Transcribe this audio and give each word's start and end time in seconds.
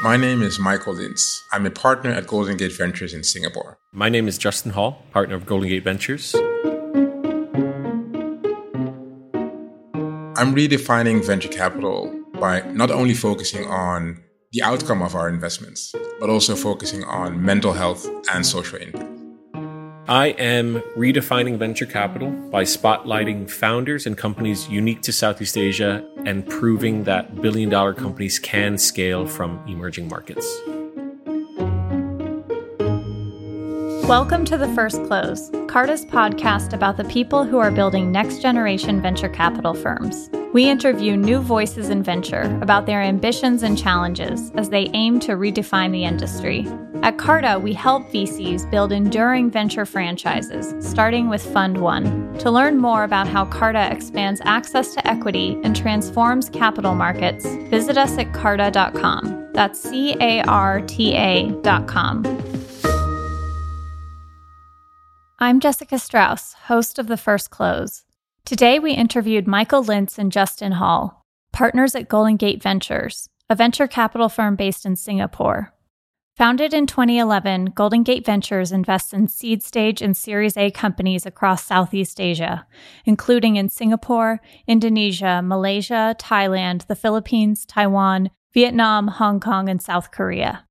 My 0.00 0.16
name 0.16 0.42
is 0.42 0.60
Michael 0.60 0.94
Lints. 0.94 1.42
I'm 1.50 1.66
a 1.66 1.72
partner 1.72 2.10
at 2.10 2.28
Golden 2.28 2.56
Gate 2.56 2.76
Ventures 2.76 3.12
in 3.12 3.24
Singapore. 3.24 3.80
My 3.90 4.08
name 4.08 4.28
is 4.28 4.38
Justin 4.38 4.70
Hall, 4.70 5.02
partner 5.10 5.34
of 5.34 5.44
Golden 5.44 5.68
Gate 5.68 5.82
Ventures. 5.82 6.36
I'm 10.36 10.54
redefining 10.54 11.26
venture 11.26 11.48
capital 11.48 12.14
by 12.38 12.60
not 12.70 12.92
only 12.92 13.12
focusing 13.12 13.66
on 13.66 14.22
the 14.52 14.62
outcome 14.62 15.02
of 15.02 15.16
our 15.16 15.28
investments, 15.28 15.92
but 16.20 16.30
also 16.30 16.54
focusing 16.54 17.02
on 17.02 17.44
mental 17.44 17.72
health 17.72 18.08
and 18.32 18.46
social 18.46 18.78
impact. 18.78 19.10
I 20.06 20.28
am 20.38 20.80
redefining 20.96 21.58
venture 21.58 21.86
capital 21.86 22.30
by 22.50 22.62
spotlighting 22.62 23.50
founders 23.50 24.06
and 24.06 24.16
companies 24.16 24.68
unique 24.68 25.02
to 25.02 25.12
Southeast 25.12 25.58
Asia 25.58 26.08
and 26.28 26.46
proving 26.46 27.04
that 27.04 27.40
billion 27.40 27.70
dollar 27.70 27.94
companies 27.94 28.38
can 28.38 28.76
scale 28.76 29.26
from 29.26 29.64
emerging 29.66 30.08
markets. 30.08 30.46
Welcome 34.08 34.46
to 34.46 34.56
The 34.56 34.68
First 34.68 35.04
Close, 35.04 35.50
Carta's 35.66 36.06
podcast 36.06 36.72
about 36.72 36.96
the 36.96 37.04
people 37.04 37.44
who 37.44 37.58
are 37.58 37.70
building 37.70 38.10
next 38.10 38.40
generation 38.40 39.02
venture 39.02 39.28
capital 39.28 39.74
firms. 39.74 40.30
We 40.54 40.66
interview 40.66 41.14
new 41.14 41.40
voices 41.40 41.90
in 41.90 42.02
venture 42.02 42.58
about 42.62 42.86
their 42.86 43.02
ambitions 43.02 43.62
and 43.62 43.76
challenges 43.76 44.50
as 44.52 44.70
they 44.70 44.88
aim 44.94 45.20
to 45.20 45.32
redefine 45.32 45.92
the 45.92 46.04
industry. 46.04 46.66
At 47.02 47.18
Carta, 47.18 47.58
we 47.58 47.74
help 47.74 48.10
VCs 48.10 48.70
build 48.70 48.92
enduring 48.92 49.50
venture 49.50 49.84
franchises, 49.84 50.74
starting 50.80 51.28
with 51.28 51.44
Fund 51.44 51.76
One. 51.76 52.32
To 52.38 52.50
learn 52.50 52.78
more 52.78 53.04
about 53.04 53.28
how 53.28 53.44
Carta 53.44 53.92
expands 53.92 54.40
access 54.46 54.94
to 54.94 55.06
equity 55.06 55.60
and 55.64 55.76
transforms 55.76 56.48
capital 56.48 56.94
markets, 56.94 57.44
visit 57.68 57.98
us 57.98 58.16
at 58.16 58.32
carta.com. 58.32 59.50
That's 59.52 59.78
C 59.78 60.16
A 60.18 60.40
R 60.44 60.80
T 60.80 61.14
A.com. 61.14 62.22
I'm 65.40 65.60
Jessica 65.60 66.00
Strauss, 66.00 66.54
host 66.64 66.98
of 66.98 67.06
The 67.06 67.16
First 67.16 67.50
Close. 67.50 68.04
Today, 68.44 68.80
we 68.80 68.90
interviewed 68.90 69.46
Michael 69.46 69.84
Lints 69.84 70.18
and 70.18 70.32
Justin 70.32 70.72
Hall, 70.72 71.24
partners 71.52 71.94
at 71.94 72.08
Golden 72.08 72.36
Gate 72.36 72.60
Ventures, 72.60 73.28
a 73.48 73.54
venture 73.54 73.86
capital 73.86 74.28
firm 74.28 74.56
based 74.56 74.84
in 74.84 74.96
Singapore. 74.96 75.72
Founded 76.36 76.74
in 76.74 76.88
2011, 76.88 77.66
Golden 77.66 78.02
Gate 78.02 78.26
Ventures 78.26 78.72
invests 78.72 79.12
in 79.12 79.28
seed 79.28 79.62
stage 79.62 80.02
and 80.02 80.16
Series 80.16 80.56
A 80.56 80.72
companies 80.72 81.24
across 81.24 81.64
Southeast 81.64 82.20
Asia, 82.20 82.66
including 83.04 83.54
in 83.54 83.68
Singapore, 83.68 84.40
Indonesia, 84.66 85.40
Malaysia, 85.40 86.16
Thailand, 86.18 86.88
the 86.88 86.96
Philippines, 86.96 87.64
Taiwan, 87.64 88.30
Vietnam, 88.54 89.06
Hong 89.06 89.38
Kong, 89.38 89.68
and 89.68 89.80
South 89.80 90.10
Korea. 90.10 90.64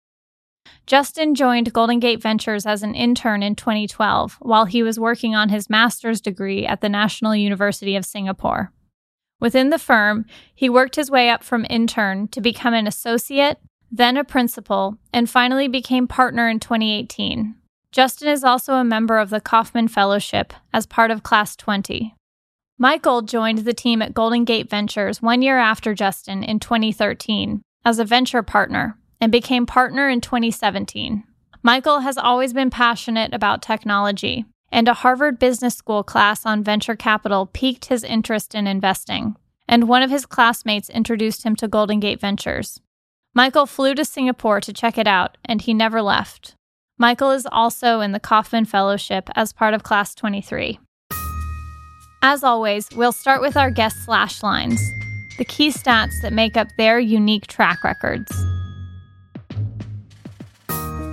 Justin 0.86 1.36
joined 1.36 1.73
Golden 1.73 2.00
Gate 2.00 2.22
Ventures 2.22 2.66
as 2.66 2.84
an 2.84 2.96
intern 2.96 3.44
in 3.44 3.56
2012 3.56 4.38
while 4.40 4.66
he 4.66 4.82
was 4.82 5.00
working 5.00 5.36
on 5.36 5.50
his 5.50 5.70
master's 5.70 6.22
degree 6.22 6.66
at 6.66 6.82
the 6.82 6.90
National 6.90 7.36
University 7.36 7.96
of 7.96 8.06
Singapore. 8.06 8.72
Within 9.40 9.70
the 9.70 9.80
firm, 9.80 10.26
he 10.56 10.70
worked 10.70 10.95
his 10.95 11.12
way 11.12 11.30
up 11.30 11.44
from 11.44 11.66
intern 11.70 12.28
to 12.30 12.42
become 12.42 12.73
an 12.73 12.88
associate, 12.88 13.60
then 13.92 14.18
a 14.18 14.23
principal, 14.23 14.98
and 15.14 15.30
finally 15.30 15.68
became 15.68 16.08
partner 16.08 16.50
in 16.50 16.60
2018. 16.60 17.56
Justin 17.92 18.28
is 18.30 18.44
also 18.44 18.73
a 18.76 18.84
member 18.84 19.18
of 19.18 19.30
the 19.30 19.42
Kauffman 19.42 19.88
Fellowship 19.88 20.54
as 20.73 20.86
part 20.86 21.12
of 21.12 21.23
Class 21.23 21.56
20. 21.56 22.16
Michael 22.78 23.22
joined 23.23 23.60
the 23.60 23.73
team 23.73 24.02
at 24.02 24.14
Golden 24.14 24.44
Gate 24.44 24.70
Ventures 24.70 25.22
one 25.22 25.42
year 25.42 25.58
after 25.58 25.94
Justin 25.94 26.44
in 26.44 26.60
2013 26.60 27.62
as 27.84 28.00
a 28.00 28.06
venture 28.06 28.44
partner 28.44 28.98
and 29.20 29.32
became 29.32 29.66
partner 29.66 30.10
in 30.10 30.22
2017. 30.22 31.23
Michael 31.64 32.02
has 32.02 32.18
always 32.18 32.54
been 32.54 32.70
passionate 32.70 33.34
about 33.34 33.62
technology, 33.62 34.46
and 34.72 34.88
a 34.88 34.94
Harvard 34.94 35.40
Business 35.40 35.76
School 35.76 36.04
class 36.04 36.46
on 36.46 36.64
venture 36.64 36.95
capital 36.95 37.45
piqued 37.45 37.86
his 37.86 38.04
interest 38.04 38.54
in 38.54 38.67
investing, 38.67 39.36
and 39.67 39.88
one 39.88 40.04
of 40.04 40.11
his 40.11 40.26
classmates 40.26 40.89
introduced 40.89 41.44
him 41.44 41.56
to 41.56 41.67
Golden 41.67 42.00
Gate 42.00 42.22
Ventures. 42.22 42.80
Michael 43.33 43.66
flew 43.66 43.94
to 43.95 44.06
Singapore 44.06 44.61
to 44.61 44.73
check 44.73 44.98
it 44.98 45.08
out, 45.08 45.38
and 45.45 45.61
he 45.61 45.73
never 45.73 46.02
left. 46.02 46.56
Michael 46.98 47.32
is 47.32 47.48
also 47.52 48.00
in 48.02 48.11
the 48.11 48.20
Kauffman 48.20 48.66
Fellowship 48.66 49.30
as 49.36 49.54
part 49.54 49.73
of 49.73 49.83
Class 49.83 50.16
23. 50.16 50.80
As 52.23 52.44
always, 52.44 52.89
we'll 52.95 53.11
start 53.11 53.42
with 53.42 53.56
our 53.56 53.70
guest 53.70 54.04
slash 54.04 54.42
lines, 54.42 54.82
the 55.38 55.45
key 55.45 55.70
stats 55.70 56.20
that 56.22 56.33
make 56.33 56.58
up 56.58 56.67
their 56.77 57.00
unique 57.00 57.45
track 57.45 57.83
records. 57.83 58.32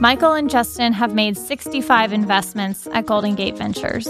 Michael 0.04 0.34
and 0.34 0.50
Justin 0.50 0.92
have 0.92 1.14
made 1.14 1.34
65 1.34 2.12
investments 2.12 2.86
at 2.92 3.06
Golden 3.06 3.34
Gate 3.34 3.56
Ventures. 3.56 4.06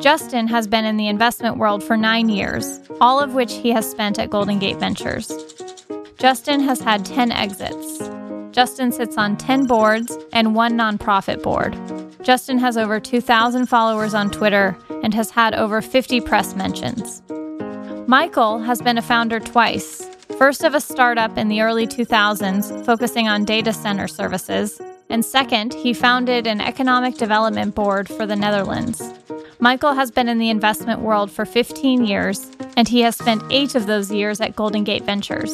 Justin 0.00 0.46
has 0.46 0.66
been 0.66 0.86
in 0.86 0.96
the 0.96 1.06
investment 1.06 1.58
world 1.58 1.84
for 1.84 1.98
nine 1.98 2.30
years, 2.30 2.80
all 2.98 3.20
of 3.20 3.34
which 3.34 3.52
he 3.52 3.68
has 3.68 3.86
spent 3.86 4.18
at 4.18 4.30
Golden 4.30 4.58
Gate 4.58 4.78
Ventures. 4.78 5.30
Justin 6.16 6.60
has 6.60 6.80
had 6.80 7.04
10 7.04 7.30
exits. 7.30 8.08
Justin 8.52 8.90
sits 8.90 9.18
on 9.18 9.36
10 9.36 9.66
boards 9.66 10.16
and 10.32 10.54
one 10.54 10.78
nonprofit 10.78 11.42
board. 11.42 11.76
Justin 12.22 12.56
has 12.56 12.78
over 12.78 12.98
2,000 12.98 13.66
followers 13.66 14.14
on 14.14 14.30
Twitter 14.30 14.78
and 15.02 15.12
has 15.12 15.30
had 15.30 15.52
over 15.52 15.82
50 15.82 16.22
press 16.22 16.56
mentions. 16.56 17.22
Michael 18.08 18.60
has 18.60 18.80
been 18.80 18.96
a 18.96 19.02
founder 19.02 19.40
twice. 19.40 20.08
First 20.38 20.64
of 20.64 20.74
a 20.74 20.80
startup 20.80 21.36
in 21.36 21.48
the 21.48 21.60
early 21.60 21.86
2000s 21.86 22.86
focusing 22.86 23.28
on 23.28 23.44
data 23.44 23.74
center 23.74 24.08
services, 24.08 24.80
and 25.10 25.24
second, 25.24 25.74
he 25.74 25.92
founded 25.92 26.46
an 26.46 26.60
economic 26.60 27.16
development 27.16 27.74
board 27.74 28.08
for 28.08 28.26
the 28.26 28.36
Netherlands. 28.36 29.02
Michael 29.58 29.94
has 29.94 30.10
been 30.10 30.28
in 30.28 30.38
the 30.38 30.50
investment 30.50 31.00
world 31.00 31.30
for 31.30 31.44
15 31.44 32.04
years, 32.04 32.50
and 32.76 32.86
he 32.86 33.00
has 33.00 33.16
spent 33.16 33.42
eight 33.50 33.74
of 33.74 33.86
those 33.86 34.12
years 34.12 34.40
at 34.40 34.54
Golden 34.54 34.84
Gate 34.84 35.04
Ventures. 35.04 35.52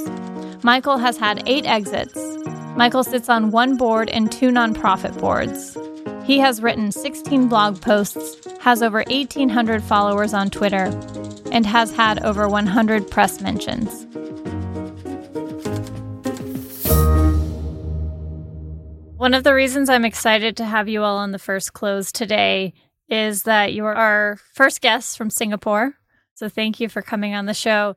Michael 0.63 0.99
has 0.99 1.17
had 1.17 1.43
eight 1.47 1.67
exits. 1.67 2.19
Michael 2.77 3.05
sits 3.05 3.29
on 3.29 3.51
one 3.51 3.77
board 3.77 4.09
and 4.11 4.31
two 4.31 4.51
nonprofit 4.51 5.19
boards. 5.21 5.77
He 6.27 6.39
has 6.39 6.63
written 6.63 6.91
16 6.91 7.49
blog 7.49 7.81
posts, 7.81 8.37
has 8.61 8.83
over 8.83 9.05
1,800 9.09 9.83
followers 9.83 10.35
on 10.35 10.51
Twitter, 10.51 10.87
and 11.53 11.65
has 11.65 11.95
had 11.95 12.23
over 12.25 12.49
100 12.49 13.11
press 13.11 13.41
mentions. 13.41 14.07
One 19.25 19.33
of 19.33 19.43
the 19.43 19.55
reasons 19.55 19.89
I'm 19.89 20.05
excited 20.05 20.55
to 20.59 20.67
have 20.67 20.87
you 20.87 21.03
all 21.03 21.17
on 21.17 21.31
the 21.31 21.39
first 21.39 21.73
close 21.73 22.13
today 22.13 22.75
is 23.09 23.45
that 23.45 23.73
you 23.73 23.87
are 23.87 23.95
our 23.95 24.37
first 24.53 24.83
guest 24.83 25.17
from 25.17 25.31
Singapore. 25.31 25.95
So 26.35 26.51
thank 26.51 26.79
you 26.79 26.91
for 26.91 27.01
coming 27.01 27.35
on 27.35 27.47
the 27.47 27.55
show. 27.55 27.97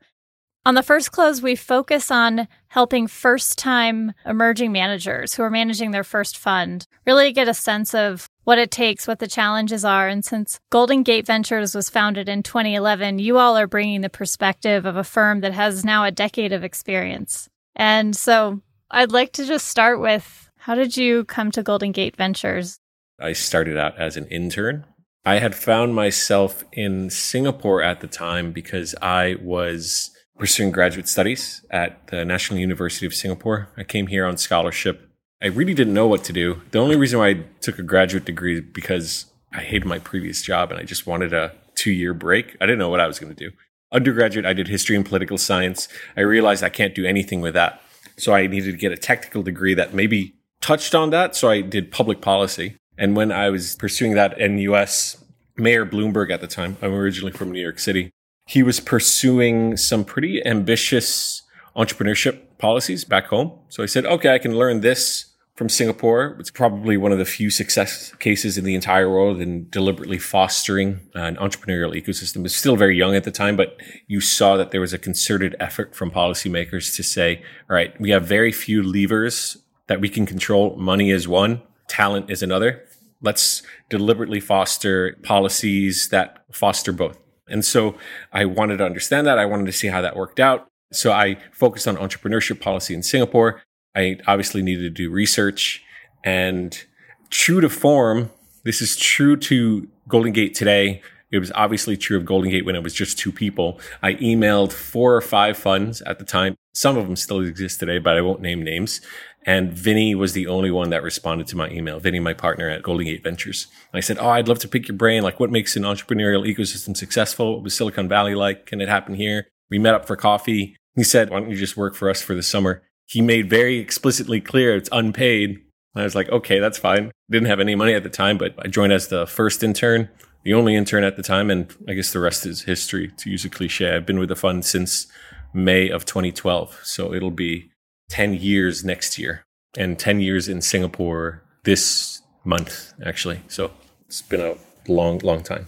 On 0.64 0.74
the 0.74 0.82
first 0.82 1.12
close, 1.12 1.42
we 1.42 1.54
focus 1.54 2.10
on 2.10 2.48
helping 2.68 3.06
first 3.06 3.58
time 3.58 4.14
emerging 4.24 4.72
managers 4.72 5.34
who 5.34 5.42
are 5.42 5.50
managing 5.50 5.90
their 5.90 6.02
first 6.02 6.38
fund 6.38 6.86
really 7.06 7.30
get 7.30 7.46
a 7.46 7.52
sense 7.52 7.94
of 7.94 8.30
what 8.44 8.56
it 8.56 8.70
takes, 8.70 9.06
what 9.06 9.18
the 9.18 9.28
challenges 9.28 9.84
are. 9.84 10.08
And 10.08 10.24
since 10.24 10.60
Golden 10.70 11.02
Gate 11.02 11.26
Ventures 11.26 11.74
was 11.74 11.90
founded 11.90 12.30
in 12.30 12.42
2011, 12.42 13.18
you 13.18 13.36
all 13.36 13.58
are 13.58 13.66
bringing 13.66 14.00
the 14.00 14.08
perspective 14.08 14.86
of 14.86 14.96
a 14.96 15.04
firm 15.04 15.40
that 15.40 15.52
has 15.52 15.84
now 15.84 16.04
a 16.04 16.10
decade 16.10 16.54
of 16.54 16.64
experience. 16.64 17.50
And 17.76 18.16
so 18.16 18.62
I'd 18.90 19.12
like 19.12 19.32
to 19.32 19.44
just 19.44 19.66
start 19.66 20.00
with 20.00 20.47
how 20.58 20.74
did 20.74 20.96
you 20.96 21.24
come 21.24 21.50
to 21.52 21.62
Golden 21.62 21.92
Gate 21.92 22.16
Ventures? 22.16 22.78
I 23.20 23.32
started 23.32 23.76
out 23.76 23.98
as 23.98 24.16
an 24.16 24.26
intern. 24.26 24.84
I 25.24 25.38
had 25.38 25.54
found 25.54 25.94
myself 25.94 26.64
in 26.72 27.10
Singapore 27.10 27.82
at 27.82 28.00
the 28.00 28.06
time 28.06 28.52
because 28.52 28.94
I 29.02 29.36
was 29.42 30.10
pursuing 30.38 30.70
graduate 30.70 31.08
studies 31.08 31.64
at 31.70 32.06
the 32.08 32.24
National 32.24 32.60
University 32.60 33.06
of 33.06 33.14
Singapore. 33.14 33.68
I 33.76 33.84
came 33.84 34.06
here 34.06 34.24
on 34.24 34.36
scholarship. 34.36 35.08
I 35.42 35.46
really 35.46 35.74
didn't 35.74 35.94
know 35.94 36.06
what 36.06 36.24
to 36.24 36.32
do. 36.32 36.62
The 36.70 36.78
only 36.78 36.96
reason 36.96 37.18
why 37.18 37.28
I 37.28 37.44
took 37.60 37.78
a 37.78 37.82
graduate 37.82 38.24
degree 38.24 38.58
is 38.58 38.64
because 38.72 39.26
I 39.52 39.60
hated 39.60 39.86
my 39.86 39.98
previous 39.98 40.42
job 40.42 40.70
and 40.70 40.80
I 40.80 40.84
just 40.84 41.06
wanted 41.06 41.32
a 41.32 41.52
two 41.74 41.92
year 41.92 42.14
break. 42.14 42.56
I 42.60 42.66
didn't 42.66 42.78
know 42.78 42.88
what 42.88 43.00
I 43.00 43.06
was 43.06 43.18
going 43.18 43.34
to 43.34 43.48
do. 43.48 43.54
Undergraduate, 43.92 44.46
I 44.46 44.52
did 44.52 44.68
history 44.68 44.96
and 44.96 45.04
political 45.04 45.38
science. 45.38 45.88
I 46.16 46.20
realized 46.20 46.62
I 46.62 46.68
can't 46.68 46.94
do 46.94 47.04
anything 47.04 47.40
with 47.40 47.54
that. 47.54 47.80
So 48.16 48.34
I 48.34 48.46
needed 48.46 48.72
to 48.72 48.76
get 48.76 48.92
a 48.92 48.96
technical 48.96 49.42
degree 49.42 49.74
that 49.74 49.94
maybe 49.94 50.34
touched 50.60 50.94
on 50.94 51.10
that. 51.10 51.36
So 51.36 51.50
I 51.50 51.60
did 51.60 51.90
public 51.90 52.20
policy. 52.20 52.76
And 52.96 53.14
when 53.14 53.30
I 53.30 53.50
was 53.50 53.76
pursuing 53.76 54.14
that 54.14 54.38
in 54.38 54.58
US, 54.58 55.22
Mayor 55.56 55.86
Bloomberg 55.86 56.30
at 56.30 56.40
the 56.40 56.46
time, 56.46 56.76
I'm 56.82 56.94
originally 56.94 57.32
from 57.32 57.52
New 57.52 57.60
York 57.60 57.78
City, 57.78 58.10
he 58.46 58.62
was 58.62 58.80
pursuing 58.80 59.76
some 59.76 60.04
pretty 60.04 60.44
ambitious 60.44 61.42
entrepreneurship 61.76 62.40
policies 62.58 63.04
back 63.04 63.26
home. 63.26 63.52
So 63.68 63.82
I 63.82 63.86
said, 63.86 64.06
okay, 64.06 64.34
I 64.34 64.38
can 64.38 64.56
learn 64.56 64.80
this 64.80 65.26
from 65.54 65.68
Singapore. 65.68 66.36
It's 66.38 66.50
probably 66.50 66.96
one 66.96 67.10
of 67.10 67.18
the 67.18 67.24
few 67.24 67.50
success 67.50 68.14
cases 68.20 68.56
in 68.56 68.64
the 68.64 68.76
entire 68.76 69.10
world 69.10 69.40
in 69.40 69.68
deliberately 69.70 70.18
fostering 70.18 71.00
an 71.14 71.36
entrepreneurial 71.36 71.94
ecosystem. 72.00 72.44
It's 72.44 72.54
still 72.54 72.76
very 72.76 72.96
young 72.96 73.16
at 73.16 73.24
the 73.24 73.32
time, 73.32 73.56
but 73.56 73.76
you 74.06 74.20
saw 74.20 74.56
that 74.56 74.70
there 74.70 74.80
was 74.80 74.92
a 74.92 74.98
concerted 74.98 75.56
effort 75.58 75.94
from 75.96 76.12
policymakers 76.12 76.94
to 76.94 77.02
say, 77.02 77.42
all 77.68 77.74
right, 77.74 78.00
we 78.00 78.10
have 78.10 78.24
very 78.24 78.52
few 78.52 78.82
levers 78.82 79.58
that 79.88 80.00
we 80.00 80.08
can 80.08 80.26
control. 80.26 80.76
Money 80.76 81.10
is 81.10 81.26
one, 81.26 81.62
talent 81.88 82.30
is 82.30 82.42
another. 82.42 82.84
Let's 83.20 83.62
deliberately 83.90 84.40
foster 84.40 85.16
policies 85.22 86.08
that 86.10 86.44
foster 86.52 86.92
both. 86.92 87.18
And 87.48 87.64
so 87.64 87.96
I 88.32 88.44
wanted 88.44 88.76
to 88.78 88.84
understand 88.84 89.26
that. 89.26 89.38
I 89.38 89.46
wanted 89.46 89.66
to 89.66 89.72
see 89.72 89.88
how 89.88 90.00
that 90.02 90.16
worked 90.16 90.38
out. 90.38 90.68
So 90.92 91.12
I 91.12 91.38
focused 91.52 91.88
on 91.88 91.96
entrepreneurship 91.96 92.60
policy 92.60 92.94
in 92.94 93.02
Singapore. 93.02 93.62
I 93.96 94.18
obviously 94.26 94.62
needed 94.62 94.82
to 94.82 94.90
do 94.90 95.10
research 95.10 95.82
and 96.24 96.84
true 97.30 97.60
to 97.60 97.68
form, 97.68 98.30
this 98.64 98.82
is 98.82 98.96
true 98.96 99.36
to 99.36 99.88
Golden 100.08 100.32
Gate 100.32 100.54
today. 100.54 101.02
It 101.30 101.38
was 101.38 101.52
obviously 101.54 101.96
true 101.96 102.16
of 102.16 102.24
Golden 102.24 102.50
Gate 102.50 102.64
when 102.64 102.74
it 102.74 102.82
was 102.82 102.94
just 102.94 103.18
two 103.18 103.32
people. 103.32 103.80
I 104.02 104.14
emailed 104.14 104.72
four 104.72 105.14
or 105.14 105.20
five 105.20 105.56
funds 105.56 106.00
at 106.02 106.18
the 106.18 106.24
time. 106.24 106.56
Some 106.74 106.96
of 106.96 107.06
them 107.06 107.16
still 107.16 107.40
exist 107.40 107.80
today, 107.80 107.98
but 107.98 108.16
I 108.16 108.20
won't 108.20 108.40
name 108.40 108.62
names. 108.62 109.00
And 109.48 109.72
Vinny 109.72 110.14
was 110.14 110.34
the 110.34 110.46
only 110.46 110.70
one 110.70 110.90
that 110.90 111.02
responded 111.02 111.46
to 111.46 111.56
my 111.56 111.70
email. 111.70 111.98
Vinny, 111.98 112.20
my 112.20 112.34
partner 112.34 112.68
at 112.68 112.82
Golden 112.82 113.06
Gate 113.06 113.22
Ventures. 113.22 113.66
And 113.90 113.96
I 113.96 114.00
said, 114.00 114.18
Oh, 114.18 114.28
I'd 114.28 114.46
love 114.46 114.58
to 114.58 114.68
pick 114.68 114.88
your 114.88 114.96
brain. 114.98 115.22
Like, 115.22 115.40
what 115.40 115.50
makes 115.50 115.74
an 115.74 115.84
entrepreneurial 115.84 116.46
ecosystem 116.46 116.94
successful? 116.94 117.54
What 117.54 117.62
was 117.62 117.74
Silicon 117.74 118.10
Valley 118.10 118.34
like? 118.34 118.66
Can 118.66 118.82
it 118.82 118.90
happen 118.90 119.14
here? 119.14 119.46
We 119.70 119.78
met 119.78 119.94
up 119.94 120.06
for 120.06 120.16
coffee. 120.16 120.76
He 120.96 121.02
said, 121.02 121.30
Why 121.30 121.40
don't 121.40 121.48
you 121.48 121.56
just 121.56 121.78
work 121.78 121.94
for 121.94 122.10
us 122.10 122.20
for 122.20 122.34
the 122.34 122.42
summer? 122.42 122.82
He 123.06 123.22
made 123.22 123.48
very 123.48 123.78
explicitly 123.78 124.38
clear 124.42 124.76
it's 124.76 124.90
unpaid. 124.92 125.48
And 125.94 126.02
I 126.02 126.04
was 126.04 126.14
like, 126.14 126.28
okay, 126.28 126.58
that's 126.58 126.76
fine. 126.76 127.10
Didn't 127.30 127.48
have 127.48 127.58
any 127.58 127.74
money 127.74 127.94
at 127.94 128.02
the 128.02 128.10
time, 128.10 128.36
but 128.36 128.54
I 128.58 128.68
joined 128.68 128.92
as 128.92 129.08
the 129.08 129.26
first 129.26 129.62
intern, 129.62 130.10
the 130.42 130.52
only 130.52 130.74
intern 130.74 131.04
at 131.04 131.16
the 131.16 131.22
time. 131.22 131.50
And 131.50 131.74
I 131.88 131.94
guess 131.94 132.12
the 132.12 132.20
rest 132.20 132.44
is 132.44 132.64
history, 132.64 133.12
to 133.16 133.30
use 133.30 133.46
a 133.46 133.48
cliche. 133.48 133.96
I've 133.96 134.04
been 134.04 134.18
with 134.18 134.28
the 134.28 134.36
fund 134.36 134.66
since 134.66 135.06
May 135.54 135.88
of 135.88 136.04
2012. 136.04 136.80
So 136.82 137.14
it'll 137.14 137.30
be 137.30 137.70
10 138.08 138.34
years 138.34 138.84
next 138.84 139.18
year 139.18 139.44
and 139.76 139.98
10 139.98 140.20
years 140.20 140.48
in 140.48 140.60
Singapore 140.60 141.42
this 141.64 142.22
month, 142.44 142.92
actually. 143.04 143.40
So 143.48 143.70
it's 144.06 144.22
been 144.22 144.40
a 144.40 144.54
long, 144.90 145.18
long 145.18 145.42
time. 145.42 145.66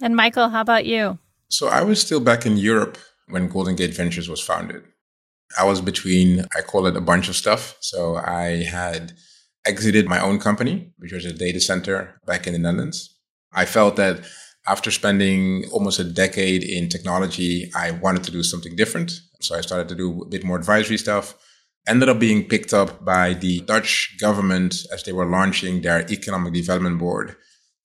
And 0.00 0.14
Michael, 0.14 0.48
how 0.48 0.60
about 0.60 0.86
you? 0.86 1.18
So 1.50 1.68
I 1.68 1.82
was 1.82 2.00
still 2.00 2.20
back 2.20 2.46
in 2.46 2.56
Europe 2.56 2.98
when 3.28 3.48
Golden 3.48 3.74
Gate 3.74 3.94
Ventures 3.94 4.28
was 4.28 4.40
founded. 4.40 4.82
I 5.58 5.64
was 5.64 5.80
between, 5.80 6.44
I 6.56 6.60
call 6.60 6.86
it 6.86 6.96
a 6.96 7.00
bunch 7.00 7.28
of 7.28 7.36
stuff. 7.36 7.76
So 7.80 8.16
I 8.16 8.64
had 8.64 9.12
exited 9.66 10.06
my 10.06 10.20
own 10.20 10.38
company, 10.38 10.92
which 10.98 11.12
was 11.12 11.24
a 11.24 11.32
data 11.32 11.60
center 11.60 12.20
back 12.26 12.46
in 12.46 12.52
the 12.52 12.58
Netherlands. 12.58 13.16
I 13.52 13.64
felt 13.64 13.96
that 13.96 14.20
after 14.66 14.90
spending 14.90 15.64
almost 15.72 15.98
a 15.98 16.04
decade 16.04 16.62
in 16.62 16.88
technology, 16.88 17.70
I 17.74 17.92
wanted 17.92 18.24
to 18.24 18.30
do 18.30 18.42
something 18.42 18.76
different. 18.76 19.20
So 19.40 19.56
I 19.56 19.62
started 19.62 19.88
to 19.88 19.94
do 19.94 20.22
a 20.22 20.26
bit 20.26 20.44
more 20.44 20.58
advisory 20.58 20.98
stuff. 20.98 21.34
Ended 21.88 22.10
up 22.10 22.18
being 22.18 22.46
picked 22.46 22.74
up 22.74 23.02
by 23.02 23.32
the 23.32 23.60
Dutch 23.60 24.18
government 24.20 24.84
as 24.92 25.04
they 25.04 25.12
were 25.12 25.24
launching 25.24 25.80
their 25.80 26.04
economic 26.12 26.52
development 26.52 26.98
board. 26.98 27.34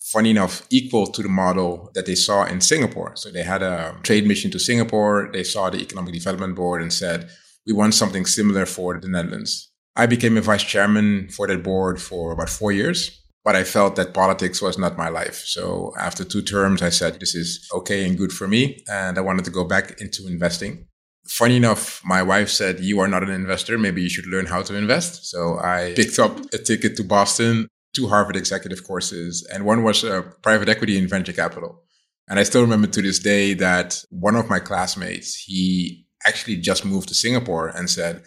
Funny 0.01 0.31
enough, 0.31 0.67
equal 0.69 1.07
to 1.07 1.23
the 1.23 1.29
model 1.29 1.89
that 1.93 2.05
they 2.05 2.15
saw 2.15 2.43
in 2.43 2.59
Singapore. 2.59 3.13
So 3.15 3.31
they 3.31 3.43
had 3.43 3.63
a 3.63 3.95
trade 4.03 4.27
mission 4.27 4.51
to 4.51 4.59
Singapore. 4.59 5.29
They 5.31 5.45
saw 5.45 5.69
the 5.69 5.79
economic 5.79 6.13
development 6.13 6.55
board 6.55 6.81
and 6.81 6.91
said, 6.91 7.29
we 7.65 7.71
want 7.71 7.93
something 7.93 8.25
similar 8.25 8.65
for 8.65 8.99
the 8.99 9.07
Netherlands. 9.07 9.71
I 9.95 10.05
became 10.05 10.35
a 10.35 10.41
vice 10.41 10.63
chairman 10.63 11.29
for 11.29 11.47
that 11.47 11.63
board 11.63 12.01
for 12.01 12.33
about 12.33 12.49
four 12.49 12.73
years, 12.73 13.23
but 13.45 13.55
I 13.55 13.63
felt 13.63 13.95
that 13.95 14.13
politics 14.13 14.61
was 14.61 14.77
not 14.77 14.97
my 14.97 15.07
life. 15.07 15.43
So 15.45 15.93
after 15.97 16.25
two 16.25 16.41
terms, 16.41 16.81
I 16.81 16.89
said, 16.89 17.21
this 17.21 17.35
is 17.35 17.69
okay 17.73 18.05
and 18.05 18.17
good 18.17 18.33
for 18.33 18.49
me. 18.49 18.83
And 18.91 19.17
I 19.17 19.21
wanted 19.21 19.45
to 19.45 19.51
go 19.51 19.63
back 19.63 20.01
into 20.01 20.27
investing. 20.27 20.87
Funny 21.27 21.57
enough, 21.57 22.01
my 22.03 22.21
wife 22.21 22.49
said, 22.49 22.79
you 22.81 22.99
are 22.99 23.07
not 23.07 23.23
an 23.23 23.29
investor. 23.29 23.77
Maybe 23.77 24.01
you 24.01 24.09
should 24.09 24.27
learn 24.27 24.45
how 24.45 24.61
to 24.61 24.75
invest. 24.75 25.25
So 25.25 25.57
I 25.59 25.93
picked 25.95 26.19
up 26.19 26.37
a 26.53 26.57
ticket 26.57 26.97
to 26.97 27.03
Boston, 27.03 27.67
two 27.93 28.07
Harvard 28.07 28.35
executive 28.35 28.83
courses, 28.83 29.47
and 29.53 29.65
one 29.65 29.83
was 29.83 30.03
a 30.03 30.21
private 30.41 30.67
equity 30.67 30.97
and 30.97 31.09
venture 31.09 31.33
capital. 31.33 31.81
And 32.27 32.39
I 32.39 32.43
still 32.43 32.61
remember 32.61 32.87
to 32.87 33.01
this 33.01 33.19
day 33.19 33.53
that 33.55 34.03
one 34.09 34.35
of 34.35 34.49
my 34.49 34.59
classmates, 34.59 35.35
he 35.35 36.05
actually 36.25 36.57
just 36.57 36.85
moved 36.85 37.09
to 37.09 37.15
Singapore 37.15 37.67
and 37.67 37.89
said, 37.89 38.23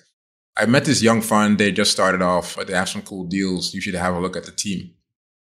I 0.56 0.66
met 0.66 0.84
this 0.84 1.02
young 1.02 1.20
fund. 1.20 1.58
They 1.58 1.72
just 1.72 1.92
started 1.92 2.22
off. 2.22 2.56
They 2.56 2.72
have 2.72 2.88
some 2.88 3.02
cool 3.02 3.24
deals. 3.24 3.74
You 3.74 3.80
should 3.80 3.94
have 3.94 4.14
a 4.14 4.20
look 4.20 4.36
at 4.36 4.44
the 4.44 4.52
team. 4.52 4.92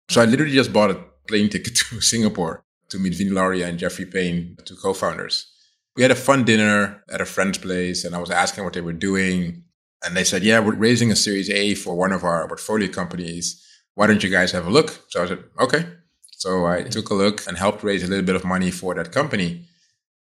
So 0.10 0.22
I 0.22 0.26
literally 0.26 0.54
just 0.54 0.74
bought 0.74 0.92
a 0.92 1.04
plane 1.28 1.50
ticket 1.50 1.76
to 1.90 2.02
Singapore 2.02 2.64
to 2.90 3.00
meet 3.00 3.16
Vinny 3.16 3.32
Lauria 3.32 3.68
and 3.68 3.80
Jeffrey 3.80 4.06
Payne, 4.06 4.58
two 4.66 4.76
co-founders. 4.76 5.52
We 5.96 6.02
had 6.02 6.12
a 6.12 6.16
fun 6.16 6.44
dinner 6.44 7.04
at 7.10 7.22
a 7.22 7.26
friend's 7.26 7.58
place 7.58 8.04
and 8.04 8.16
I 8.16 8.20
was 8.20 8.32
asking 8.32 8.64
what 8.64 8.74
they 8.74 8.82
were 8.82 8.94
doing. 8.94 9.64
And 10.04 10.16
they 10.16 10.24
said, 10.24 10.44
yeah, 10.44 10.60
we're 10.60 10.76
raising 10.76 11.12
a 11.12 11.16
series 11.16 11.50
A 11.50 11.74
for 11.76 11.96
one 11.96 12.12
of 12.12 12.24
our 12.24 12.48
portfolio 12.48 12.90
companies. 12.90 13.62
Why 13.96 14.08
don't 14.08 14.24
you 14.24 14.30
guys 14.30 14.52
have 14.52 14.68
a 14.68 14.70
look? 14.70 15.00
So 15.10 15.24
I 15.24 15.28
said, 15.28 15.44
okay. 15.60 15.86
So 16.32 16.66
I 16.66 16.80
mm-hmm. 16.80 16.90
took 16.90 17.10
a 17.10 17.14
look 17.14 17.48
and 17.48 17.58
helped 17.58 17.84
raise 17.84 18.04
a 18.04 18.08
little 18.08 18.26
bit 18.26 18.36
of 18.36 18.44
money 18.44 18.72
for 18.72 18.94
that 18.96 19.12
company. 19.12 19.66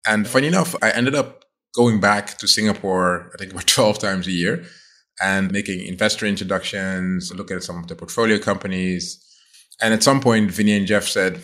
And 0.06 0.28
funny 0.28 0.48
enough, 0.48 0.76
I 0.82 0.92
ended 0.92 1.16
up 1.16 1.46
going 1.74 2.00
back 2.00 2.38
to 2.38 2.48
Singapore, 2.48 3.32
I 3.34 3.38
think 3.38 3.52
about 3.52 3.68
12 3.68 4.00
times 4.00 4.28
a 4.28 4.32
year 4.32 4.66
and 5.22 5.52
making 5.52 5.86
investor 5.86 6.26
introductions, 6.26 7.34
looking 7.34 7.58
at 7.58 7.64
some 7.64 7.78
of 7.80 7.88
the 7.88 7.96
portfolio 7.96 8.38
companies. 8.38 9.22
And 9.82 9.94
at 9.94 10.04
some 10.04 10.20
point, 10.20 10.52
Vinny 10.52 10.74
and 10.74 10.88
Jeff 10.88 11.06
said, 11.06 11.42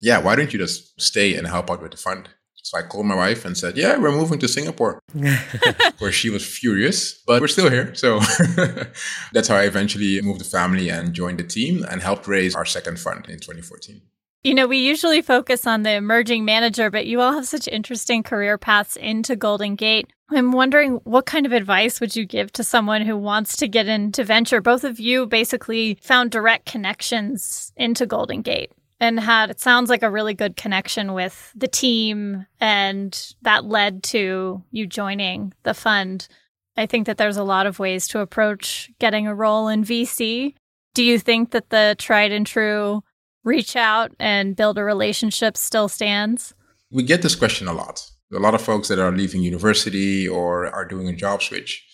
yeah, 0.00 0.18
why 0.18 0.36
don't 0.36 0.52
you 0.52 0.58
just 0.58 1.00
stay 1.00 1.34
and 1.36 1.46
help 1.46 1.70
out 1.70 1.82
with 1.82 1.92
the 1.92 1.96
fund? 1.96 2.28
So 2.66 2.76
I 2.76 2.82
called 2.82 3.06
my 3.06 3.14
wife 3.14 3.44
and 3.44 3.56
said, 3.56 3.76
yeah, 3.76 3.96
we're 3.96 4.10
moving 4.10 4.40
to 4.40 4.48
Singapore. 4.48 4.98
Where 6.00 6.10
she 6.10 6.30
was 6.30 6.44
furious, 6.44 7.14
but 7.24 7.40
we're 7.40 7.46
still 7.46 7.70
here. 7.70 7.94
So 7.94 8.18
that's 9.32 9.46
how 9.46 9.54
I 9.54 9.66
eventually 9.66 10.20
moved 10.20 10.40
the 10.40 10.44
family 10.44 10.88
and 10.88 11.14
joined 11.14 11.38
the 11.38 11.44
team 11.44 11.84
and 11.88 12.02
helped 12.02 12.26
raise 12.26 12.56
our 12.56 12.64
second 12.64 12.98
fund 12.98 13.26
in 13.28 13.38
2014. 13.38 14.00
You 14.42 14.54
know, 14.54 14.66
we 14.66 14.78
usually 14.78 15.22
focus 15.22 15.64
on 15.64 15.84
the 15.84 15.92
emerging 15.92 16.44
manager, 16.44 16.90
but 16.90 17.06
you 17.06 17.20
all 17.20 17.34
have 17.34 17.46
such 17.46 17.68
interesting 17.68 18.24
career 18.24 18.58
paths 18.58 18.96
into 18.96 19.36
Golden 19.36 19.76
Gate. 19.76 20.12
I'm 20.30 20.50
wondering 20.50 20.94
what 21.04 21.24
kind 21.24 21.46
of 21.46 21.52
advice 21.52 22.00
would 22.00 22.16
you 22.16 22.26
give 22.26 22.52
to 22.54 22.64
someone 22.64 23.02
who 23.02 23.16
wants 23.16 23.56
to 23.58 23.68
get 23.68 23.86
into 23.86 24.24
venture? 24.24 24.60
Both 24.60 24.82
of 24.82 24.98
you 24.98 25.26
basically 25.26 25.98
found 26.02 26.32
direct 26.32 26.66
connections 26.66 27.72
into 27.76 28.06
Golden 28.06 28.42
Gate 28.42 28.72
and 29.00 29.20
had 29.20 29.50
it 29.50 29.60
sounds 29.60 29.90
like 29.90 30.02
a 30.02 30.10
really 30.10 30.34
good 30.34 30.56
connection 30.56 31.12
with 31.12 31.52
the 31.54 31.68
team 31.68 32.46
and 32.60 33.34
that 33.42 33.64
led 33.64 34.02
to 34.04 34.62
you 34.70 34.86
joining 34.86 35.52
the 35.64 35.74
fund. 35.74 36.28
I 36.76 36.86
think 36.86 37.06
that 37.06 37.18
there's 37.18 37.36
a 37.36 37.44
lot 37.44 37.66
of 37.66 37.78
ways 37.78 38.06
to 38.08 38.20
approach 38.20 38.90
getting 38.98 39.26
a 39.26 39.34
role 39.34 39.68
in 39.68 39.84
VC. 39.84 40.54
Do 40.94 41.02
you 41.02 41.18
think 41.18 41.50
that 41.50 41.70
the 41.70 41.96
tried 41.98 42.32
and 42.32 42.46
true 42.46 43.02
reach 43.44 43.76
out 43.76 44.12
and 44.18 44.56
build 44.56 44.78
a 44.78 44.84
relationship 44.84 45.56
still 45.56 45.88
stands? 45.88 46.54
We 46.90 47.02
get 47.02 47.22
this 47.22 47.34
question 47.34 47.68
a 47.68 47.72
lot. 47.72 48.10
A 48.32 48.38
lot 48.38 48.54
of 48.54 48.62
folks 48.62 48.88
that 48.88 48.98
are 48.98 49.12
leaving 49.12 49.42
university 49.42 50.26
or 50.26 50.66
are 50.66 50.84
doing 50.84 51.08
a 51.08 51.14
job 51.14 51.42
switch. 51.42 51.84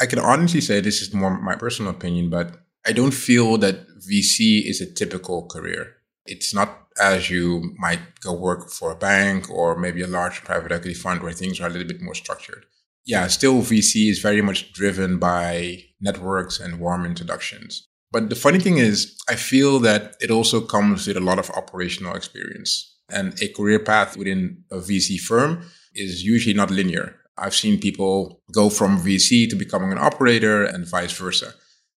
I 0.00 0.06
can 0.06 0.18
honestly 0.18 0.60
say 0.60 0.80
this 0.80 1.00
is 1.00 1.14
more 1.14 1.38
my 1.40 1.54
personal 1.54 1.92
opinion, 1.92 2.30
but 2.30 2.56
I 2.86 2.92
don't 2.92 3.14
feel 3.14 3.58
that 3.58 3.86
VC 3.98 4.64
is 4.64 4.80
a 4.80 4.90
typical 4.90 5.46
career. 5.46 5.96
It's 6.30 6.54
not 6.54 6.86
as 7.00 7.28
you 7.28 7.74
might 7.78 8.20
go 8.20 8.32
work 8.32 8.70
for 8.70 8.92
a 8.92 8.96
bank 8.96 9.50
or 9.50 9.76
maybe 9.76 10.02
a 10.02 10.06
large 10.06 10.42
private 10.44 10.72
equity 10.72 10.94
fund 10.94 11.22
where 11.22 11.32
things 11.32 11.60
are 11.60 11.66
a 11.66 11.70
little 11.70 11.88
bit 11.88 12.00
more 12.00 12.14
structured. 12.14 12.64
Yeah, 13.04 13.26
still 13.26 13.62
VC 13.62 14.10
is 14.10 14.20
very 14.20 14.42
much 14.42 14.72
driven 14.72 15.18
by 15.18 15.84
networks 16.00 16.60
and 16.60 16.80
warm 16.80 17.04
introductions. 17.04 17.88
But 18.12 18.28
the 18.28 18.36
funny 18.36 18.58
thing 18.58 18.78
is, 18.78 19.16
I 19.28 19.36
feel 19.36 19.78
that 19.80 20.16
it 20.20 20.30
also 20.30 20.60
comes 20.60 21.06
with 21.06 21.16
a 21.16 21.20
lot 21.20 21.38
of 21.38 21.50
operational 21.50 22.14
experience. 22.14 22.96
And 23.08 23.40
a 23.42 23.48
career 23.48 23.78
path 23.78 24.16
within 24.16 24.64
a 24.70 24.76
VC 24.76 25.18
firm 25.18 25.64
is 25.94 26.24
usually 26.24 26.54
not 26.54 26.70
linear. 26.70 27.16
I've 27.38 27.54
seen 27.54 27.80
people 27.80 28.42
go 28.52 28.68
from 28.68 28.98
VC 28.98 29.48
to 29.50 29.56
becoming 29.56 29.92
an 29.92 29.98
operator 29.98 30.64
and 30.64 30.86
vice 30.86 31.12
versa. 31.12 31.54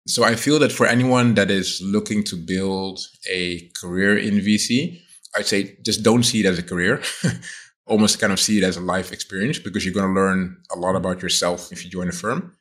So 0.08 0.24
I 0.24 0.36
feel 0.36 0.60
that 0.60 0.72
for 0.72 0.88
anyone 0.88 1.36
that 1.36 1.52
is 1.52 1.80
looking 1.84 2.24
to 2.26 2.36
build 2.36 3.00
a 3.30 3.70
career 3.80 4.18
in 4.18 4.36
VC, 4.36 5.00
I'd 5.36 5.46
say 5.46 5.78
just 5.84 6.04
don't 6.04 6.24
see 6.24 6.40
it 6.40 6.46
as 6.46 6.58
a 6.58 6.64
career. 6.64 7.02
Almost 7.86 8.20
kind 8.20 8.34
of 8.34 8.40
see 8.40 8.58
it 8.58 8.64
as 8.64 8.78
a 8.78 8.82
life 8.82 9.12
experience 9.12 9.60
because 9.60 9.86
you're 9.86 9.94
going 9.94 10.14
to 10.14 10.20
learn 10.20 10.58
a 10.74 10.80
lot 10.80 10.96
about 10.96 11.22
yourself 11.22 11.72
if 11.72 11.84
you 11.84 11.92
join 11.92 12.08
a 12.08 12.12
firm. 12.12 12.56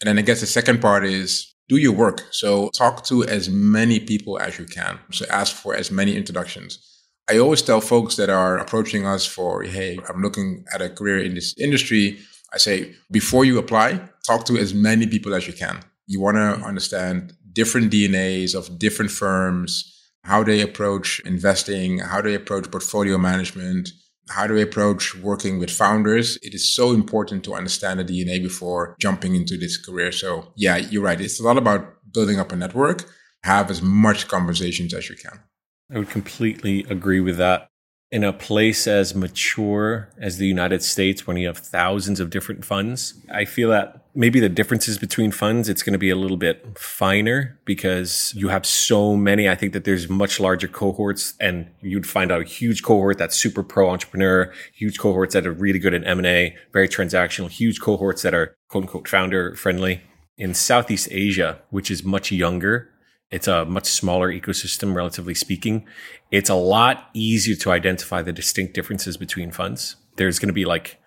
And 0.00 0.08
then 0.08 0.18
I 0.18 0.22
guess 0.22 0.40
the 0.40 0.46
second 0.46 0.80
part 0.80 1.04
is 1.04 1.54
do 1.68 1.76
your 1.76 1.92
work. 1.92 2.26
So 2.30 2.70
talk 2.70 3.04
to 3.04 3.24
as 3.24 3.50
many 3.50 4.00
people 4.00 4.38
as 4.38 4.58
you 4.58 4.64
can. 4.64 4.98
So 5.12 5.26
ask 5.30 5.54
for 5.54 5.74
as 5.74 5.90
many 5.90 6.16
introductions. 6.16 6.78
I 7.30 7.38
always 7.38 7.60
tell 7.60 7.82
folks 7.82 8.16
that 8.16 8.30
are 8.30 8.56
approaching 8.56 9.06
us 9.06 9.26
for, 9.26 9.62
hey, 9.62 9.98
I'm 10.08 10.22
looking 10.22 10.64
at 10.72 10.80
a 10.80 10.88
career 10.88 11.18
in 11.18 11.34
this 11.34 11.54
industry. 11.58 12.18
I 12.54 12.58
say, 12.58 12.94
before 13.10 13.44
you 13.44 13.58
apply, 13.58 14.00
talk 14.26 14.46
to 14.46 14.56
as 14.56 14.72
many 14.72 15.06
people 15.06 15.34
as 15.34 15.46
you 15.46 15.52
can. 15.52 15.80
You 16.08 16.20
want 16.20 16.36
to 16.36 16.66
understand 16.66 17.34
different 17.52 17.92
DNAs 17.92 18.54
of 18.54 18.78
different 18.78 19.10
firms, 19.10 19.94
how 20.24 20.42
they 20.42 20.62
approach 20.62 21.20
investing, 21.20 21.98
how 21.98 22.22
they 22.22 22.34
approach 22.34 22.70
portfolio 22.70 23.18
management. 23.18 23.90
how 24.30 24.46
do 24.46 24.52
we 24.52 24.60
approach 24.60 25.14
working 25.16 25.58
with 25.58 25.70
founders? 25.70 26.36
It 26.42 26.52
is 26.52 26.74
so 26.74 26.92
important 26.92 27.44
to 27.44 27.54
understand 27.54 27.98
the 27.98 28.04
DNA 28.04 28.42
before 28.42 28.94
jumping 29.00 29.34
into 29.34 29.56
this 29.56 29.78
career. 29.78 30.12
So 30.12 30.52
yeah, 30.54 30.76
you're 30.76 31.02
right. 31.02 31.18
It's 31.18 31.40
a 31.40 31.42
lot 31.42 31.56
about 31.56 31.82
building 32.12 32.38
up 32.38 32.52
a 32.52 32.56
network. 32.56 33.08
Have 33.44 33.70
as 33.70 33.80
much 33.80 34.28
conversations 34.28 34.92
as 34.92 35.08
you 35.08 35.16
can. 35.16 35.40
I 35.90 35.98
would 35.98 36.10
completely 36.10 36.84
agree 36.90 37.20
with 37.20 37.38
that 37.38 37.68
in 38.10 38.24
a 38.24 38.32
place 38.32 38.86
as 38.86 39.14
mature 39.14 40.10
as 40.18 40.38
the 40.38 40.46
United 40.46 40.82
States, 40.82 41.26
when 41.26 41.36
you 41.36 41.46
have 41.46 41.58
thousands 41.58 42.20
of 42.20 42.30
different 42.30 42.64
funds, 42.64 43.14
I 43.32 43.44
feel 43.44 43.70
that 43.70 44.06
maybe 44.18 44.40
the 44.40 44.48
differences 44.48 44.98
between 44.98 45.30
funds, 45.30 45.68
it's 45.68 45.84
going 45.84 45.92
to 45.92 45.98
be 45.98 46.10
a 46.10 46.16
little 46.16 46.36
bit 46.36 46.76
finer 46.76 47.56
because 47.64 48.32
you 48.34 48.48
have 48.48 48.66
so 48.66 49.14
many. 49.14 49.48
I 49.48 49.54
think 49.54 49.72
that 49.74 49.84
there's 49.84 50.08
much 50.08 50.40
larger 50.40 50.66
cohorts 50.66 51.34
and 51.38 51.70
you'd 51.80 52.04
find 52.04 52.32
out 52.32 52.40
a 52.40 52.44
huge 52.44 52.82
cohort 52.82 53.16
that's 53.16 53.36
super 53.36 53.62
pro 53.62 53.88
entrepreneur, 53.88 54.52
huge 54.74 54.98
cohorts 54.98 55.34
that 55.34 55.46
are 55.46 55.52
really 55.52 55.78
good 55.78 55.94
at 55.94 56.04
M&A, 56.04 56.56
very 56.72 56.88
transactional, 56.88 57.48
huge 57.48 57.80
cohorts 57.80 58.22
that 58.22 58.34
are 58.34 58.56
quote 58.66 58.84
unquote 58.84 59.06
founder 59.06 59.54
friendly. 59.54 60.02
In 60.36 60.52
Southeast 60.52 61.06
Asia, 61.12 61.60
which 61.70 61.88
is 61.88 62.02
much 62.02 62.32
younger, 62.32 62.90
it's 63.30 63.46
a 63.46 63.64
much 63.66 63.86
smaller 63.86 64.32
ecosystem, 64.32 64.96
relatively 64.96 65.34
speaking. 65.34 65.86
It's 66.32 66.50
a 66.50 66.56
lot 66.56 67.08
easier 67.14 67.54
to 67.56 67.70
identify 67.70 68.22
the 68.22 68.32
distinct 68.32 68.74
differences 68.74 69.16
between 69.16 69.52
funds. 69.52 69.94
There's 70.16 70.40
going 70.40 70.48
to 70.48 70.52
be 70.54 70.64
like 70.64 70.98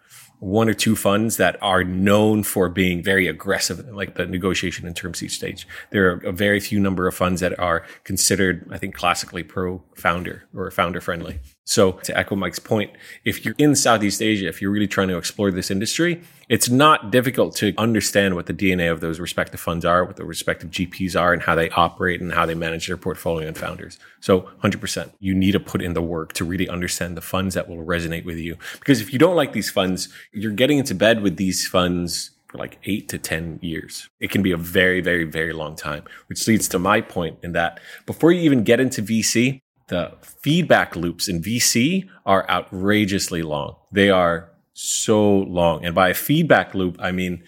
one 0.41 0.67
or 0.67 0.73
two 0.73 0.95
funds 0.95 1.37
that 1.37 1.55
are 1.61 1.83
known 1.83 2.41
for 2.41 2.67
being 2.67 3.03
very 3.03 3.27
aggressive, 3.27 3.87
like 3.93 4.15
the 4.15 4.25
negotiation 4.25 4.87
and 4.87 4.95
term 4.95 5.13
sheet 5.13 5.29
stage. 5.29 5.67
There 5.91 6.09
are 6.09 6.17
a 6.25 6.31
very 6.31 6.59
few 6.59 6.79
number 6.79 7.07
of 7.07 7.13
funds 7.13 7.41
that 7.41 7.57
are 7.59 7.85
considered, 8.05 8.67
I 8.71 8.79
think, 8.79 8.95
classically 8.95 9.43
pro 9.43 9.83
founder 9.95 10.49
or 10.55 10.71
founder 10.71 10.99
friendly. 10.99 11.39
So 11.71 11.93
to 12.03 12.17
echo 12.17 12.35
Mike's 12.35 12.59
point, 12.59 12.91
if 13.23 13.45
you're 13.45 13.55
in 13.57 13.77
Southeast 13.77 14.21
Asia, 14.21 14.45
if 14.49 14.61
you're 14.61 14.71
really 14.71 14.89
trying 14.89 15.07
to 15.07 15.15
explore 15.15 15.51
this 15.51 15.71
industry, 15.71 16.21
it's 16.49 16.69
not 16.69 17.11
difficult 17.11 17.55
to 17.55 17.73
understand 17.77 18.35
what 18.35 18.47
the 18.47 18.53
DNA 18.53 18.91
of 18.91 18.99
those 18.99 19.21
respective 19.21 19.61
funds 19.61 19.85
are, 19.85 20.03
what 20.03 20.17
the 20.17 20.25
respective 20.25 20.69
GPs 20.69 21.17
are, 21.17 21.31
and 21.31 21.41
how 21.41 21.55
they 21.55 21.69
operate 21.69 22.19
and 22.19 22.33
how 22.33 22.45
they 22.45 22.55
manage 22.55 22.87
their 22.87 22.97
portfolio 22.97 23.47
and 23.47 23.57
founders. 23.57 23.99
So 24.19 24.49
100%, 24.61 25.13
you 25.21 25.33
need 25.33 25.53
to 25.53 25.61
put 25.61 25.81
in 25.81 25.93
the 25.93 26.01
work 26.01 26.33
to 26.33 26.43
really 26.43 26.67
understand 26.67 27.15
the 27.15 27.21
funds 27.21 27.55
that 27.55 27.69
will 27.69 27.85
resonate 27.85 28.25
with 28.25 28.37
you. 28.37 28.57
Because 28.79 28.99
if 28.99 29.13
you 29.13 29.17
don't 29.17 29.37
like 29.37 29.53
these 29.53 29.69
funds, 29.69 30.09
you're 30.33 30.51
getting 30.51 30.77
into 30.77 30.93
bed 30.93 31.21
with 31.21 31.37
these 31.37 31.65
funds 31.65 32.31
for 32.47 32.57
like 32.57 32.79
eight 32.83 33.07
to 33.07 33.17
10 33.17 33.59
years. 33.61 34.09
It 34.19 34.29
can 34.29 34.43
be 34.43 34.51
a 34.51 34.57
very, 34.57 34.99
very, 34.99 35.23
very 35.23 35.53
long 35.53 35.77
time, 35.77 36.03
which 36.27 36.45
leads 36.49 36.67
to 36.67 36.79
my 36.79 36.99
point 36.99 37.37
in 37.43 37.53
that 37.53 37.79
before 38.05 38.33
you 38.33 38.41
even 38.41 38.65
get 38.65 38.81
into 38.81 39.01
VC, 39.01 39.60
the 39.91 40.13
feedback 40.23 40.95
loops 40.95 41.27
in 41.27 41.41
VC 41.41 42.09
are 42.25 42.49
outrageously 42.49 43.43
long. 43.43 43.75
They 43.91 44.09
are 44.09 44.49
so 44.73 45.39
long. 45.39 45.85
And 45.85 45.93
by 45.93 46.09
a 46.09 46.13
feedback 46.13 46.73
loop, 46.73 46.95
I 46.99 47.11
mean, 47.11 47.43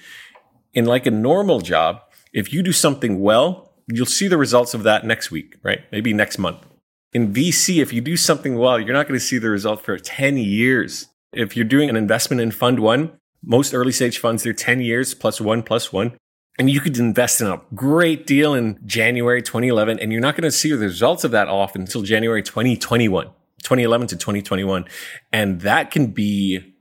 in 0.73 0.85
like 0.85 1.05
a 1.05 1.11
normal 1.11 1.61
job, 1.61 2.01
if 2.33 2.53
you 2.53 2.61
do 2.61 2.73
something 2.73 3.21
well, 3.21 3.73
you'll 3.87 4.05
see 4.05 4.27
the 4.27 4.37
results 4.37 4.73
of 4.73 4.83
that 4.83 5.05
next 5.05 5.31
week, 5.31 5.55
right? 5.63 5.79
Maybe 5.91 6.13
next 6.13 6.37
month. 6.37 6.65
In 7.13 7.33
VC, 7.33 7.81
if 7.81 7.93
you 7.93 8.01
do 8.01 8.17
something 8.17 8.57
well, 8.57 8.79
you're 8.79 8.93
not 8.93 9.07
going 9.07 9.19
to 9.19 9.25
see 9.25 9.37
the 9.37 9.49
result 9.49 9.81
for 9.81 9.97
10 9.97 10.37
years. 10.37 11.07
If 11.31 11.55
you're 11.55 11.65
doing 11.65 11.89
an 11.89 11.95
investment 11.95 12.41
in 12.41 12.51
fund 12.51 12.79
one, 12.79 13.13
most 13.41 13.73
early 13.73 13.91
stage 13.93 14.19
funds, 14.19 14.43
they're 14.43 14.53
10 14.53 14.81
years 14.81 15.13
plus 15.13 15.39
one 15.39 15.63
plus 15.63 15.93
one. 15.93 16.17
And 16.59 16.69
you 16.69 16.79
could 16.79 16.97
invest 16.97 17.41
in 17.41 17.47
a 17.47 17.61
great 17.73 18.27
deal 18.27 18.53
in 18.53 18.79
January 18.85 19.41
2011, 19.41 19.99
and 19.99 20.11
you're 20.11 20.21
not 20.21 20.35
going 20.35 20.43
to 20.43 20.51
see 20.51 20.71
the 20.71 20.77
results 20.77 21.23
of 21.23 21.31
that 21.31 21.47
off 21.47 21.75
until 21.75 22.03
January 22.03 22.43
2021, 22.43 23.25
2011 23.63 24.07
to 24.07 24.15
2021. 24.15 24.85
And 25.31 25.61
that 25.61 25.89
can 25.89 26.07
be 26.07 26.73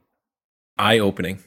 eye 0.78 0.98
opening 0.98 1.38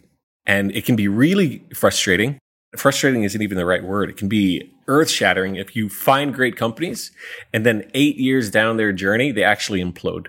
and 0.45 0.71
it 0.75 0.85
can 0.85 0.95
be 0.95 1.07
really 1.07 1.63
frustrating. 1.73 2.39
Frustrating 2.77 3.23
isn't 3.23 3.41
even 3.41 3.57
the 3.57 3.65
right 3.65 3.83
word. 3.83 4.09
It 4.09 4.17
can 4.17 4.27
be 4.27 4.71
earth 4.87 5.09
shattering 5.09 5.55
if 5.55 5.75
you 5.75 5.89
find 5.89 6.33
great 6.33 6.55
companies 6.55 7.11
and 7.53 7.65
then 7.65 7.89
eight 7.93 8.17
years 8.17 8.51
down 8.51 8.77
their 8.77 8.91
journey, 8.91 9.31
they 9.31 9.43
actually 9.43 9.83
implode. 9.83 10.27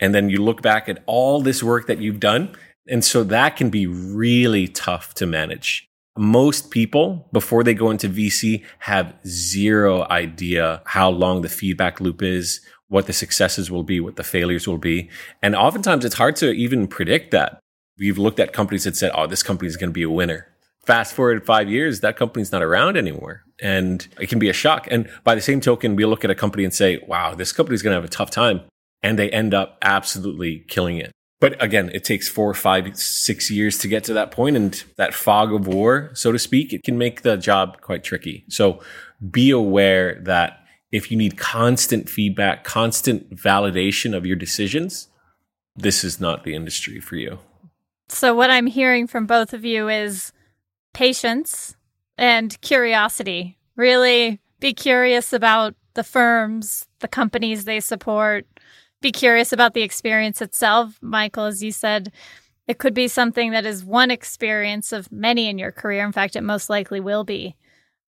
And 0.00 0.14
then 0.14 0.28
you 0.28 0.42
look 0.42 0.60
back 0.60 0.88
at 0.88 1.02
all 1.06 1.40
this 1.40 1.62
work 1.62 1.86
that 1.86 2.00
you've 2.00 2.20
done. 2.20 2.54
And 2.88 3.04
so 3.04 3.24
that 3.24 3.56
can 3.56 3.70
be 3.70 3.86
really 3.86 4.68
tough 4.68 5.14
to 5.14 5.26
manage. 5.26 5.85
Most 6.16 6.70
people, 6.70 7.28
before 7.32 7.62
they 7.62 7.74
go 7.74 7.90
into 7.90 8.08
VC, 8.08 8.64
have 8.80 9.14
zero 9.26 10.06
idea 10.08 10.82
how 10.86 11.10
long 11.10 11.42
the 11.42 11.48
feedback 11.48 12.00
loop 12.00 12.22
is, 12.22 12.60
what 12.88 13.06
the 13.06 13.12
successes 13.12 13.70
will 13.70 13.82
be, 13.82 14.00
what 14.00 14.16
the 14.16 14.24
failures 14.24 14.66
will 14.66 14.78
be. 14.78 15.10
And 15.42 15.54
oftentimes 15.54 16.04
it's 16.04 16.14
hard 16.14 16.36
to 16.36 16.52
even 16.52 16.86
predict 16.86 17.32
that 17.32 17.58
we've 17.98 18.18
looked 18.18 18.40
at 18.40 18.52
companies 18.52 18.84
that 18.84 18.96
said, 18.96 19.12
oh, 19.14 19.26
this 19.26 19.42
company 19.42 19.68
is 19.68 19.76
going 19.76 19.90
to 19.90 19.94
be 19.94 20.02
a 20.02 20.10
winner. 20.10 20.48
Fast 20.86 21.14
forward 21.14 21.44
five 21.44 21.68
years, 21.68 22.00
that 22.00 22.16
company's 22.16 22.52
not 22.52 22.62
around 22.62 22.96
anymore. 22.96 23.42
And 23.60 24.06
it 24.20 24.28
can 24.28 24.38
be 24.38 24.48
a 24.48 24.52
shock. 24.52 24.86
And 24.90 25.08
by 25.24 25.34
the 25.34 25.40
same 25.40 25.60
token, 25.60 25.96
we 25.96 26.04
look 26.04 26.24
at 26.24 26.30
a 26.30 26.34
company 26.34 26.64
and 26.64 26.72
say, 26.72 26.98
wow, 27.08 27.34
this 27.34 27.52
company's 27.52 27.82
going 27.82 27.92
to 27.92 28.00
have 28.00 28.04
a 28.04 28.08
tough 28.08 28.30
time. 28.30 28.60
And 29.02 29.18
they 29.18 29.30
end 29.30 29.52
up 29.52 29.78
absolutely 29.82 30.64
killing 30.68 30.98
it. 30.98 31.10
But 31.46 31.62
again, 31.62 31.92
it 31.94 32.02
takes 32.02 32.28
four, 32.28 32.52
five, 32.54 32.96
six 32.96 33.52
years 33.52 33.78
to 33.78 33.86
get 33.86 34.02
to 34.02 34.12
that 34.14 34.32
point, 34.32 34.56
and 34.56 34.82
that 34.96 35.14
fog 35.14 35.52
of 35.52 35.68
war, 35.68 36.10
so 36.12 36.32
to 36.32 36.40
speak, 36.40 36.72
it 36.72 36.82
can 36.82 36.98
make 36.98 37.22
the 37.22 37.36
job 37.36 37.80
quite 37.82 38.02
tricky. 38.02 38.44
So 38.48 38.80
be 39.30 39.52
aware 39.52 40.20
that 40.22 40.58
if 40.90 41.08
you 41.08 41.16
need 41.16 41.38
constant 41.38 42.10
feedback, 42.10 42.64
constant 42.64 43.30
validation 43.30 44.12
of 44.12 44.26
your 44.26 44.34
decisions, 44.34 45.06
this 45.76 46.02
is 46.02 46.18
not 46.18 46.42
the 46.42 46.52
industry 46.52 46.98
for 46.98 47.14
you. 47.14 47.38
So, 48.08 48.34
what 48.34 48.50
I'm 48.50 48.66
hearing 48.66 49.06
from 49.06 49.24
both 49.24 49.52
of 49.52 49.64
you 49.64 49.88
is 49.88 50.32
patience 50.94 51.76
and 52.18 52.60
curiosity. 52.60 53.56
Really 53.76 54.40
be 54.58 54.74
curious 54.74 55.32
about 55.32 55.76
the 55.94 56.02
firms, 56.02 56.88
the 56.98 57.06
companies 57.06 57.66
they 57.66 57.78
support. 57.78 58.48
Be 59.00 59.12
curious 59.12 59.52
about 59.52 59.74
the 59.74 59.82
experience 59.82 60.40
itself. 60.40 60.98
Michael, 61.00 61.44
as 61.44 61.62
you 61.62 61.70
said, 61.72 62.12
it 62.66 62.78
could 62.78 62.94
be 62.94 63.08
something 63.08 63.52
that 63.52 63.66
is 63.66 63.84
one 63.84 64.10
experience 64.10 64.92
of 64.92 65.12
many 65.12 65.48
in 65.48 65.58
your 65.58 65.72
career. 65.72 66.04
In 66.04 66.12
fact, 66.12 66.36
it 66.36 66.42
most 66.42 66.68
likely 66.68 67.00
will 67.00 67.24
be. 67.24 67.56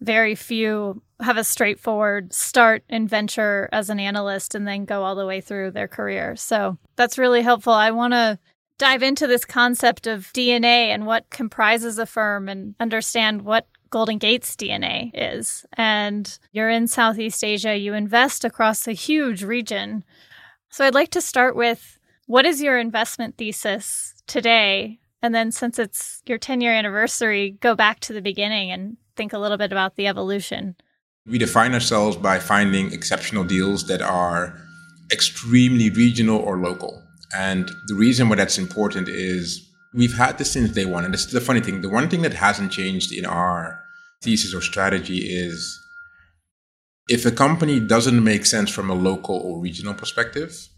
Very 0.01 0.35
few 0.35 1.03
have 1.21 1.37
a 1.37 1.45
straightforward 1.45 2.33
start 2.33 2.85
and 2.89 3.09
venture 3.09 3.69
as 3.73 3.91
an 3.91 3.99
analyst 3.99 4.55
and 4.55 4.67
then 4.67 4.85
go 4.85 5.03
all 5.03 5.17
the 5.17 5.27
way 5.27 5.41
through 5.41 5.73
their 5.73 5.89
career. 5.89 6.37
So 6.37 6.79
that's 6.97 7.19
really 7.19 7.43
helpful. 7.43 7.73
I 7.73 7.91
want 7.91 8.13
to 8.13 8.39
dive 8.79 9.03
into 9.03 9.27
this 9.27 9.45
concept 9.45 10.07
of 10.07 10.33
DNA 10.33 10.89
and 10.89 11.05
what 11.05 11.31
comprises 11.31 11.99
a 11.99 12.07
firm 12.07 12.49
and 12.49 12.77
understand 12.79 13.43
what 13.43 13.67
Golden 13.91 14.19
Gate's 14.19 14.55
DNA 14.55 15.11
is. 15.15 15.67
And 15.73 16.39
you're 16.53 16.71
in 16.71 16.87
Southeast 16.87 17.43
Asia, 17.43 17.77
you 17.77 17.95
invest 17.95 18.45
across 18.45 18.87
a 18.87 18.93
huge 18.93 19.43
region. 19.43 20.05
So 20.71 20.85
I'd 20.85 20.95
like 20.95 21.11
to 21.11 21.21
start 21.21 21.57
with 21.57 21.99
what 22.27 22.45
is 22.45 22.63
your 22.63 22.79
investment 22.79 23.37
thesis 23.37 24.15
today? 24.27 25.01
And 25.23 25.35
then, 25.35 25.51
since 25.51 25.79
it's 25.79 26.23
your 26.27 26.39
10 26.39 26.61
year 26.61 26.73
anniversary, 26.73 27.57
go 27.61 27.75
back 27.75 28.01
to 28.01 28.13
the 28.13 28.23
beginning 28.23 28.71
and 28.71 28.97
think 29.17 29.33
a 29.33 29.39
little 29.39 29.57
bit 29.57 29.73
about 29.73 29.97
the 29.97 30.07
evolution. 30.07 30.77
We 31.27 31.39
define 31.39 31.75
ourselves 31.75 32.17
by 32.17 32.39
finding 32.39 32.93
exceptional 32.93 33.45
deals 33.45 33.87
that 33.89 34.01
are 34.01 34.57
extremely 35.13 35.91
regional 35.91 36.39
or 36.39 36.59
local. 36.59 37.03
And 37.37 37.69
the 37.87 37.95
reason 37.95 38.29
why 38.29 38.37
that's 38.37 38.59
important 38.59 39.09
is 39.09 39.69
we've 39.95 40.17
had 40.17 40.39
this 40.39 40.53
since 40.53 40.71
day 40.71 40.85
one. 40.85 41.05
And 41.05 41.13
this 41.13 41.27
is 41.27 41.33
the 41.33 41.41
funny 41.41 41.61
thing. 41.61 41.81
The 41.81 41.89
one 41.89 42.09
thing 42.09 42.23
that 42.23 42.35
hasn't 42.35 42.73
changed 42.73 43.13
in 43.13 43.27
our 43.27 43.81
thesis 44.23 44.55
or 44.55 44.61
strategy 44.61 45.19
is 45.19 45.79
if 47.09 47.25
a 47.27 47.31
company 47.31 47.81
doesn't 47.81 48.23
make 48.23 48.47
sense 48.47 48.71
from 48.71 48.91
a 48.91 48.95
local 48.95 49.37
or 49.37 49.61
regional 49.61 49.95
perspective, 49.95 50.69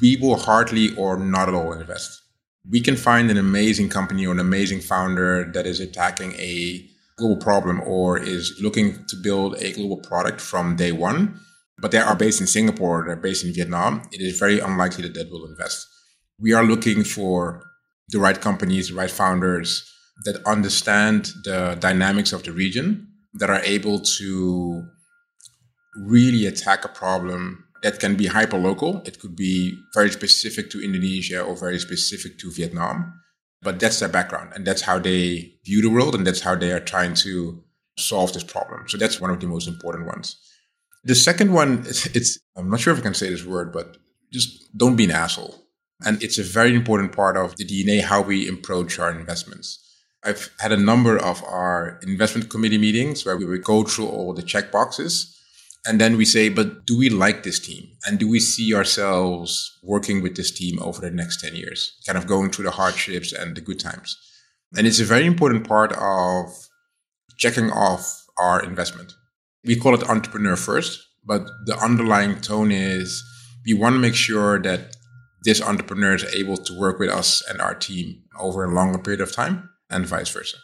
we 0.00 0.16
will 0.16 0.36
hardly 0.36 0.94
or 0.96 1.16
not 1.16 1.48
at 1.48 1.54
all 1.54 1.72
invest. 1.72 2.22
We 2.70 2.80
can 2.80 2.96
find 2.96 3.30
an 3.30 3.38
amazing 3.38 3.88
company 3.88 4.26
or 4.26 4.32
an 4.32 4.40
amazing 4.40 4.80
founder 4.80 5.50
that 5.54 5.66
is 5.66 5.80
attacking 5.80 6.34
a 6.34 6.86
global 7.16 7.36
problem 7.36 7.80
or 7.80 8.18
is 8.18 8.58
looking 8.60 9.04
to 9.08 9.16
build 9.16 9.56
a 9.56 9.72
global 9.72 9.96
product 9.96 10.40
from 10.40 10.76
day 10.76 10.92
one, 10.92 11.40
but 11.78 11.90
they 11.90 11.98
are 11.98 12.14
based 12.14 12.40
in 12.40 12.46
Singapore, 12.46 13.04
they're 13.06 13.16
based 13.16 13.44
in 13.44 13.52
Vietnam. 13.52 14.02
It 14.12 14.20
is 14.20 14.38
very 14.38 14.60
unlikely 14.60 15.04
that 15.04 15.14
they 15.14 15.24
will 15.24 15.46
invest 15.46 15.86
we 16.40 16.52
are 16.52 16.64
looking 16.64 17.04
for 17.04 17.62
the 18.08 18.18
right 18.18 18.40
companies, 18.40 18.88
the 18.88 18.94
right 18.94 19.10
founders 19.10 19.84
that 20.24 20.42
understand 20.46 21.32
the 21.44 21.76
dynamics 21.80 22.32
of 22.32 22.42
the 22.42 22.52
region, 22.52 23.08
that 23.34 23.50
are 23.50 23.60
able 23.64 24.00
to 24.00 24.82
really 25.96 26.46
attack 26.46 26.84
a 26.84 26.88
problem 26.88 27.64
that 27.82 28.00
can 28.00 28.16
be 28.16 28.26
hyper 28.26 28.58
local. 28.58 29.02
It 29.04 29.20
could 29.20 29.36
be 29.36 29.78
very 29.94 30.10
specific 30.10 30.70
to 30.70 30.82
Indonesia 30.82 31.40
or 31.40 31.56
very 31.56 31.78
specific 31.78 32.38
to 32.38 32.50
Vietnam. 32.50 33.14
But 33.62 33.80
that's 33.80 33.98
their 33.98 34.08
background 34.08 34.52
and 34.54 34.64
that's 34.64 34.82
how 34.82 35.00
they 35.00 35.54
view 35.64 35.82
the 35.82 35.90
world 35.90 36.14
and 36.14 36.24
that's 36.24 36.42
how 36.42 36.54
they 36.54 36.70
are 36.70 36.80
trying 36.80 37.14
to 37.14 37.62
solve 37.98 38.32
this 38.32 38.44
problem. 38.44 38.88
So 38.88 38.96
that's 38.96 39.20
one 39.20 39.30
of 39.30 39.40
the 39.40 39.48
most 39.48 39.66
important 39.66 40.06
ones. 40.06 40.36
The 41.04 41.16
second 41.16 41.52
one, 41.52 41.84
it's 41.86 42.38
I'm 42.56 42.70
not 42.70 42.80
sure 42.80 42.92
if 42.92 43.00
I 43.00 43.02
can 43.02 43.14
say 43.14 43.30
this 43.30 43.44
word, 43.44 43.72
but 43.72 43.96
just 44.32 44.76
don't 44.76 44.96
be 44.96 45.04
an 45.04 45.10
asshole 45.10 45.54
And 46.04 46.22
it's 46.22 46.38
a 46.38 46.42
very 46.42 46.74
important 46.74 47.12
part 47.12 47.36
of 47.36 47.56
the 47.56 47.64
DNA, 47.64 48.02
how 48.02 48.22
we 48.22 48.48
approach 48.48 48.98
our 48.98 49.10
investments. 49.10 49.84
I've 50.24 50.50
had 50.60 50.72
a 50.72 50.76
number 50.76 51.16
of 51.16 51.42
our 51.44 51.98
investment 52.02 52.50
committee 52.50 52.78
meetings 52.78 53.24
where 53.24 53.36
we 53.36 53.44
would 53.44 53.64
go 53.64 53.82
through 53.84 54.08
all 54.08 54.34
the 54.34 54.42
check 54.42 54.70
boxes. 54.70 55.37
And 55.86 56.00
then 56.00 56.16
we 56.16 56.24
say, 56.24 56.48
but 56.48 56.86
do 56.86 56.98
we 56.98 57.08
like 57.08 57.42
this 57.42 57.58
team? 57.58 57.88
And 58.06 58.18
do 58.18 58.28
we 58.28 58.40
see 58.40 58.74
ourselves 58.74 59.78
working 59.82 60.22
with 60.22 60.36
this 60.36 60.50
team 60.50 60.78
over 60.82 61.00
the 61.00 61.10
next 61.10 61.40
10 61.40 61.54
years? 61.56 61.98
Kind 62.06 62.18
of 62.18 62.26
going 62.26 62.50
through 62.50 62.66
the 62.66 62.72
hardships 62.72 63.32
and 63.32 63.56
the 63.56 63.60
good 63.60 63.80
times. 63.80 64.16
And 64.76 64.86
it's 64.86 65.00
a 65.00 65.04
very 65.04 65.24
important 65.24 65.66
part 65.66 65.92
of 65.92 66.50
checking 67.38 67.70
off 67.70 68.26
our 68.38 68.62
investment. 68.62 69.14
We 69.64 69.76
call 69.76 69.94
it 69.94 70.08
entrepreneur 70.08 70.56
first, 70.56 71.00
but 71.24 71.46
the 71.66 71.78
underlying 71.78 72.40
tone 72.40 72.70
is 72.70 73.22
we 73.64 73.74
want 73.74 73.94
to 73.94 74.00
make 74.00 74.14
sure 74.14 74.60
that 74.60 74.96
this 75.44 75.62
entrepreneur 75.62 76.14
is 76.14 76.24
able 76.34 76.56
to 76.56 76.78
work 76.78 76.98
with 76.98 77.10
us 77.10 77.42
and 77.48 77.60
our 77.60 77.74
team 77.74 78.22
over 78.38 78.64
a 78.64 78.74
longer 78.74 78.98
period 78.98 79.20
of 79.20 79.32
time 79.32 79.70
and 79.88 80.06
vice 80.06 80.30
versa. 80.30 80.56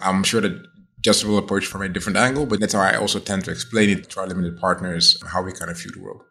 I'm 0.00 0.22
sure 0.22 0.40
that 0.40 0.66
Will 1.06 1.38
approach 1.38 1.66
from 1.66 1.82
a 1.82 1.88
different 1.88 2.16
angle, 2.16 2.46
but 2.46 2.60
that's 2.60 2.74
how 2.74 2.80
I 2.80 2.94
also 2.94 3.18
tend 3.18 3.44
to 3.44 3.50
explain 3.50 3.90
it 3.90 4.08
to 4.10 4.20
our 4.20 4.26
limited 4.26 4.58
partners 4.58 5.20
how 5.32 5.42
we 5.42 5.52
kind 5.52 5.70
of 5.70 5.80
view 5.80 5.90
the 5.90 6.00
world. 6.00 6.22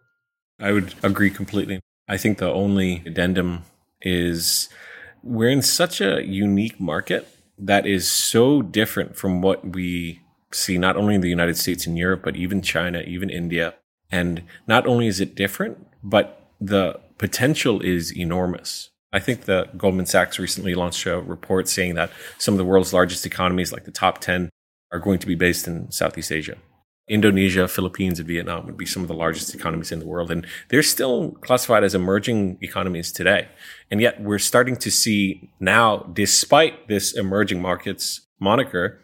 I 0.60 0.72
would 0.72 0.94
agree 1.04 1.30
completely. 1.30 1.82
I 2.08 2.18
think 2.18 2.38
the 2.38 2.52
only 2.52 3.04
addendum 3.06 3.64
is 4.02 4.70
we're 5.24 5.50
in 5.50 5.62
such 5.62 6.02
a 6.02 6.26
unique 6.26 6.80
market 6.80 7.28
that 7.58 7.86
is 7.86 8.10
so 8.10 8.62
different 8.62 9.16
from 9.16 9.42
what 9.42 9.76
we 9.76 10.22
see 10.52 10.78
not 10.78 10.98
only 10.98 11.16
in 11.16 11.22
the 11.22 11.30
United 11.30 11.58
States 11.58 11.86
and 11.86 11.98
Europe, 11.98 12.22
but 12.24 12.36
even 12.36 12.62
China, 12.62 13.02
even 13.02 13.30
India. 13.30 13.76
And 14.12 14.44
not 14.68 14.88
only 14.88 15.08
is 15.08 15.20
it 15.20 15.36
different, 15.36 15.86
but 16.04 16.50
the 16.60 17.00
potential 17.18 17.82
is 17.82 18.16
enormous. 18.16 18.90
I 19.14 19.20
think 19.20 19.42
the 19.42 19.70
Goldman 19.78 20.06
Sachs 20.06 20.40
recently 20.40 20.74
launched 20.76 21.06
a 21.06 21.20
report 21.20 21.68
saying 21.68 21.96
that 21.96 22.12
some 22.38 22.54
of 22.54 22.58
the 22.58 22.66
world's 22.66 22.94
largest 22.94 23.26
economies, 23.26 23.72
like 23.72 23.86
the 23.86 23.92
top 23.92 24.20
10, 24.20 24.50
are 24.92 25.00
going 25.00 25.20
to 25.20 25.28
be 25.28 25.36
based 25.36 25.68
in 25.68 25.92
Southeast 25.92 26.32
Asia. 26.32 26.58
Indonesia, 27.08 27.68
Philippines, 27.68 28.20
and 28.20 28.28
Vietnam 28.28 28.66
would 28.66 28.78
be 28.78 28.86
some 28.86 29.02
of 29.02 29.08
the 29.08 29.14
largest 29.14 29.54
economies 29.54 29.92
in 29.92 30.00
the 30.00 30.06
world. 30.06 30.32
And 30.32 30.46
they're 30.70 30.84
still 30.84 31.32
classified 31.42 31.84
as 31.84 31.94
emerging 31.94 32.58
economies 32.62 33.12
today. 33.12 33.50
And 33.90 34.00
yet 34.00 34.22
we're 34.22 34.40
starting 34.40 34.78
to 34.78 34.92
see 34.92 35.50
now, 35.60 35.98
despite 36.14 36.88
this 36.88 37.12
emerging 37.14 37.62
markets 37.62 38.22
moniker, 38.40 39.00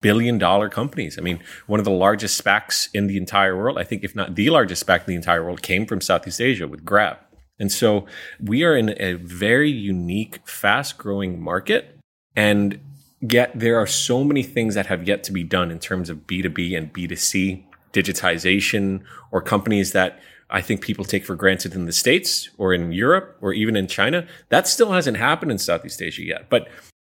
billion 0.00 0.36
dollar 0.36 0.68
companies. 0.68 1.18
I 1.18 1.22
mean, 1.22 1.40
one 1.66 1.78
of 1.78 1.84
the 1.84 1.90
largest 1.90 2.42
SPACs 2.42 2.88
in 2.92 3.06
the 3.06 3.16
entire 3.16 3.56
world, 3.56 3.78
I 3.78 3.84
think, 3.84 4.02
if 4.04 4.14
not 4.14 4.34
the 4.34 4.50
largest 4.50 4.84
SPAC 4.84 5.00
in 5.00 5.06
the 5.06 5.14
entire 5.14 5.44
world, 5.44 5.62
came 5.62 5.86
from 5.86 6.00
Southeast 6.00 6.40
Asia 6.40 6.66
with 6.66 6.84
Grab. 6.84 7.18
And 7.58 7.70
so 7.70 8.06
we 8.40 8.64
are 8.64 8.76
in 8.76 8.94
a 9.00 9.14
very 9.14 9.70
unique, 9.70 10.46
fast 10.46 10.98
growing 10.98 11.40
market. 11.40 11.98
And 12.34 12.80
yet 13.22 13.52
there 13.54 13.78
are 13.78 13.86
so 13.86 14.22
many 14.24 14.42
things 14.42 14.74
that 14.74 14.86
have 14.86 15.06
yet 15.06 15.24
to 15.24 15.32
be 15.32 15.42
done 15.42 15.70
in 15.70 15.78
terms 15.78 16.10
of 16.10 16.26
B2B 16.26 16.76
and 16.76 16.92
B2C 16.92 17.64
digitization 17.92 19.02
or 19.30 19.40
companies 19.40 19.92
that 19.92 20.20
I 20.50 20.60
think 20.60 20.82
people 20.82 21.04
take 21.04 21.24
for 21.24 21.34
granted 21.34 21.74
in 21.74 21.86
the 21.86 21.92
States 21.92 22.50
or 22.58 22.74
in 22.74 22.92
Europe 22.92 23.38
or 23.40 23.52
even 23.54 23.76
in 23.76 23.86
China. 23.86 24.26
That 24.50 24.68
still 24.68 24.92
hasn't 24.92 25.16
happened 25.16 25.50
in 25.50 25.58
Southeast 25.58 26.02
Asia 26.02 26.22
yet. 26.22 26.50
But 26.50 26.68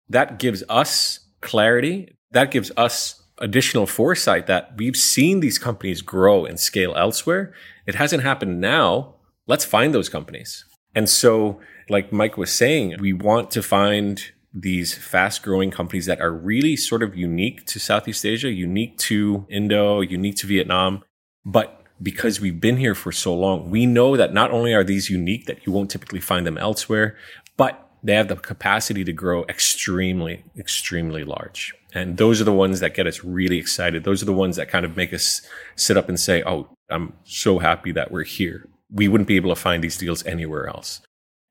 that 0.09 0.39
gives 0.39 0.63
us 0.69 1.19
clarity. 1.41 2.15
That 2.31 2.49
gives 2.49 2.71
us 2.77 3.21
additional 3.37 3.85
foresight 3.85 4.47
that 4.47 4.73
we've 4.77 4.95
seen 4.95 5.41
these 5.41 5.59
companies 5.59 6.01
grow 6.01 6.45
and 6.45 6.59
scale 6.59 6.95
elsewhere. 6.95 7.53
It 7.85 7.95
hasn't 7.95 8.23
happened 8.23 8.59
now 8.59 9.17
let's 9.47 9.65
find 9.65 9.93
those 9.93 10.09
companies. 10.09 10.65
And 10.93 11.09
so, 11.09 11.59
like 11.89 12.11
Mike 12.11 12.37
was 12.37 12.51
saying, 12.51 12.97
we 12.99 13.13
want 13.13 13.49
to 13.51 13.63
find 13.63 14.21
these 14.61 14.93
fast 14.93 15.43
growing 15.43 15.71
companies 15.71 16.05
that 16.05 16.21
are 16.21 16.31
really 16.31 16.75
sort 16.75 17.03
of 17.03 17.15
unique 17.15 17.65
to 17.67 17.79
Southeast 17.79 18.25
Asia, 18.25 18.49
unique 18.49 18.97
to 18.97 19.45
Indo, 19.49 20.01
unique 20.01 20.35
to 20.37 20.47
Vietnam. 20.47 21.03
But 21.45 21.83
because 22.01 22.39
we've 22.39 22.59
been 22.59 22.77
here 22.77 22.95
for 22.95 23.11
so 23.11 23.33
long, 23.33 23.69
we 23.69 23.85
know 23.85 24.15
that 24.17 24.33
not 24.33 24.51
only 24.51 24.73
are 24.73 24.83
these 24.83 25.09
unique, 25.09 25.45
that 25.45 25.65
you 25.65 25.71
won't 25.71 25.91
typically 25.91 26.19
find 26.19 26.45
them 26.45 26.57
elsewhere, 26.57 27.15
but 27.55 27.89
they 28.03 28.13
have 28.13 28.27
the 28.27 28.35
capacity 28.35 29.03
to 29.03 29.13
grow 29.13 29.43
extremely, 29.45 30.43
extremely 30.57 31.23
large. 31.23 31.73
And 31.93 32.17
those 32.17 32.39
are 32.39 32.43
the 32.43 32.53
ones 32.53 32.79
that 32.79 32.93
get 32.93 33.07
us 33.07 33.23
really 33.23 33.57
excited. 33.57 34.03
Those 34.03 34.21
are 34.21 34.27
the 34.27 34.33
ones 34.33 34.55
that 34.57 34.69
kind 34.69 34.85
of 34.85 34.95
make 34.95 35.13
us 35.13 35.41
sit 35.75 35.97
up 35.97 36.09
and 36.09 36.19
say, 36.19 36.43
Oh, 36.45 36.67
I'm 36.89 37.13
so 37.23 37.59
happy 37.59 37.91
that 37.93 38.11
we're 38.11 38.23
here 38.23 38.69
we 38.91 39.07
wouldn't 39.07 39.27
be 39.27 39.35
able 39.35 39.49
to 39.49 39.55
find 39.55 39.83
these 39.83 39.97
deals 39.97 40.25
anywhere 40.25 40.67
else. 40.67 41.01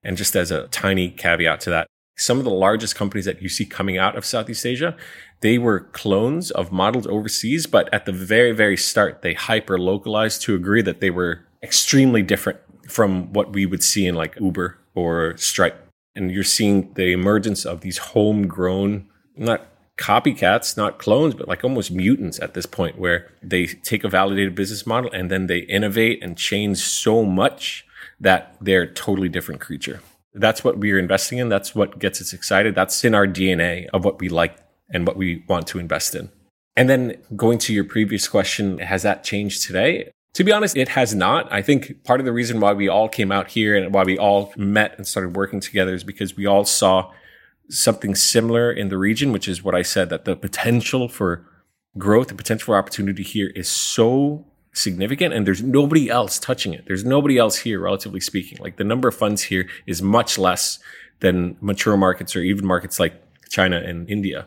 And 0.02 0.16
just 0.16 0.36
as 0.36 0.50
a 0.50 0.68
tiny 0.68 1.10
caveat 1.10 1.60
to 1.62 1.70
that, 1.70 1.86
some 2.16 2.38
of 2.38 2.44
the 2.44 2.50
largest 2.50 2.96
companies 2.96 3.26
that 3.26 3.42
you 3.42 3.48
see 3.48 3.64
coming 3.64 3.98
out 3.98 4.16
of 4.16 4.24
Southeast 4.24 4.64
Asia, 4.64 4.96
they 5.40 5.58
were 5.58 5.80
clones 5.80 6.50
of 6.50 6.72
models 6.72 7.06
overseas, 7.06 7.66
but 7.66 7.92
at 7.92 8.06
the 8.06 8.12
very, 8.12 8.52
very 8.52 8.76
start, 8.76 9.22
they 9.22 9.34
hyper 9.34 9.78
localized 9.78 10.42
to 10.42 10.54
agree 10.54 10.82
that 10.82 11.00
they 11.00 11.10
were 11.10 11.44
extremely 11.62 12.22
different 12.22 12.58
from 12.88 13.32
what 13.32 13.52
we 13.52 13.66
would 13.66 13.82
see 13.82 14.06
in 14.06 14.14
like 14.14 14.38
Uber 14.40 14.78
or 14.94 15.36
Stripe. 15.36 15.88
And 16.14 16.30
you're 16.30 16.44
seeing 16.44 16.94
the 16.94 17.12
emergence 17.12 17.66
of 17.66 17.82
these 17.82 17.98
homegrown, 17.98 19.06
not 19.36 19.66
copycats, 19.98 20.76
not 20.76 20.98
clones, 20.98 21.34
but 21.34 21.48
like 21.48 21.64
almost 21.64 21.90
mutants 21.90 22.40
at 22.40 22.54
this 22.54 22.66
point 22.66 22.98
where 22.98 23.30
they 23.42 23.66
take 23.66 24.04
a 24.04 24.08
validated 24.08 24.54
business 24.54 24.86
model 24.86 25.10
and 25.12 25.30
then 25.30 25.46
they 25.46 25.58
innovate 25.60 26.22
and 26.22 26.38
change 26.38 26.78
so 26.78 27.24
much 27.24 27.86
that 28.18 28.56
they're 28.60 28.82
a 28.82 28.92
totally 28.92 29.28
different 29.28 29.60
creature. 29.60 30.00
That's 30.36 30.62
what 30.62 30.78
we're 30.78 30.98
investing 30.98 31.38
in. 31.38 31.48
That's 31.48 31.74
what 31.74 31.98
gets 31.98 32.20
us 32.20 32.32
excited. 32.32 32.74
That's 32.74 33.04
in 33.04 33.14
our 33.14 33.26
DNA 33.26 33.86
of 33.92 34.04
what 34.04 34.20
we 34.20 34.28
like 34.28 34.56
and 34.90 35.06
what 35.06 35.16
we 35.16 35.44
want 35.48 35.66
to 35.68 35.78
invest 35.78 36.14
in. 36.14 36.30
And 36.76 36.90
then 36.90 37.16
going 37.34 37.58
to 37.60 37.72
your 37.72 37.84
previous 37.84 38.28
question, 38.28 38.78
has 38.78 39.02
that 39.02 39.24
changed 39.24 39.62
today? 39.66 40.10
To 40.34 40.44
be 40.44 40.52
honest, 40.52 40.76
it 40.76 40.90
has 40.90 41.14
not. 41.14 41.50
I 41.50 41.62
think 41.62 42.04
part 42.04 42.20
of 42.20 42.26
the 42.26 42.32
reason 42.32 42.60
why 42.60 42.74
we 42.74 42.88
all 42.88 43.08
came 43.08 43.32
out 43.32 43.48
here 43.48 43.74
and 43.74 43.94
why 43.94 44.04
we 44.04 44.18
all 44.18 44.52
met 44.56 44.94
and 44.98 45.06
started 45.06 45.34
working 45.34 45.60
together 45.60 45.94
is 45.94 46.04
because 46.04 46.36
we 46.36 46.44
all 46.44 46.66
saw 46.66 47.10
something 47.70 48.14
similar 48.14 48.70
in 48.70 48.90
the 48.90 48.98
region, 48.98 49.32
which 49.32 49.48
is 49.48 49.64
what 49.64 49.74
I 49.74 49.80
said 49.80 50.10
that 50.10 50.26
the 50.26 50.36
potential 50.36 51.08
for 51.08 51.46
growth, 51.96 52.28
the 52.28 52.34
potential 52.34 52.66
for 52.66 52.76
opportunity 52.76 53.22
here 53.22 53.50
is 53.54 53.68
so 53.68 54.44
significant 54.76 55.32
and 55.34 55.46
there's 55.46 55.62
nobody 55.62 56.10
else 56.10 56.38
touching 56.38 56.74
it. 56.74 56.84
There's 56.86 57.04
nobody 57.04 57.38
else 57.38 57.58
here, 57.58 57.80
relatively 57.80 58.20
speaking. 58.20 58.58
Like 58.58 58.76
the 58.76 58.84
number 58.84 59.08
of 59.08 59.14
funds 59.14 59.42
here 59.42 59.68
is 59.86 60.02
much 60.02 60.38
less 60.38 60.78
than 61.20 61.56
mature 61.60 61.96
markets 61.96 62.36
or 62.36 62.40
even 62.40 62.66
markets 62.66 63.00
like 63.00 63.14
China 63.48 63.78
and 63.78 64.08
India. 64.10 64.46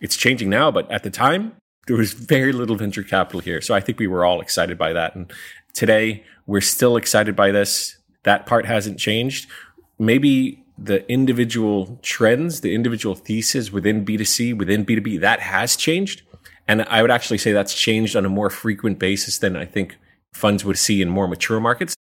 It's 0.00 0.16
changing 0.16 0.50
now, 0.50 0.70
but 0.70 0.90
at 0.90 1.02
the 1.02 1.10
time, 1.10 1.56
there 1.86 1.96
was 1.96 2.12
very 2.12 2.52
little 2.52 2.76
venture 2.76 3.02
capital 3.02 3.40
here. 3.40 3.60
So 3.60 3.74
I 3.74 3.80
think 3.80 3.98
we 3.98 4.06
were 4.06 4.24
all 4.24 4.40
excited 4.40 4.78
by 4.78 4.92
that. 4.92 5.14
And 5.14 5.32
today, 5.74 6.24
we're 6.46 6.60
still 6.60 6.96
excited 6.96 7.34
by 7.34 7.50
this. 7.50 7.96
That 8.24 8.46
part 8.46 8.66
hasn't 8.66 8.98
changed. 8.98 9.48
Maybe 9.98 10.64
the 10.76 11.10
individual 11.10 11.98
trends, 12.02 12.60
the 12.60 12.74
individual 12.74 13.14
thesis 13.14 13.70
within 13.70 14.04
B2C, 14.04 14.56
within 14.56 14.84
B2B, 14.84 15.20
that 15.20 15.40
has 15.40 15.76
changed. 15.76 16.22
And 16.70 16.82
I 16.82 17.02
would 17.02 17.10
actually 17.10 17.38
say 17.38 17.50
that's 17.50 17.74
changed 17.74 18.14
on 18.14 18.24
a 18.24 18.28
more 18.28 18.48
frequent 18.48 19.00
basis 19.00 19.38
than 19.38 19.56
I 19.56 19.64
think 19.64 19.98
funds 20.32 20.64
would 20.64 20.78
see 20.78 21.02
in 21.02 21.10
more 21.10 21.26
mature 21.26 21.58
markets. 21.58 21.96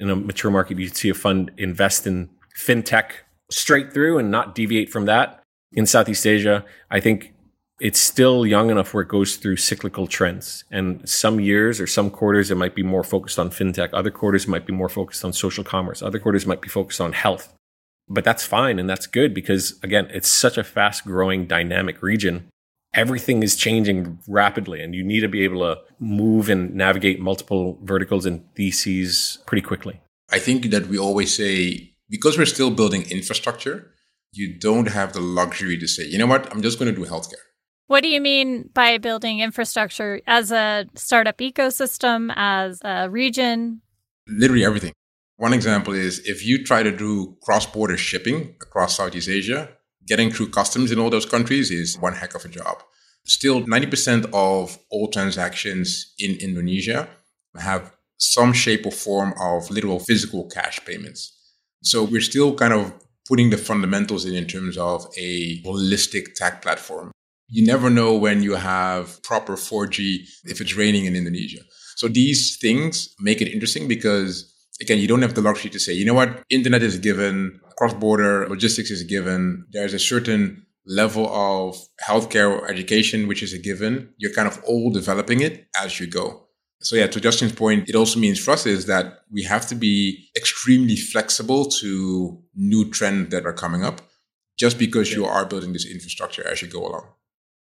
In 0.00 0.10
a 0.10 0.16
mature 0.16 0.50
market, 0.50 0.80
you'd 0.80 0.96
see 0.96 1.10
a 1.10 1.14
fund 1.14 1.52
invest 1.56 2.08
in 2.08 2.28
fintech 2.58 3.12
straight 3.52 3.92
through 3.92 4.18
and 4.18 4.28
not 4.28 4.56
deviate 4.56 4.90
from 4.90 5.04
that. 5.04 5.44
In 5.70 5.86
Southeast 5.86 6.26
Asia, 6.26 6.64
I 6.90 6.98
think 6.98 7.34
it's 7.80 8.00
still 8.00 8.44
young 8.44 8.68
enough 8.68 8.92
where 8.92 9.04
it 9.04 9.08
goes 9.08 9.36
through 9.36 9.58
cyclical 9.58 10.08
trends. 10.08 10.64
And 10.72 11.08
some 11.08 11.38
years 11.38 11.80
or 11.80 11.86
some 11.86 12.10
quarters, 12.10 12.50
it 12.50 12.56
might 12.56 12.74
be 12.74 12.82
more 12.82 13.04
focused 13.04 13.38
on 13.38 13.50
fintech. 13.50 13.90
Other 13.92 14.10
quarters 14.10 14.48
might 14.48 14.66
be 14.66 14.72
more 14.72 14.88
focused 14.88 15.24
on 15.24 15.32
social 15.32 15.62
commerce. 15.62 16.02
Other 16.02 16.18
quarters 16.18 16.46
might 16.46 16.62
be 16.62 16.68
focused 16.68 17.00
on 17.00 17.12
health 17.12 17.54
but 18.12 18.24
that's 18.24 18.44
fine 18.44 18.80
and 18.80 18.90
that's 18.90 19.06
good 19.06 19.32
because 19.32 19.78
again 19.84 20.08
it's 20.10 20.28
such 20.28 20.58
a 20.58 20.64
fast 20.64 21.04
growing 21.04 21.46
dynamic 21.46 22.02
region 22.02 22.48
everything 22.94 23.42
is 23.42 23.56
changing 23.56 24.18
rapidly 24.26 24.80
and 24.80 24.94
you 24.94 25.04
need 25.04 25.20
to 25.20 25.28
be 25.28 25.44
able 25.44 25.60
to 25.60 25.80
move 25.98 26.48
and 26.48 26.74
navigate 26.74 27.20
multiple 27.20 27.78
verticals 27.82 28.26
and 28.26 28.42
theses 28.54 29.38
pretty 29.46 29.62
quickly. 29.62 30.00
I 30.30 30.38
think 30.38 30.70
that 30.70 30.86
we 30.86 30.98
always 30.98 31.34
say 31.34 31.94
because 32.08 32.36
we're 32.36 32.46
still 32.46 32.70
building 32.70 33.02
infrastructure 33.10 33.92
you 34.32 34.56
don't 34.58 34.86
have 34.86 35.12
the 35.12 35.20
luxury 35.20 35.76
to 35.78 35.88
say 35.88 36.04
you 36.06 36.18
know 36.18 36.26
what? 36.26 36.50
I'm 36.52 36.62
just 36.62 36.78
going 36.78 36.92
to 36.92 37.00
do 37.00 37.06
healthcare. 37.08 37.44
What 37.86 38.02
do 38.02 38.08
you 38.08 38.20
mean 38.20 38.70
by 38.72 38.98
building 38.98 39.40
infrastructure 39.40 40.20
as 40.26 40.52
a 40.52 40.86
startup 40.94 41.38
ecosystem 41.38 42.32
as 42.36 42.80
a 42.84 43.10
region? 43.10 43.82
Literally 44.28 44.64
everything. 44.64 44.92
One 45.38 45.52
example 45.52 45.94
is 45.94 46.20
if 46.20 46.46
you 46.46 46.62
try 46.62 46.84
to 46.84 46.96
do 46.96 47.36
cross 47.42 47.66
border 47.66 47.96
shipping 47.96 48.54
across 48.60 48.96
Southeast 48.96 49.28
Asia, 49.28 49.70
getting 50.10 50.30
through 50.32 50.50
customs 50.50 50.90
in 50.90 50.98
all 50.98 51.08
those 51.08 51.24
countries 51.24 51.70
is 51.70 51.96
one 51.96 52.14
heck 52.14 52.34
of 52.34 52.44
a 52.44 52.48
job. 52.48 52.82
Still, 53.24 53.62
90% 53.62 54.28
of 54.34 54.76
all 54.90 55.06
transactions 55.08 56.12
in 56.18 56.32
Indonesia 56.40 57.08
have 57.56 57.92
some 58.18 58.52
shape 58.52 58.84
or 58.84 58.90
form 58.90 59.32
of 59.40 59.70
literal 59.70 60.00
physical 60.00 60.48
cash 60.48 60.84
payments. 60.84 61.20
So 61.84 62.02
we're 62.02 62.28
still 62.32 62.54
kind 62.56 62.72
of 62.72 62.92
putting 63.28 63.50
the 63.50 63.56
fundamentals 63.56 64.24
in 64.24 64.34
in 64.34 64.46
terms 64.46 64.76
of 64.76 65.06
a 65.16 65.62
holistic 65.62 66.34
tech 66.34 66.60
platform. 66.60 67.12
You 67.48 67.64
never 67.64 67.88
know 67.88 68.16
when 68.16 68.42
you 68.42 68.54
have 68.56 69.22
proper 69.22 69.54
4G 69.54 69.98
if 70.44 70.60
it's 70.60 70.74
raining 70.76 71.04
in 71.04 71.14
Indonesia. 71.14 71.62
So 71.96 72.08
these 72.08 72.58
things 72.60 73.14
make 73.20 73.40
it 73.40 73.48
interesting 73.48 73.86
because 73.86 74.32
again, 74.80 74.98
you 74.98 75.06
don't 75.06 75.22
have 75.22 75.34
the 75.34 75.42
luxury 75.42 75.70
to 75.70 75.78
say, 75.78 75.92
you 75.92 76.04
know 76.04 76.14
what, 76.14 76.42
internet 76.50 76.82
is 76.82 76.98
given, 76.98 77.60
cross-border 77.80 78.46
logistics 78.46 78.90
is 78.90 79.04
given. 79.04 79.64
There's 79.72 79.94
a 79.94 79.98
certain 79.98 80.66
level 80.84 81.26
of 81.34 81.78
healthcare 82.06 82.50
or 82.50 82.70
education, 82.70 83.26
which 83.26 83.42
is 83.42 83.54
a 83.54 83.58
given. 83.58 84.12
You're 84.18 84.34
kind 84.34 84.46
of 84.46 84.62
all 84.64 84.90
developing 84.90 85.40
it 85.40 85.66
as 85.82 85.98
you 85.98 86.06
go. 86.06 86.46
So 86.82 86.96
yeah, 86.96 87.06
to 87.06 87.18
Justin's 87.18 87.52
point, 87.52 87.88
it 87.88 87.94
also 87.94 88.20
means 88.20 88.38
for 88.38 88.50
us 88.50 88.66
is 88.66 88.84
that 88.84 89.20
we 89.32 89.44
have 89.44 89.66
to 89.68 89.74
be 89.74 90.28
extremely 90.36 90.96
flexible 90.96 91.64
to 91.80 92.42
new 92.54 92.90
trends 92.90 93.30
that 93.30 93.46
are 93.46 93.54
coming 93.54 93.82
up 93.82 94.02
just 94.58 94.78
because 94.78 95.14
you 95.14 95.24
are 95.24 95.46
building 95.46 95.72
this 95.72 95.86
infrastructure 95.86 96.46
as 96.46 96.60
you 96.60 96.68
go 96.68 96.86
along. 96.86 97.06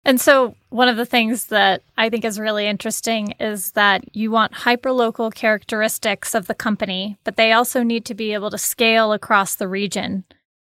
And 0.04 0.20
so, 0.20 0.54
one 0.70 0.88
of 0.88 0.96
the 0.96 1.04
things 1.04 1.46
that 1.46 1.82
I 1.96 2.08
think 2.08 2.24
is 2.24 2.40
really 2.40 2.66
interesting 2.66 3.34
is 3.40 3.72
that 3.72 4.16
you 4.16 4.30
want 4.30 4.52
hyperlocal 4.52 5.34
characteristics 5.34 6.34
of 6.34 6.46
the 6.46 6.54
company, 6.54 7.18
but 7.24 7.36
they 7.36 7.52
also 7.52 7.82
need 7.82 8.04
to 8.06 8.14
be 8.14 8.32
able 8.32 8.50
to 8.50 8.58
scale 8.58 9.12
across 9.12 9.54
the 9.54 9.68
region. 9.68 10.24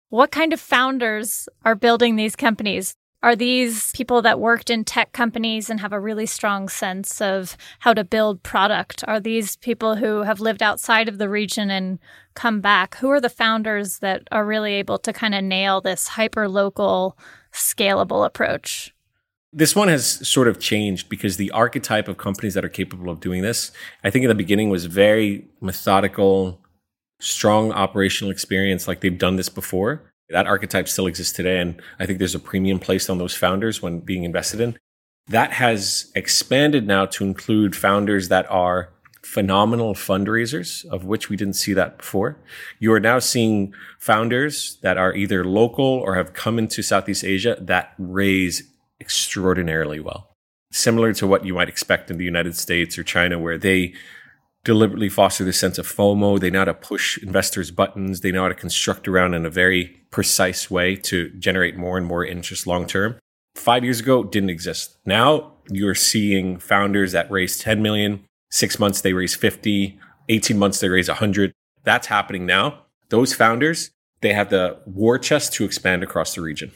What 0.09 0.31
kind 0.31 0.51
of 0.51 0.59
founders 0.59 1.47
are 1.63 1.75
building 1.75 2.15
these 2.15 2.35
companies? 2.35 2.95
Are 3.23 3.35
these 3.35 3.91
people 3.91 4.23
that 4.23 4.39
worked 4.39 4.71
in 4.71 4.83
tech 4.83 5.11
companies 5.11 5.69
and 5.69 5.79
have 5.79 5.93
a 5.93 5.99
really 5.99 6.25
strong 6.25 6.67
sense 6.67 7.21
of 7.21 7.55
how 7.79 7.93
to 7.93 8.03
build 8.03 8.41
product? 8.41 9.03
Are 9.07 9.19
these 9.19 9.55
people 9.57 9.95
who 9.95 10.23
have 10.23 10.39
lived 10.39 10.63
outside 10.63 11.07
of 11.07 11.19
the 11.19 11.29
region 11.29 11.69
and 11.69 11.99
come 12.33 12.61
back? 12.61 12.95
Who 12.95 13.11
are 13.11 13.21
the 13.21 13.29
founders 13.29 13.99
that 13.99 14.23
are 14.31 14.45
really 14.45 14.73
able 14.73 14.97
to 14.97 15.13
kind 15.13 15.35
of 15.35 15.43
nail 15.43 15.81
this 15.81 16.07
hyper 16.07 16.49
local, 16.49 17.15
scalable 17.53 18.25
approach? 18.25 18.91
This 19.53 19.75
one 19.75 19.89
has 19.89 20.27
sort 20.27 20.47
of 20.47 20.59
changed 20.59 21.09
because 21.09 21.35
the 21.35 21.51
archetype 21.51 22.07
of 22.07 22.17
companies 22.17 22.53
that 22.53 22.63
are 22.63 22.69
capable 22.69 23.09
of 23.09 23.19
doing 23.19 23.41
this, 23.41 23.71
I 24.03 24.09
think 24.09 24.23
in 24.23 24.29
the 24.29 24.35
beginning 24.35 24.69
was 24.69 24.85
very 24.85 25.45
methodical, 25.59 26.61
strong 27.19 27.71
operational 27.73 28.31
experience, 28.31 28.87
like 28.87 29.01
they've 29.01 29.17
done 29.17 29.35
this 29.35 29.49
before. 29.49 30.03
That 30.29 30.47
archetype 30.47 30.87
still 30.87 31.05
exists 31.05 31.33
today. 31.33 31.59
And 31.59 31.81
I 31.99 32.05
think 32.05 32.19
there's 32.19 32.35
a 32.35 32.39
premium 32.39 32.79
placed 32.79 33.09
on 33.09 33.17
those 33.17 33.35
founders 33.35 33.81
when 33.81 33.99
being 33.99 34.23
invested 34.23 34.61
in. 34.61 34.77
That 35.27 35.51
has 35.51 36.11
expanded 36.15 36.87
now 36.87 37.05
to 37.07 37.25
include 37.25 37.75
founders 37.75 38.29
that 38.29 38.49
are 38.49 38.89
phenomenal 39.21 39.93
fundraisers, 39.93 40.85
of 40.85 41.05
which 41.05 41.29
we 41.29 41.35
didn't 41.35 41.55
see 41.55 41.73
that 41.73 41.97
before. 41.97 42.37
You 42.79 42.91
are 42.93 42.99
now 42.99 43.19
seeing 43.19 43.73
founders 43.99 44.77
that 44.81 44.97
are 44.97 45.13
either 45.13 45.43
local 45.43 45.85
or 45.85 46.15
have 46.15 46.33
come 46.33 46.57
into 46.57 46.81
Southeast 46.81 47.23
Asia 47.23 47.57
that 47.59 47.93
raise 47.97 48.70
extraordinarily 49.11 49.99
well. 49.99 50.37
Similar 50.71 51.11
to 51.15 51.27
what 51.27 51.45
you 51.45 51.53
might 51.53 51.67
expect 51.67 52.09
in 52.09 52.17
the 52.17 52.23
United 52.23 52.55
States 52.55 52.97
or 52.97 53.03
China, 53.03 53.37
where 53.37 53.57
they 53.57 53.93
deliberately 54.63 55.09
foster 55.09 55.43
this 55.43 55.59
sense 55.59 55.77
of 55.77 55.85
FOMO. 55.85 56.39
They 56.39 56.49
know 56.49 56.59
how 56.59 56.65
to 56.65 56.73
push 56.73 57.17
investors' 57.17 57.71
buttons. 57.71 58.21
They 58.21 58.31
know 58.31 58.43
how 58.43 58.47
to 58.47 58.53
construct 58.55 59.09
around 59.09 59.33
in 59.33 59.45
a 59.45 59.49
very 59.49 60.01
precise 60.11 60.71
way 60.71 60.95
to 60.95 61.29
generate 61.31 61.75
more 61.75 61.97
and 61.97 62.07
more 62.07 62.23
interest 62.23 62.65
long 62.65 62.87
term. 62.87 63.19
Five 63.53 63.83
years 63.83 63.99
ago, 63.99 64.23
didn't 64.23 64.49
exist. 64.49 64.97
Now 65.05 65.55
you're 65.69 65.95
seeing 65.95 66.57
founders 66.57 67.11
that 67.11 67.29
raise 67.29 67.59
10 67.59 67.81
million, 67.81 68.23
six 68.49 68.79
months 68.79 69.01
they 69.01 69.11
raise 69.11 69.35
50, 69.35 69.99
18 70.29 70.57
months 70.57 70.79
they 70.79 70.87
raise 70.87 71.09
100. 71.09 71.51
That's 71.83 72.07
happening 72.07 72.45
now. 72.45 72.85
Those 73.09 73.33
founders, 73.33 73.91
they 74.21 74.31
have 74.31 74.49
the 74.49 74.79
war 74.85 75.19
chest 75.19 75.51
to 75.53 75.65
expand 75.65 76.01
across 76.01 76.33
the 76.33 76.41
region. 76.41 76.71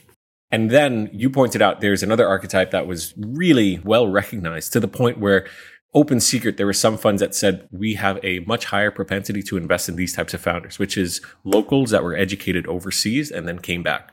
And 0.51 0.69
then 0.69 1.09
you 1.11 1.29
pointed 1.29 1.61
out 1.61 1.81
there's 1.81 2.03
another 2.03 2.27
archetype 2.27 2.71
that 2.71 2.87
was 2.87 3.13
really 3.17 3.79
well 3.83 4.07
recognized 4.07 4.73
to 4.73 4.79
the 4.79 4.87
point 4.87 5.19
where 5.19 5.47
open 5.93 6.19
secret, 6.19 6.57
there 6.57 6.65
were 6.65 6.73
some 6.73 6.97
funds 6.97 7.21
that 7.21 7.33
said 7.33 7.67
we 7.71 7.95
have 7.95 8.19
a 8.21 8.39
much 8.39 8.65
higher 8.65 8.91
propensity 8.91 9.41
to 9.41 9.57
invest 9.57 9.89
in 9.89 9.95
these 9.95 10.13
types 10.13 10.33
of 10.33 10.41
founders, 10.41 10.77
which 10.77 10.97
is 10.97 11.21
locals 11.45 11.89
that 11.89 12.03
were 12.03 12.15
educated 12.15 12.67
overseas 12.67 13.31
and 13.31 13.47
then 13.47 13.59
came 13.59 13.81
back. 13.81 14.11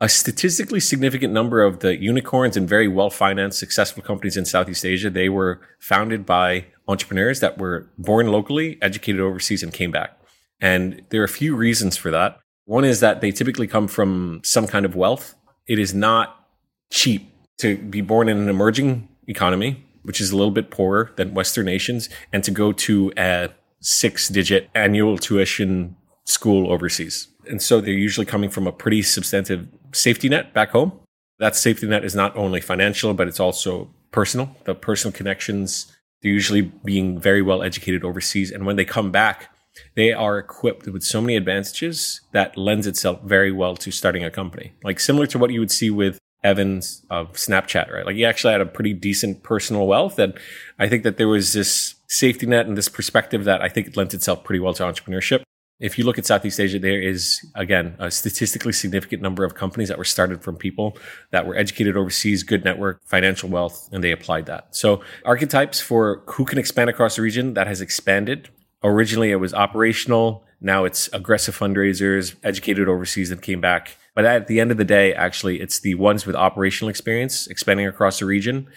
A 0.00 0.08
statistically 0.08 0.80
significant 0.80 1.34
number 1.34 1.62
of 1.62 1.80
the 1.80 2.00
unicorns 2.00 2.56
and 2.56 2.66
very 2.66 2.88
well 2.88 3.10
financed, 3.10 3.58
successful 3.58 4.02
companies 4.02 4.38
in 4.38 4.46
Southeast 4.46 4.84
Asia, 4.84 5.10
they 5.10 5.28
were 5.28 5.60
founded 5.78 6.24
by 6.24 6.64
entrepreneurs 6.88 7.40
that 7.40 7.58
were 7.58 7.90
born 7.98 8.28
locally, 8.28 8.78
educated 8.80 9.20
overseas, 9.20 9.62
and 9.62 9.74
came 9.74 9.90
back. 9.90 10.18
And 10.58 11.02
there 11.10 11.20
are 11.20 11.24
a 11.24 11.28
few 11.28 11.54
reasons 11.54 11.98
for 11.98 12.10
that. 12.10 12.38
One 12.64 12.84
is 12.84 13.00
that 13.00 13.20
they 13.20 13.30
typically 13.30 13.66
come 13.66 13.88
from 13.88 14.40
some 14.42 14.66
kind 14.66 14.86
of 14.86 14.96
wealth 14.96 15.34
it 15.70 15.78
is 15.78 15.94
not 15.94 16.48
cheap 16.92 17.32
to 17.58 17.76
be 17.76 18.00
born 18.00 18.28
in 18.28 18.36
an 18.36 18.48
emerging 18.48 19.08
economy, 19.28 19.86
which 20.02 20.20
is 20.20 20.32
a 20.32 20.36
little 20.36 20.50
bit 20.50 20.68
poorer 20.68 21.12
than 21.14 21.32
Western 21.32 21.66
nations, 21.66 22.08
and 22.32 22.42
to 22.42 22.50
go 22.50 22.72
to 22.72 23.12
a 23.16 23.50
six 23.80 24.28
digit 24.28 24.68
annual 24.74 25.16
tuition 25.16 25.94
school 26.24 26.72
overseas. 26.72 27.28
And 27.48 27.62
so 27.62 27.80
they're 27.80 27.94
usually 27.94 28.26
coming 28.26 28.50
from 28.50 28.66
a 28.66 28.72
pretty 28.72 29.02
substantive 29.02 29.68
safety 29.92 30.28
net 30.28 30.52
back 30.52 30.70
home. 30.70 30.90
That 31.38 31.54
safety 31.54 31.86
net 31.86 32.04
is 32.04 32.16
not 32.16 32.36
only 32.36 32.60
financial, 32.60 33.14
but 33.14 33.28
it's 33.28 33.40
also 33.40 33.90
personal. 34.10 34.56
The 34.64 34.74
personal 34.74 35.12
connections, 35.12 35.86
they're 36.20 36.32
usually 36.32 36.62
being 36.62 37.20
very 37.20 37.42
well 37.42 37.62
educated 37.62 38.04
overseas. 38.04 38.50
And 38.50 38.66
when 38.66 38.74
they 38.74 38.84
come 38.84 39.12
back, 39.12 39.54
they 39.94 40.12
are 40.12 40.38
equipped 40.38 40.86
with 40.86 41.02
so 41.02 41.20
many 41.20 41.36
advantages 41.36 42.20
that 42.32 42.56
lends 42.56 42.86
itself 42.86 43.20
very 43.22 43.52
well 43.52 43.76
to 43.76 43.90
starting 43.90 44.24
a 44.24 44.30
company. 44.30 44.72
Like 44.84 45.00
similar 45.00 45.26
to 45.26 45.38
what 45.38 45.50
you 45.50 45.60
would 45.60 45.70
see 45.70 45.90
with 45.90 46.18
Evans 46.42 47.04
of 47.10 47.32
Snapchat, 47.32 47.92
right? 47.92 48.06
Like 48.06 48.16
he 48.16 48.24
actually 48.24 48.52
had 48.52 48.60
a 48.60 48.66
pretty 48.66 48.94
decent 48.94 49.42
personal 49.42 49.86
wealth. 49.86 50.18
And 50.18 50.34
I 50.78 50.88
think 50.88 51.02
that 51.02 51.16
there 51.16 51.28
was 51.28 51.52
this 51.52 51.96
safety 52.08 52.46
net 52.46 52.66
and 52.66 52.76
this 52.76 52.88
perspective 52.88 53.44
that 53.44 53.62
I 53.62 53.68
think 53.68 53.88
it 53.88 53.96
lent 53.96 54.14
itself 54.14 54.44
pretty 54.44 54.60
well 54.60 54.74
to 54.74 54.82
entrepreneurship. 54.82 55.42
If 55.80 55.98
you 55.98 56.04
look 56.04 56.18
at 56.18 56.26
Southeast 56.26 56.60
Asia, 56.60 56.78
there 56.78 57.00
is, 57.00 57.40
again, 57.54 57.96
a 57.98 58.10
statistically 58.10 58.72
significant 58.72 59.22
number 59.22 59.44
of 59.44 59.54
companies 59.54 59.88
that 59.88 59.96
were 59.96 60.04
started 60.04 60.42
from 60.42 60.56
people 60.56 60.98
that 61.30 61.46
were 61.46 61.56
educated 61.56 61.96
overseas, 61.96 62.42
good 62.42 62.64
network, 62.64 63.00
financial 63.06 63.48
wealth, 63.48 63.88
and 63.90 64.04
they 64.04 64.10
applied 64.10 64.44
that. 64.46 64.76
So 64.76 65.02
archetypes 65.24 65.80
for 65.80 66.22
who 66.26 66.44
can 66.44 66.58
expand 66.58 66.90
across 66.90 67.16
the 67.16 67.22
region 67.22 67.54
that 67.54 67.66
has 67.66 67.80
expanded 67.80 68.50
Originally, 68.82 69.30
it 69.30 69.36
was 69.36 69.52
operational. 69.54 70.44
Now 70.60 70.84
it's 70.84 71.08
aggressive 71.12 71.56
fundraisers, 71.58 72.36
educated 72.42 72.88
overseas 72.88 73.30
and 73.30 73.40
came 73.40 73.60
back. 73.60 73.96
But 74.14 74.24
at 74.24 74.46
the 74.46 74.60
end 74.60 74.70
of 74.70 74.76
the 74.76 74.84
day, 74.84 75.14
actually, 75.14 75.60
it's 75.60 75.80
the 75.80 75.94
ones 75.94 76.26
with 76.26 76.36
operational 76.36 76.90
experience 76.90 77.46
expanding 77.46 77.86
across 77.86 78.18
the 78.18 78.26
region 78.26 78.68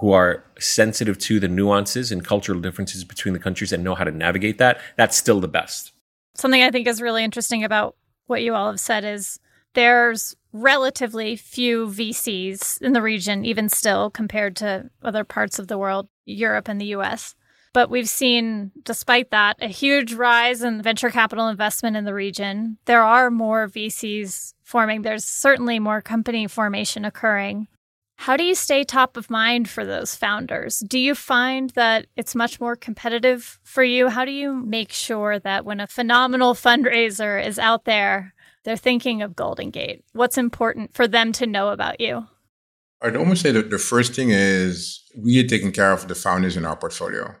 who 0.00 0.12
are 0.12 0.44
sensitive 0.58 1.16
to 1.16 1.38
the 1.38 1.48
nuances 1.48 2.10
and 2.10 2.24
cultural 2.24 2.60
differences 2.60 3.04
between 3.04 3.34
the 3.34 3.40
countries 3.40 3.72
and 3.72 3.84
know 3.84 3.94
how 3.94 4.04
to 4.04 4.10
navigate 4.10 4.58
that. 4.58 4.80
That's 4.96 5.16
still 5.16 5.40
the 5.40 5.48
best. 5.48 5.92
Something 6.34 6.62
I 6.62 6.70
think 6.70 6.86
is 6.86 7.00
really 7.00 7.22
interesting 7.22 7.62
about 7.62 7.94
what 8.26 8.42
you 8.42 8.54
all 8.54 8.68
have 8.68 8.80
said 8.80 9.04
is 9.04 9.38
there's 9.74 10.36
relatively 10.52 11.36
few 11.36 11.86
VCs 11.86 12.82
in 12.82 12.92
the 12.92 13.02
region, 13.02 13.44
even 13.44 13.68
still, 13.68 14.10
compared 14.10 14.56
to 14.56 14.90
other 15.02 15.24
parts 15.24 15.58
of 15.58 15.68
the 15.68 15.78
world, 15.78 16.08
Europe 16.24 16.68
and 16.68 16.80
the 16.80 16.86
US. 16.96 17.34
But 17.72 17.88
we've 17.88 18.08
seen, 18.08 18.70
despite 18.84 19.30
that, 19.30 19.56
a 19.62 19.68
huge 19.68 20.12
rise 20.12 20.62
in 20.62 20.82
venture 20.82 21.10
capital 21.10 21.48
investment 21.48 21.96
in 21.96 22.04
the 22.04 22.14
region. 22.14 22.76
There 22.84 23.02
are 23.02 23.30
more 23.30 23.66
VCs 23.66 24.54
forming, 24.62 25.02
there's 25.02 25.24
certainly 25.24 25.78
more 25.78 26.02
company 26.02 26.46
formation 26.46 27.04
occurring. 27.04 27.68
How 28.16 28.36
do 28.36 28.44
you 28.44 28.54
stay 28.54 28.84
top 28.84 29.16
of 29.16 29.30
mind 29.30 29.68
for 29.68 29.84
those 29.84 30.14
founders? 30.14 30.80
Do 30.80 30.98
you 30.98 31.14
find 31.14 31.70
that 31.70 32.06
it's 32.16 32.34
much 32.34 32.60
more 32.60 32.76
competitive 32.76 33.58
for 33.64 33.82
you? 33.82 34.08
How 34.08 34.24
do 34.24 34.30
you 34.30 34.54
make 34.54 34.92
sure 34.92 35.38
that 35.40 35.64
when 35.64 35.80
a 35.80 35.86
phenomenal 35.86 36.54
fundraiser 36.54 37.44
is 37.44 37.58
out 37.58 37.84
there, 37.84 38.34
they're 38.64 38.76
thinking 38.76 39.22
of 39.22 39.34
Golden 39.34 39.70
Gate? 39.70 40.04
What's 40.12 40.38
important 40.38 40.94
for 40.94 41.08
them 41.08 41.32
to 41.32 41.46
know 41.46 41.70
about 41.70 42.00
you? 42.00 42.26
I'd 43.00 43.16
almost 43.16 43.42
say 43.42 43.50
that 43.50 43.70
the 43.70 43.78
first 43.78 44.14
thing 44.14 44.28
is 44.30 45.02
we 45.16 45.40
are 45.40 45.48
taking 45.48 45.72
care 45.72 45.90
of 45.90 46.06
the 46.06 46.14
founders 46.14 46.56
in 46.56 46.64
our 46.64 46.76
portfolio 46.76 47.34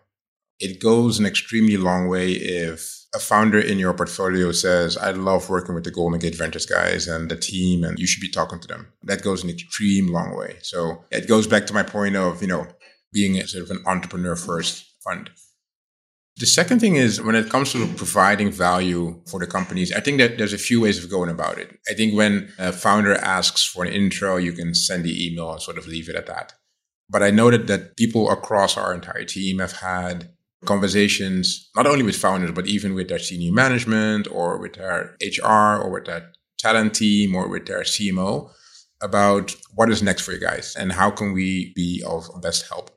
it 0.62 0.80
goes 0.80 1.18
an 1.18 1.26
extremely 1.26 1.76
long 1.76 2.06
way 2.06 2.30
if 2.32 3.04
a 3.14 3.18
founder 3.18 3.58
in 3.58 3.80
your 3.80 3.92
portfolio 3.92 4.52
says, 4.52 4.96
I 4.96 5.10
love 5.10 5.50
working 5.50 5.74
with 5.74 5.82
the 5.82 5.90
Golden 5.90 6.20
Gate 6.20 6.36
Ventures 6.36 6.66
guys 6.66 7.08
and 7.08 7.28
the 7.28 7.36
team, 7.36 7.82
and 7.82 7.98
you 7.98 8.06
should 8.06 8.20
be 8.20 8.30
talking 8.30 8.60
to 8.60 8.68
them. 8.68 8.92
That 9.02 9.22
goes 9.22 9.42
an 9.42 9.50
extreme 9.50 10.06
long 10.06 10.36
way. 10.36 10.58
So 10.62 11.04
it 11.10 11.26
goes 11.28 11.48
back 11.48 11.66
to 11.66 11.74
my 11.74 11.82
point 11.82 12.14
of, 12.14 12.40
you 12.40 12.46
know, 12.46 12.68
being 13.12 13.44
sort 13.46 13.64
of 13.64 13.70
an 13.70 13.82
entrepreneur 13.86 14.36
first 14.36 14.86
fund. 15.04 15.30
The 16.36 16.46
second 16.46 16.78
thing 16.78 16.94
is 16.94 17.20
when 17.20 17.34
it 17.34 17.50
comes 17.50 17.72
to 17.72 17.86
providing 17.96 18.52
value 18.52 19.20
for 19.26 19.40
the 19.40 19.48
companies, 19.48 19.92
I 19.92 20.00
think 20.00 20.18
that 20.18 20.38
there's 20.38 20.54
a 20.54 20.58
few 20.58 20.80
ways 20.80 21.02
of 21.02 21.10
going 21.10 21.28
about 21.28 21.58
it. 21.58 21.76
I 21.90 21.94
think 21.94 22.14
when 22.14 22.52
a 22.58 22.72
founder 22.72 23.16
asks 23.16 23.64
for 23.64 23.84
an 23.84 23.92
intro, 23.92 24.36
you 24.36 24.52
can 24.52 24.74
send 24.74 25.04
the 25.04 25.26
email 25.26 25.52
and 25.52 25.60
sort 25.60 25.76
of 25.76 25.88
leave 25.88 26.08
it 26.08 26.14
at 26.14 26.28
that. 26.28 26.54
But 27.10 27.22
I 27.22 27.30
noted 27.30 27.66
that 27.66 27.96
people 27.96 28.30
across 28.30 28.78
our 28.78 28.94
entire 28.94 29.24
team 29.24 29.58
have 29.58 29.72
had 29.72 30.30
conversations, 30.64 31.70
not 31.76 31.86
only 31.86 32.02
with 32.02 32.16
founders, 32.16 32.52
but 32.52 32.66
even 32.66 32.94
with 32.94 33.08
their 33.08 33.18
senior 33.18 33.52
management 33.52 34.28
or 34.30 34.58
with 34.58 34.74
their 34.74 35.16
HR 35.20 35.80
or 35.80 35.90
with 35.90 36.06
their 36.06 36.30
talent 36.58 36.94
team 36.94 37.34
or 37.34 37.48
with 37.48 37.66
their 37.66 37.82
CMO 37.82 38.50
about 39.02 39.54
what 39.74 39.90
is 39.90 40.02
next 40.02 40.22
for 40.22 40.32
you 40.32 40.38
guys 40.40 40.76
and 40.78 40.92
how 40.92 41.10
can 41.10 41.32
we 41.32 41.72
be 41.74 42.02
of 42.06 42.28
best 42.40 42.68
help. 42.68 42.90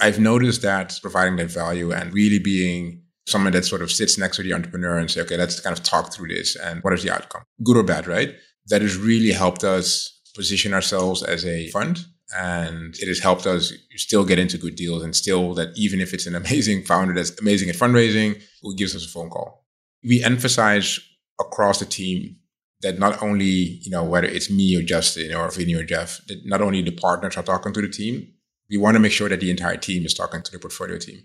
I've 0.00 0.18
noticed 0.18 0.62
that 0.62 0.98
providing 1.00 1.36
that 1.36 1.50
value 1.50 1.92
and 1.92 2.12
really 2.12 2.40
being 2.40 3.02
someone 3.26 3.52
that 3.52 3.64
sort 3.64 3.80
of 3.80 3.90
sits 3.90 4.18
next 4.18 4.36
to 4.36 4.42
the 4.42 4.52
entrepreneur 4.52 4.98
and 4.98 5.10
say, 5.10 5.20
okay, 5.22 5.36
let's 5.36 5.60
kind 5.60 5.76
of 5.76 5.82
talk 5.84 6.12
through 6.12 6.28
this 6.28 6.56
and 6.56 6.82
what 6.82 6.92
is 6.92 7.02
the 7.02 7.10
outcome, 7.10 7.42
good 7.62 7.76
or 7.76 7.82
bad, 7.82 8.06
right? 8.06 8.34
That 8.66 8.82
has 8.82 8.96
really 8.96 9.32
helped 9.32 9.64
us 9.64 10.20
position 10.34 10.74
ourselves 10.74 11.22
as 11.22 11.46
a 11.46 11.68
fund. 11.70 12.04
And 12.36 12.96
it 12.98 13.06
has 13.06 13.20
helped 13.20 13.46
us 13.46 13.72
still 13.96 14.24
get 14.24 14.38
into 14.38 14.58
good 14.58 14.74
deals 14.74 15.02
and 15.02 15.14
still 15.14 15.54
that 15.54 15.70
even 15.76 16.00
if 16.00 16.12
it's 16.12 16.26
an 16.26 16.34
amazing 16.34 16.82
founder 16.86 17.14
that's 17.14 17.38
amazing 17.40 17.68
at 17.68 17.76
fundraising, 17.76 18.42
who 18.62 18.74
gives 18.74 18.96
us 18.96 19.06
a 19.06 19.08
phone 19.08 19.30
call. 19.30 19.64
We 20.02 20.22
emphasize 20.22 21.00
across 21.40 21.78
the 21.78 21.86
team 21.86 22.36
that 22.82 22.98
not 22.98 23.22
only, 23.22 23.80
you 23.82 23.90
know, 23.90 24.04
whether 24.04 24.26
it's 24.26 24.50
me 24.50 24.76
or 24.76 24.82
Justin 24.82 25.34
or 25.34 25.50
Vinny 25.50 25.74
or 25.74 25.84
Jeff, 25.84 26.20
that 26.26 26.44
not 26.44 26.60
only 26.60 26.82
the 26.82 26.90
partners 26.90 27.36
are 27.36 27.42
talking 27.42 27.72
to 27.72 27.80
the 27.80 27.88
team, 27.88 28.28
we 28.70 28.76
want 28.76 28.94
to 28.94 29.00
make 29.00 29.12
sure 29.12 29.28
that 29.28 29.40
the 29.40 29.50
entire 29.50 29.76
team 29.76 30.04
is 30.04 30.14
talking 30.14 30.42
to 30.42 30.52
the 30.52 30.58
portfolio 30.58 30.98
team. 30.98 31.20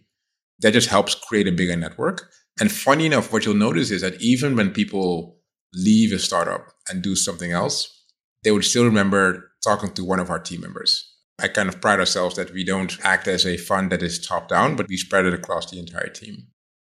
That 0.59 0.73
just 0.73 0.89
helps 0.89 1.15
create 1.15 1.47
a 1.47 1.51
bigger 1.51 1.75
network. 1.75 2.29
And 2.59 2.71
funny 2.71 3.05
enough, 3.05 3.31
what 3.31 3.45
you'll 3.45 3.55
notice 3.55 3.91
is 3.91 4.01
that 4.01 4.21
even 4.21 4.55
when 4.55 4.71
people 4.71 5.37
leave 5.73 6.11
a 6.11 6.19
startup 6.19 6.67
and 6.89 7.01
do 7.01 7.15
something 7.15 7.51
else, 7.51 8.05
they 8.43 8.51
would 8.51 8.65
still 8.65 8.85
remember 8.85 9.48
talking 9.63 9.91
to 9.93 10.05
one 10.05 10.19
of 10.19 10.29
our 10.29 10.39
team 10.39 10.61
members. 10.61 11.13
I 11.39 11.47
kind 11.47 11.69
of 11.69 11.79
pride 11.79 11.99
ourselves 11.99 12.35
that 12.35 12.53
we 12.53 12.63
don't 12.63 12.97
act 13.03 13.27
as 13.27 13.45
a 13.45 13.57
fund 13.57 13.91
that 13.91 14.03
is 14.03 14.19
top 14.19 14.49
down, 14.49 14.75
but 14.75 14.87
we 14.89 14.97
spread 14.97 15.25
it 15.25 15.33
across 15.33 15.69
the 15.69 15.79
entire 15.79 16.09
team. 16.09 16.47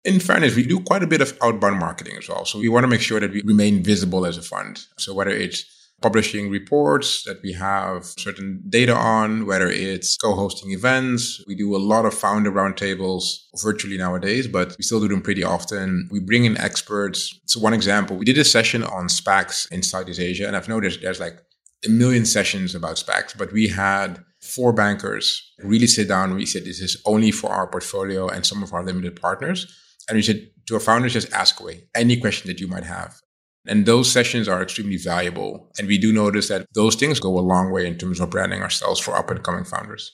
In 0.03 0.19
fairness, 0.19 0.55
we 0.55 0.65
do 0.65 0.81
quite 0.81 1.03
a 1.03 1.07
bit 1.07 1.21
of 1.21 1.37
outbound 1.41 1.79
marketing 1.79 2.17
as 2.17 2.27
well. 2.27 2.43
So 2.43 2.59
we 2.59 2.67
want 2.67 2.83
to 2.83 2.89
make 2.89 2.99
sure 3.01 3.21
that 3.21 3.31
we 3.31 3.41
remain 3.43 3.83
visible 3.83 4.25
as 4.25 4.37
a 4.37 4.41
fund. 4.41 4.85
So 4.97 5.13
whether 5.13 5.31
it's 5.31 5.63
publishing 6.03 6.49
reports 6.49 7.23
that 7.23 7.41
we 7.41 7.53
have 7.53 8.03
certain 8.03 8.61
data 8.67 8.93
on, 8.93 9.45
whether 9.45 9.69
it's 9.69 10.17
co-hosting 10.17 10.71
events. 10.71 11.41
We 11.47 11.55
do 11.55 11.73
a 11.75 11.77
lot 11.77 12.05
of 12.05 12.13
founder 12.13 12.51
roundtables 12.51 13.37
virtually 13.61 13.97
nowadays, 13.97 14.45
but 14.47 14.75
we 14.77 14.83
still 14.83 14.99
do 14.99 15.07
them 15.07 15.21
pretty 15.21 15.45
often. 15.45 16.09
We 16.11 16.19
bring 16.19 16.43
in 16.43 16.57
experts. 16.57 17.39
So 17.45 17.61
one 17.61 17.73
example, 17.73 18.17
we 18.17 18.25
did 18.25 18.37
a 18.37 18.43
session 18.43 18.83
on 18.83 19.07
SPACs 19.07 19.71
in 19.71 19.81
Southeast 19.81 20.19
Asia, 20.19 20.45
and 20.45 20.57
I've 20.57 20.67
noticed 20.67 21.01
there's 21.01 21.21
like 21.21 21.39
a 21.85 21.89
million 21.89 22.25
sessions 22.25 22.75
about 22.75 22.97
SPACs, 22.97 23.37
but 23.37 23.51
we 23.51 23.67
had 23.67 24.23
four 24.41 24.73
bankers 24.73 25.53
really 25.59 25.87
sit 25.87 26.07
down. 26.07 26.35
We 26.35 26.45
said, 26.45 26.65
this 26.65 26.81
is 26.81 27.01
only 27.05 27.31
for 27.31 27.49
our 27.49 27.67
portfolio 27.67 28.27
and 28.27 28.45
some 28.45 28.63
of 28.63 28.73
our 28.73 28.83
limited 28.83 29.19
partners. 29.19 29.67
And 30.07 30.15
we 30.15 30.21
said 30.21 30.49
to 30.67 30.75
our 30.75 30.79
founders, 30.79 31.13
just 31.13 31.31
ask 31.33 31.59
away 31.59 31.87
any 31.95 32.17
question 32.17 32.47
that 32.47 32.59
you 32.59 32.67
might 32.67 32.83
have. 32.83 33.15
And 33.65 33.85
those 33.85 34.11
sessions 34.11 34.49
are 34.49 34.61
extremely 34.61 34.97
valuable. 34.97 35.71
And 35.77 35.87
we 35.87 35.97
do 35.97 36.11
notice 36.11 36.49
that 36.49 36.67
those 36.75 36.95
things 36.95 37.19
go 37.19 37.37
a 37.37 37.39
long 37.39 37.71
way 37.71 37.87
in 37.87 37.97
terms 37.97 38.19
of 38.19 38.29
branding 38.29 38.61
ourselves 38.61 38.99
for 38.99 39.15
up 39.15 39.31
and 39.31 39.41
coming 39.41 39.63
founders. 39.63 40.11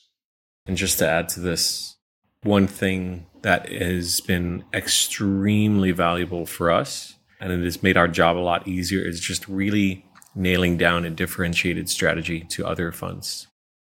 And 0.67 0.77
just 0.77 0.99
to 0.99 1.07
add 1.07 1.29
to 1.29 1.39
this, 1.39 1.95
one 2.43 2.67
thing 2.67 3.25
that 3.41 3.71
has 3.71 4.21
been 4.21 4.63
extremely 4.73 5.91
valuable 5.91 6.45
for 6.45 6.71
us 6.71 7.15
and 7.39 7.51
it 7.51 7.63
has 7.63 7.81
made 7.81 7.97
our 7.97 8.07
job 8.07 8.37
a 8.37 8.39
lot 8.39 8.67
easier 8.67 9.01
is 9.01 9.19
just 9.19 9.47
really 9.47 10.05
nailing 10.39 10.77
down 10.77 11.05
a 11.05 11.09
differentiated 11.09 11.89
strategy 11.89 12.41
to 12.41 12.65
other 12.65 12.91
funds. 12.91 13.47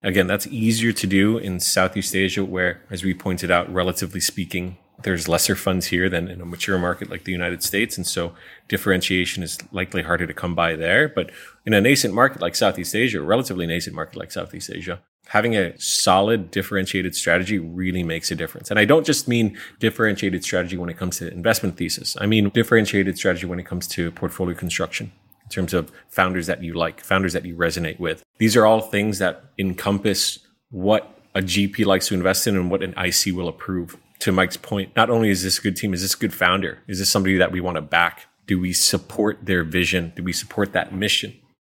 Again, 0.04 0.28
that's 0.28 0.46
easier 0.48 0.94
to 0.94 1.08
do 1.08 1.38
in 1.40 1.60
Southeast 1.60 2.16
Asia, 2.16 2.46
where, 2.46 2.84
as 2.92 3.04
we 3.04 3.14
pointed 3.14 3.50
out, 3.50 3.74
relatively 3.74 4.20
speaking, 4.20 4.78
there's 5.02 5.28
lesser 5.28 5.56
funds 5.56 5.88
here 5.88 6.10
than 6.10 6.28
in 6.28 6.42
a 6.42 6.46
mature 6.46 6.78
market 6.78 7.10
like 7.10 7.24
the 7.24 7.32
United 7.32 7.64
States. 7.64 7.98
And 7.98 8.06
so 8.06 8.34
differentiation 8.68 9.44
is 9.44 9.58
likely 9.72 10.04
harder 10.04 10.28
to 10.28 10.34
come 10.34 10.56
by 10.56 10.76
there. 10.76 11.10
But 11.10 11.32
in 11.66 11.74
a 11.74 11.82
nascent 11.82 12.14
market 12.14 12.42
like 12.42 12.56
Southeast 12.56 12.96
Asia, 12.96 13.20
a 13.20 13.24
relatively 13.24 13.66
nascent 13.66 13.96
market 13.96 14.18
like 14.18 14.32
Southeast 14.32 14.70
Asia, 14.74 15.02
having 15.28 15.56
a 15.56 15.78
solid 15.80 16.52
differentiated 16.52 17.16
strategy 17.16 17.58
really 17.58 18.04
makes 18.04 18.30
a 18.32 18.36
difference. 18.36 18.70
And 18.70 18.80
I 18.80 18.86
don't 18.86 19.06
just 19.06 19.28
mean 19.28 19.58
differentiated 19.80 20.44
strategy 20.44 20.78
when 20.78 20.90
it 20.90 20.98
comes 20.98 21.18
to 21.18 21.32
investment 21.32 21.78
thesis. 21.78 22.16
I 22.22 22.28
mean 22.28 22.50
differentiated 22.50 23.18
strategy 23.18 23.48
when 23.48 23.60
it 23.60 23.66
comes 23.66 23.88
to 23.88 24.12
portfolio 24.12 24.56
construction 24.56 25.12
in 25.46 25.50
terms 25.50 25.74
of 25.74 25.92
founders 26.10 26.48
that 26.48 26.62
you 26.64 26.74
like, 26.74 27.02
founders 27.02 27.34
that 27.34 27.46
you 27.46 27.56
resonate 27.56 28.00
with. 28.00 28.24
These 28.38 28.56
are 28.56 28.66
all 28.66 28.82
things 28.82 29.20
that 29.20 29.46
encompass 29.58 30.40
what 30.70 31.18
a 31.34 31.42
GP 31.42 31.86
likes 31.86 32.08
to 32.08 32.14
invest 32.14 32.48
in 32.48 32.56
and 32.56 32.70
what 32.70 32.84
an 32.84 32.94
IC 32.98 33.36
will 33.36 33.48
approve 33.48 33.98
to 34.20 34.32
Mike's 34.32 34.58
point, 34.58 34.96
not 34.96 35.10
only 35.10 35.30
is 35.30 35.44
this 35.44 35.60
a 35.60 35.62
good 35.62 35.76
team, 35.76 35.94
is 35.94 36.02
this 36.02 36.16
a 36.16 36.18
good 36.18 36.34
founder? 36.34 36.80
Is 36.88 37.00
this 37.00 37.10
somebody 37.10 37.38
that 37.38 37.52
we 37.52 37.62
want 37.62 37.76
to 37.76 37.82
back? 37.82 38.28
Do 38.48 38.60
we 38.60 38.74
support 38.74 39.46
their 39.46 39.64
vision? 39.64 40.14
Do 40.16 40.24
we 40.24 40.34
support 40.34 40.74
that 40.74 40.94
mission? 40.94 41.34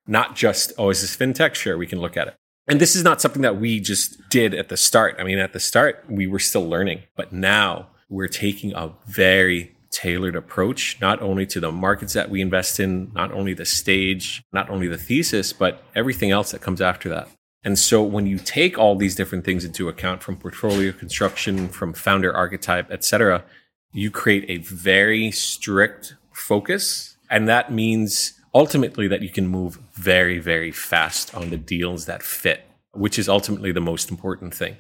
Not 0.08 0.36
just, 0.36 0.74
oh, 0.78 0.90
is 0.90 1.02
this 1.02 1.16
fintech? 1.16 1.56
Sure, 1.56 1.78
we 1.78 1.88
can 1.88 2.00
look 2.00 2.18
at 2.18 2.28
it. 2.28 2.36
And 2.68 2.82
this 2.82 2.96
is 2.96 3.04
not 3.04 3.22
something 3.22 3.44
that 3.44 3.60
we 3.60 3.80
just 3.80 4.30
did 4.30 4.54
at 4.54 4.70
the 4.70 4.78
start. 4.78 5.16
I 5.20 5.24
mean, 5.24 5.38
at 5.38 5.54
the 5.54 5.60
start, 5.60 6.04
we 6.10 6.28
were 6.28 6.40
still 6.40 6.68
learning, 6.68 7.04
but 7.16 7.32
now 7.32 7.88
we're 8.10 8.28
taking 8.28 8.74
a 8.74 8.92
very 9.08 9.75
tailored 9.96 10.36
approach, 10.36 10.98
not 11.00 11.22
only 11.22 11.46
to 11.46 11.62
the 11.62 11.72
markets 11.72 12.12
that 12.14 12.30
we 12.30 12.42
invest 12.42 12.80
in, 12.80 13.12
not 13.14 13.32
only 13.32 13.54
the 13.54 13.66
stage, 13.66 14.44
not 14.52 14.70
only 14.70 14.88
the 14.90 14.98
thesis, 14.98 15.54
but 15.54 15.82
everything 15.96 16.32
else 16.32 16.52
that 16.52 16.60
comes 16.60 16.82
after 16.82 17.08
that. 17.08 17.30
And 17.64 17.80
so 17.80 18.04
when 18.04 18.28
you 18.28 18.38
take 18.38 18.78
all 18.78 18.96
these 18.98 19.16
different 19.16 19.46
things 19.46 19.64
into 19.64 19.88
account 19.88 20.22
from 20.22 20.36
portfolio 20.36 20.92
construction, 20.92 21.70
from 21.70 21.94
founder 21.94 22.36
archetype, 22.36 22.92
et 22.92 23.04
cetera, 23.06 23.46
you 23.94 24.12
create 24.12 24.46
a 24.50 24.58
very 24.58 25.32
strict 25.32 26.16
focus. 26.34 27.16
And 27.30 27.48
that 27.48 27.72
means 27.72 28.34
ultimately 28.54 29.08
that 29.08 29.22
you 29.22 29.30
can 29.30 29.48
move 29.48 29.80
very, 29.94 30.40
very 30.40 30.72
fast 30.72 31.34
on 31.34 31.50
the 31.50 31.58
deals 31.58 32.06
that 32.06 32.22
fit, 32.22 32.66
which 32.92 33.18
is 33.18 33.30
ultimately 33.30 33.72
the 33.72 33.82
most 33.82 34.12
important 34.12 34.54
thing. 34.54 34.76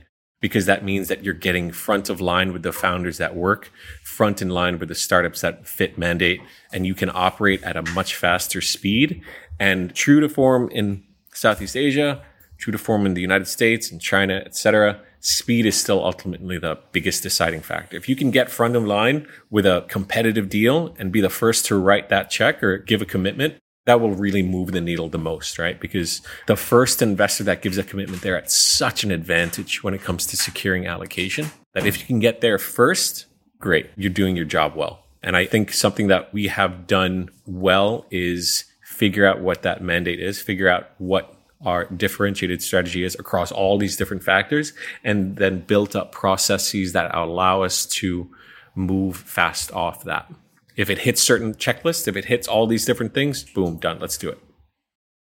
Because 0.45 0.67
that 0.67 0.84
means 0.84 1.08
that 1.08 1.23
you're 1.23 1.34
getting 1.34 1.71
front 1.71 2.08
of 2.08 2.21
line 2.21 2.53
with 2.53 2.62
the 2.62 2.71
founders 2.71 3.17
that 3.17 3.36
work, 3.36 3.71
front 4.03 4.43
in 4.43 4.49
line 4.49 4.77
with 4.77 4.89
the 4.89 4.93
startups 4.93 5.41
that 5.41 5.67
fit 5.67 5.97
mandate, 5.97 6.39
and 6.71 6.86
you 6.86 6.93
can 6.93 7.10
operate 7.12 7.63
at 7.63 7.75
a 7.75 7.81
much 7.93 8.15
faster 8.15 8.62
speed. 8.62 9.23
And 9.60 9.95
true 9.95 10.19
to 10.19 10.29
form 10.29 10.69
in 10.69 11.03
Southeast 11.34 11.75
Asia, 11.75 12.21
true 12.60 12.71
to 12.71 12.77
form 12.77 13.08
in 13.08 13.15
the 13.15 13.21
United 13.21 13.47
States 13.47 13.89
and 13.91 13.99
China, 13.99 14.36
etc., 14.45 15.01
speed 15.19 15.65
is 15.65 15.75
still 15.75 16.05
ultimately 16.05 16.60
the 16.60 16.77
biggest 16.91 17.23
deciding 17.23 17.62
factor. 17.62 17.97
If 17.97 18.08
you 18.08 18.15
can 18.15 18.29
get 18.29 18.51
front 18.51 18.75
of 18.75 18.86
line 18.86 19.25
with 19.49 19.65
a 19.65 19.84
competitive 19.89 20.47
deal 20.47 20.95
and 20.99 21.12
be 21.12 21.21
the 21.21 21.29
first 21.31 21.65
to 21.65 21.75
write 21.75 22.10
that 22.10 22.29
check 22.29 22.62
or 22.62 22.77
give 22.77 23.01
a 23.01 23.05
commitment, 23.05 23.55
that 23.86 24.02
will 24.02 24.12
really 24.12 24.41
move 24.41 24.71
the 24.71 24.82
needle 24.82 25.10
the 25.10 25.17
most, 25.17 25.60
right? 25.60 25.80
Because 25.80 26.21
the 26.48 26.56
first 26.56 27.02
investor 27.02 27.43
that 27.45 27.62
gives 27.62 27.78
a 27.78 27.84
commitment 27.84 28.21
there 28.21 28.38
at 28.38 28.50
such 28.52 29.04
an 29.04 29.12
advantage 29.12 29.84
when 29.84 29.93
it 29.93 30.02
comes 30.02 30.26
to 30.28 30.38
securing 30.38 30.88
allocation 30.88 31.52
that 31.74 31.86
if 31.86 32.00
you 32.00 32.06
can 32.06 32.19
get 32.19 32.41
there 32.41 32.58
first, 32.58 33.26
great, 33.60 33.89
you're 33.95 34.10
doing 34.10 34.36
your 34.36 34.45
job 34.45 34.76
well. 34.76 35.04
And 35.21 35.36
I 35.36 35.45
think 35.45 35.71
something 35.71 36.08
that 36.08 36.34
we 36.34 36.48
have 36.48 36.88
done 36.88 37.30
well 37.45 38.06
is 38.10 38.65
figure 38.84 39.26
out 39.26 39.41
what 39.41 39.63
that 39.63 39.82
mandate 39.82 40.19
is, 40.19 40.41
figure 40.41 40.69
out 40.69 40.89
what 40.98 41.36
our 41.63 41.86
differentiated 41.86 42.62
strategy 42.62 43.04
is 43.04 43.15
across 43.15 43.52
all 43.52 43.78
these 43.78 43.98
different 43.98 44.24
factors, 44.24 44.74
and 45.04 45.36
then 45.38 45.60
built 45.62 45.95
up 45.95 46.12
processes 46.12 46.93
that 46.93 47.13
allow 47.13 47.63
us 47.63 47.86
to 47.86 48.30
move 48.76 49.17
fast 49.17 49.71
off 49.71 50.04
that. 50.04 50.32
If 50.76 50.90
it 50.90 51.00
hits 51.00 51.22
certain 51.22 51.54
checklists, 51.54 52.08
if 52.08 52.16
it 52.16 52.26
hits 52.26 52.48
all 52.48 52.68
these 52.68 52.86
different 52.86 53.14
things, 53.14 53.44
boom, 53.44 53.78
done. 53.78 54.00
Let's 54.00 54.18
do 54.18 54.30
it. 54.30 54.40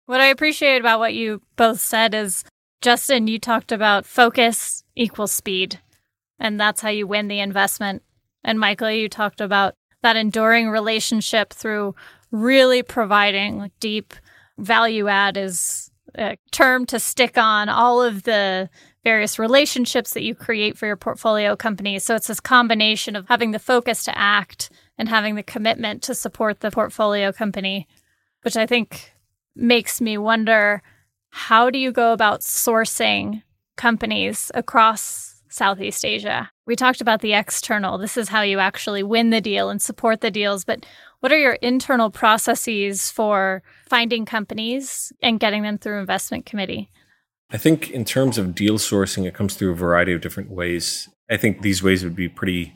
What 0.05 0.19
I 0.19 0.27
appreciate 0.27 0.79
about 0.79 0.99
what 0.99 1.13
you 1.13 1.41
both 1.55 1.79
said 1.79 2.13
is 2.13 2.43
Justin, 2.81 3.27
you 3.27 3.39
talked 3.39 3.71
about 3.71 4.05
focus 4.05 4.83
equals 4.95 5.31
speed, 5.31 5.79
and 6.39 6.59
that's 6.59 6.81
how 6.81 6.89
you 6.89 7.07
win 7.07 7.29
the 7.29 7.39
investment. 7.39 8.03
And 8.43 8.59
Michael, 8.59 8.91
you 8.91 9.07
talked 9.07 9.39
about 9.39 9.75
that 10.01 10.17
enduring 10.17 10.69
relationship 10.69 11.53
through 11.53 11.95
really 12.31 12.83
providing 12.83 13.57
like 13.57 13.71
deep 13.79 14.13
value 14.57 15.07
add 15.07 15.37
is 15.37 15.91
a 16.15 16.37
term 16.51 16.85
to 16.87 16.99
stick 16.99 17.37
on 17.37 17.69
all 17.69 18.01
of 18.01 18.23
the 18.23 18.69
various 19.03 19.39
relationships 19.39 20.13
that 20.13 20.23
you 20.23 20.35
create 20.35 20.77
for 20.77 20.85
your 20.85 20.97
portfolio 20.97 21.55
companies. 21.55 22.03
So 22.03 22.15
it's 22.15 22.27
this 22.27 22.39
combination 22.39 23.15
of 23.15 23.27
having 23.27 23.51
the 23.51 23.59
focus 23.59 24.03
to 24.05 24.17
act 24.17 24.69
and 24.97 25.09
having 25.09 25.35
the 25.35 25.43
commitment 25.43 26.01
to 26.03 26.15
support 26.15 26.59
the 26.59 26.71
portfolio 26.71 27.31
company, 27.31 27.87
which 28.43 28.57
I 28.57 28.65
think 28.65 29.13
makes 29.55 30.01
me 30.01 30.17
wonder 30.17 30.81
how 31.29 31.69
do 31.69 31.79
you 31.79 31.91
go 31.91 32.13
about 32.13 32.41
sourcing 32.41 33.41
companies 33.75 34.51
across 34.53 35.41
Southeast 35.49 36.05
Asia? 36.05 36.49
We 36.65 36.75
talked 36.75 37.01
about 37.01 37.21
the 37.21 37.33
external. 37.33 37.97
This 37.97 38.17
is 38.17 38.29
how 38.29 38.41
you 38.41 38.59
actually 38.59 39.03
win 39.03 39.29
the 39.29 39.41
deal 39.41 39.69
and 39.69 39.81
support 39.81 40.21
the 40.21 40.31
deals, 40.31 40.63
but 40.63 40.85
what 41.19 41.31
are 41.31 41.37
your 41.37 41.53
internal 41.53 42.09
processes 42.09 43.09
for 43.09 43.63
finding 43.87 44.25
companies 44.25 45.11
and 45.21 45.39
getting 45.39 45.63
them 45.63 45.77
through 45.77 45.99
investment 45.99 46.45
committee? 46.45 46.89
I 47.49 47.57
think 47.57 47.91
in 47.91 48.03
terms 48.03 48.37
of 48.37 48.55
deal 48.55 48.77
sourcing, 48.77 49.25
it 49.25 49.33
comes 49.33 49.55
through 49.55 49.71
a 49.71 49.75
variety 49.75 50.11
of 50.11 50.21
different 50.21 50.49
ways. 50.49 51.07
I 51.29 51.37
think 51.37 51.61
these 51.61 51.81
ways 51.81 52.03
would 52.03 52.15
be 52.15 52.27
pretty 52.27 52.73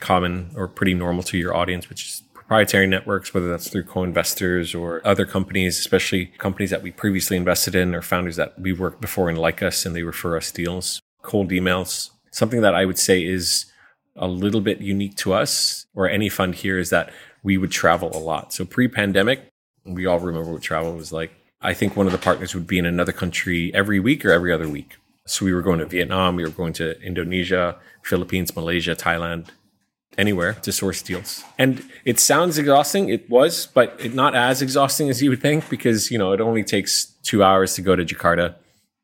common 0.00 0.50
or 0.56 0.68
pretty 0.68 0.94
normal 0.94 1.22
to 1.24 1.38
your 1.38 1.54
audience, 1.54 1.88
which 1.88 2.04
is 2.06 2.22
proprietary 2.34 2.86
networks, 2.86 3.34
whether 3.34 3.48
that's 3.48 3.68
through 3.68 3.82
co-investors 3.82 4.74
or 4.74 5.04
other 5.04 5.26
companies, 5.26 5.78
especially 5.78 6.26
companies 6.38 6.70
that 6.70 6.82
we 6.82 6.92
previously 6.92 7.36
invested 7.36 7.74
in 7.74 7.94
or 7.94 8.02
founders 8.02 8.36
that 8.36 8.56
we 8.58 8.72
worked 8.72 9.00
before 9.00 9.28
and 9.28 9.38
like 9.38 9.62
us 9.62 9.84
and 9.84 9.96
they 9.96 10.04
refer 10.04 10.36
us 10.36 10.52
deals, 10.52 11.00
cold 11.22 11.50
emails. 11.50 12.10
Something 12.30 12.60
that 12.60 12.74
I 12.74 12.84
would 12.84 12.98
say 12.98 13.24
is 13.24 13.66
a 14.14 14.28
little 14.28 14.60
bit 14.60 14.80
unique 14.80 15.16
to 15.16 15.32
us 15.32 15.86
or 15.94 16.08
any 16.08 16.28
fund 16.28 16.54
here 16.54 16.78
is 16.78 16.90
that 16.90 17.12
we 17.42 17.58
would 17.58 17.72
travel 17.72 18.16
a 18.16 18.18
lot. 18.18 18.52
So 18.52 18.64
pre-pandemic, 18.64 19.50
we 19.84 20.06
all 20.06 20.20
remember 20.20 20.52
what 20.52 20.62
travel 20.62 20.94
was 20.94 21.12
like. 21.12 21.32
I 21.60 21.74
think 21.74 21.96
one 21.96 22.06
of 22.06 22.12
the 22.12 22.18
partners 22.18 22.54
would 22.54 22.66
be 22.66 22.78
in 22.78 22.86
another 22.86 23.12
country 23.12 23.74
every 23.74 23.98
week 23.98 24.24
or 24.24 24.30
every 24.30 24.52
other 24.52 24.68
week. 24.68 24.96
So 25.26 25.44
we 25.44 25.52
were 25.52 25.62
going 25.62 25.80
to 25.80 25.86
Vietnam, 25.86 26.36
we 26.36 26.44
were 26.44 26.50
going 26.50 26.74
to 26.74 27.00
Indonesia, 27.02 27.76
Philippines, 28.02 28.54
Malaysia, 28.54 28.94
Thailand, 28.94 29.48
anywhere 30.18 30.54
to 30.54 30.72
source 30.72 31.02
deals. 31.02 31.44
And 31.58 31.84
it 32.04 32.18
sounds 32.18 32.58
exhausting. 32.58 33.08
It 33.08 33.28
was, 33.28 33.66
but 33.66 33.96
it, 33.98 34.14
not 34.14 34.34
as 34.34 34.62
exhausting 34.62 35.10
as 35.10 35.22
you 35.22 35.30
would 35.30 35.42
think 35.42 35.68
because, 35.68 36.10
you 36.10 36.18
know, 36.18 36.32
it 36.32 36.40
only 36.40 36.64
takes 36.64 37.06
two 37.22 37.42
hours 37.42 37.74
to 37.74 37.82
go 37.82 37.96
to 37.96 38.04
Jakarta, 38.04 38.54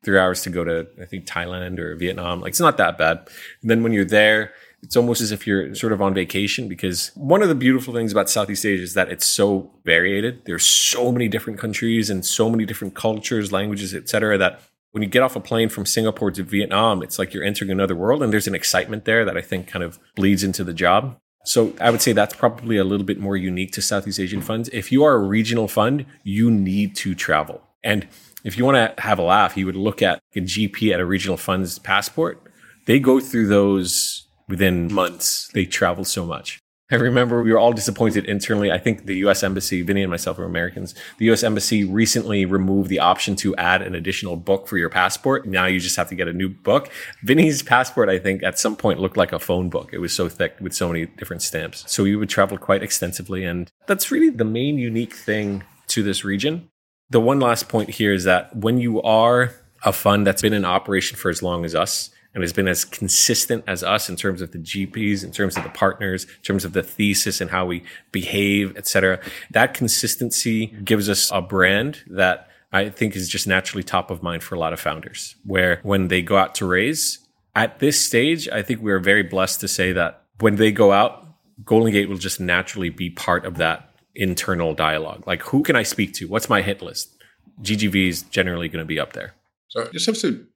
three 0.03 0.17
hours 0.17 0.41
to 0.43 0.49
go 0.49 0.63
to, 0.63 0.87
I 1.01 1.05
think, 1.05 1.25
Thailand 1.25 1.79
or 1.79 1.95
Vietnam. 1.95 2.41
Like, 2.41 2.49
it's 2.49 2.59
not 2.59 2.77
that 2.77 2.97
bad. 2.97 3.29
And 3.61 3.69
then 3.69 3.83
when 3.83 3.93
you're 3.93 4.05
there, 4.05 4.53
it's 4.81 4.97
almost 4.97 5.21
as 5.21 5.31
if 5.31 5.47
you're 5.47 5.73
sort 5.75 5.93
of 5.93 6.01
on 6.01 6.13
vacation 6.13 6.67
because 6.67 7.11
one 7.15 7.41
of 7.41 7.47
the 7.47 7.55
beautiful 7.55 7.93
things 7.93 8.11
about 8.11 8.29
Southeast 8.29 8.65
Asia 8.65 8.83
is 8.83 8.95
that 8.95 9.09
it's 9.09 9.25
so 9.25 9.71
variated. 9.85 10.43
There's 10.45 10.65
so 10.65 11.09
many 11.09 11.29
different 11.29 11.57
countries 11.57 12.09
and 12.09 12.25
so 12.25 12.49
many 12.49 12.65
different 12.65 12.93
cultures, 12.93 13.53
languages, 13.53 13.95
etc. 13.95 14.37
that 14.39 14.61
when 14.93 15.01
you 15.01 15.09
get 15.09 15.23
off 15.23 15.35
a 15.35 15.39
plane 15.39 15.69
from 15.69 15.87
Singapore 15.87 16.29
to 16.31 16.43
Vietnam, 16.43 17.01
it's 17.01 17.17
like 17.17 17.33
you're 17.33 17.43
entering 17.43 17.71
another 17.71 17.95
world 17.95 18.21
and 18.21 18.31
there's 18.31 18.47
an 18.47 18.53
excitement 18.53 19.05
there 19.05 19.25
that 19.25 19.35
I 19.35 19.41
think 19.41 19.67
kind 19.67 19.83
of 19.83 19.99
bleeds 20.15 20.43
into 20.43 20.63
the 20.63 20.73
job. 20.73 21.17
So 21.45 21.73
I 21.81 21.89
would 21.89 22.01
say 22.01 22.13
that's 22.13 22.35
probably 22.35 22.77
a 22.77 22.83
little 22.83 23.05
bit 23.05 23.19
more 23.19 23.35
unique 23.35 23.71
to 23.73 23.81
Southeast 23.81 24.19
Asian 24.19 24.41
funds. 24.41 24.69
If 24.71 24.91
you 24.91 25.03
are 25.03 25.15
a 25.15 25.19
regional 25.19 25.67
fund, 25.67 26.05
you 26.23 26.51
need 26.51 26.95
to 26.97 27.15
travel. 27.15 27.61
And 27.83 28.07
if 28.43 28.55
you 28.55 28.65
want 28.65 28.75
to 28.95 29.01
have 29.01 29.17
a 29.17 29.23
laugh, 29.23 29.57
you 29.57 29.65
would 29.65 29.75
look 29.75 30.03
at 30.03 30.21
a 30.35 30.41
GP 30.41 30.93
at 30.93 30.99
a 30.99 31.05
regional 31.05 31.37
fund's 31.37 31.79
passport. 31.79 32.39
They 32.85 32.99
go 32.99 33.19
through 33.19 33.47
those 33.47 34.27
within 34.47 34.93
months. 34.93 35.49
They 35.53 35.65
travel 35.65 36.05
so 36.05 36.23
much. 36.23 36.59
I 36.93 36.97
remember 36.97 37.41
we 37.41 37.51
were 37.51 37.57
all 37.57 37.73
disappointed 37.73 38.25
internally. 38.25 38.71
I 38.71 38.77
think 38.77 39.07
the 39.07 39.15
US 39.25 39.41
Embassy, 39.41 39.81
Vinny 39.81 40.03
and 40.03 40.11
myself 40.11 40.37
are 40.37 40.43
Americans. 40.43 40.93
The 41.17 41.31
US 41.31 41.41
Embassy 41.41 41.83
recently 41.83 42.45
removed 42.45 42.87
the 42.87 42.99
option 42.99 43.35
to 43.37 43.55
add 43.55 43.81
an 43.81 43.95
additional 43.95 44.35
book 44.35 44.67
for 44.67 44.77
your 44.77 44.89
passport. 44.89 45.47
Now 45.47 45.65
you 45.65 45.79
just 45.79 45.95
have 45.95 46.09
to 46.09 46.15
get 46.15 46.27
a 46.27 46.33
new 46.33 46.49
book. 46.49 46.91
Vinny's 47.23 47.63
passport, 47.63 48.09
I 48.09 48.19
think, 48.19 48.43
at 48.43 48.59
some 48.59 48.75
point 48.75 48.99
looked 48.99 49.17
like 49.17 49.33
a 49.33 49.39
phone 49.39 49.69
book. 49.69 49.89
It 49.91 49.97
was 49.97 50.15
so 50.15 50.29
thick 50.29 50.55
with 50.61 50.75
so 50.75 50.87
many 50.87 51.07
different 51.07 51.41
stamps. 51.41 51.83
So 51.91 52.03
we 52.03 52.15
would 52.15 52.29
travel 52.29 52.59
quite 52.59 52.83
extensively. 52.83 53.43
And 53.43 53.71
that's 53.87 54.11
really 54.11 54.29
the 54.29 54.45
main 54.45 54.77
unique 54.77 55.15
thing 55.15 55.63
to 55.87 56.03
this 56.03 56.23
region. 56.23 56.69
The 57.09 57.19
one 57.19 57.39
last 57.39 57.69
point 57.69 57.89
here 57.89 58.13
is 58.13 58.23
that 58.25 58.55
when 58.55 58.77
you 58.77 59.01
are 59.01 59.55
a 59.83 59.91
fund 59.91 60.27
that's 60.27 60.43
been 60.43 60.53
in 60.53 60.63
operation 60.63 61.17
for 61.17 61.29
as 61.29 61.41
long 61.41 61.65
as 61.65 61.73
us, 61.73 62.11
and 62.33 62.43
has 62.43 62.53
been 62.53 62.67
as 62.67 62.83
consistent 62.85 63.63
as 63.67 63.83
us 63.83 64.09
in 64.09 64.15
terms 64.15 64.41
of 64.41 64.51
the 64.51 64.57
GPs, 64.57 65.23
in 65.23 65.31
terms 65.31 65.55
of 65.55 65.63
the 65.63 65.69
partners, 65.69 66.23
in 66.23 66.43
terms 66.43 66.65
of 66.65 66.73
the 66.73 66.83
thesis 66.83 67.41
and 67.41 67.51
how 67.51 67.65
we 67.65 67.83
behave, 68.11 68.75
et 68.75 68.87
cetera. 68.87 69.19
That 69.51 69.73
consistency 69.73 70.67
gives 70.83 71.09
us 71.09 71.31
a 71.31 71.41
brand 71.41 72.03
that 72.07 72.49
I 72.71 72.89
think 72.89 73.15
is 73.15 73.29
just 73.29 73.45
naturally 73.45 73.83
top 73.83 74.09
of 74.09 74.23
mind 74.23 74.41
for 74.41 74.55
a 74.55 74.59
lot 74.59 74.73
of 74.73 74.79
founders, 74.79 75.35
where 75.45 75.79
when 75.83 76.07
they 76.07 76.23
go 76.23 76.37
out 76.37 76.55
to 76.55 76.65
raise, 76.65 77.19
at 77.55 77.77
this 77.77 78.03
stage, 78.03 78.49
I 78.49 78.63
think 78.63 78.81
we're 78.81 78.99
very 78.99 79.21
blessed 79.21 79.61
to 79.61 79.67
say 79.67 79.91
that 79.91 80.23
when 80.39 80.55
they 80.55 80.71
go 80.71 80.91
out, 80.91 81.27
Golden 81.63 81.91
Gate 81.91 82.09
will 82.09 82.17
just 82.17 82.39
naturally 82.39 82.89
be 82.89 83.11
part 83.11 83.45
of 83.45 83.57
that 83.57 83.91
internal 84.15 84.73
dialogue. 84.73 85.27
Like, 85.27 85.43
who 85.43 85.61
can 85.61 85.75
I 85.75 85.83
speak 85.83 86.13
to? 86.15 86.27
What's 86.27 86.49
my 86.49 86.63
hit 86.63 86.81
list? 86.81 87.15
GGV 87.61 88.07
is 88.07 88.23
generally 88.23 88.69
going 88.69 88.83
to 88.83 88.87
be 88.87 88.99
up 88.99 89.13
there. 89.13 89.35
So 89.67 89.87
just 89.91 90.07
have 90.07 90.17
to 90.19 90.47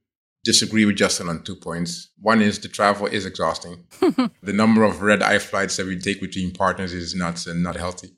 disagree 0.43 0.85
with 0.85 0.95
Justin 0.95 1.29
on 1.29 1.43
two 1.43 1.55
points. 1.55 2.09
One 2.21 2.41
is 2.41 2.59
the 2.59 2.67
travel 2.67 3.07
is 3.07 3.25
exhausting. 3.25 3.85
the 3.99 4.53
number 4.53 4.83
of 4.83 5.01
red 5.01 5.21
eye 5.21 5.39
flights 5.39 5.77
that 5.77 5.85
we 5.85 5.99
take 5.99 6.21
between 6.21 6.51
partners 6.51 6.93
is 6.93 7.15
not 7.15 7.45
uh, 7.47 7.53
not 7.53 7.75
healthy. 7.75 8.11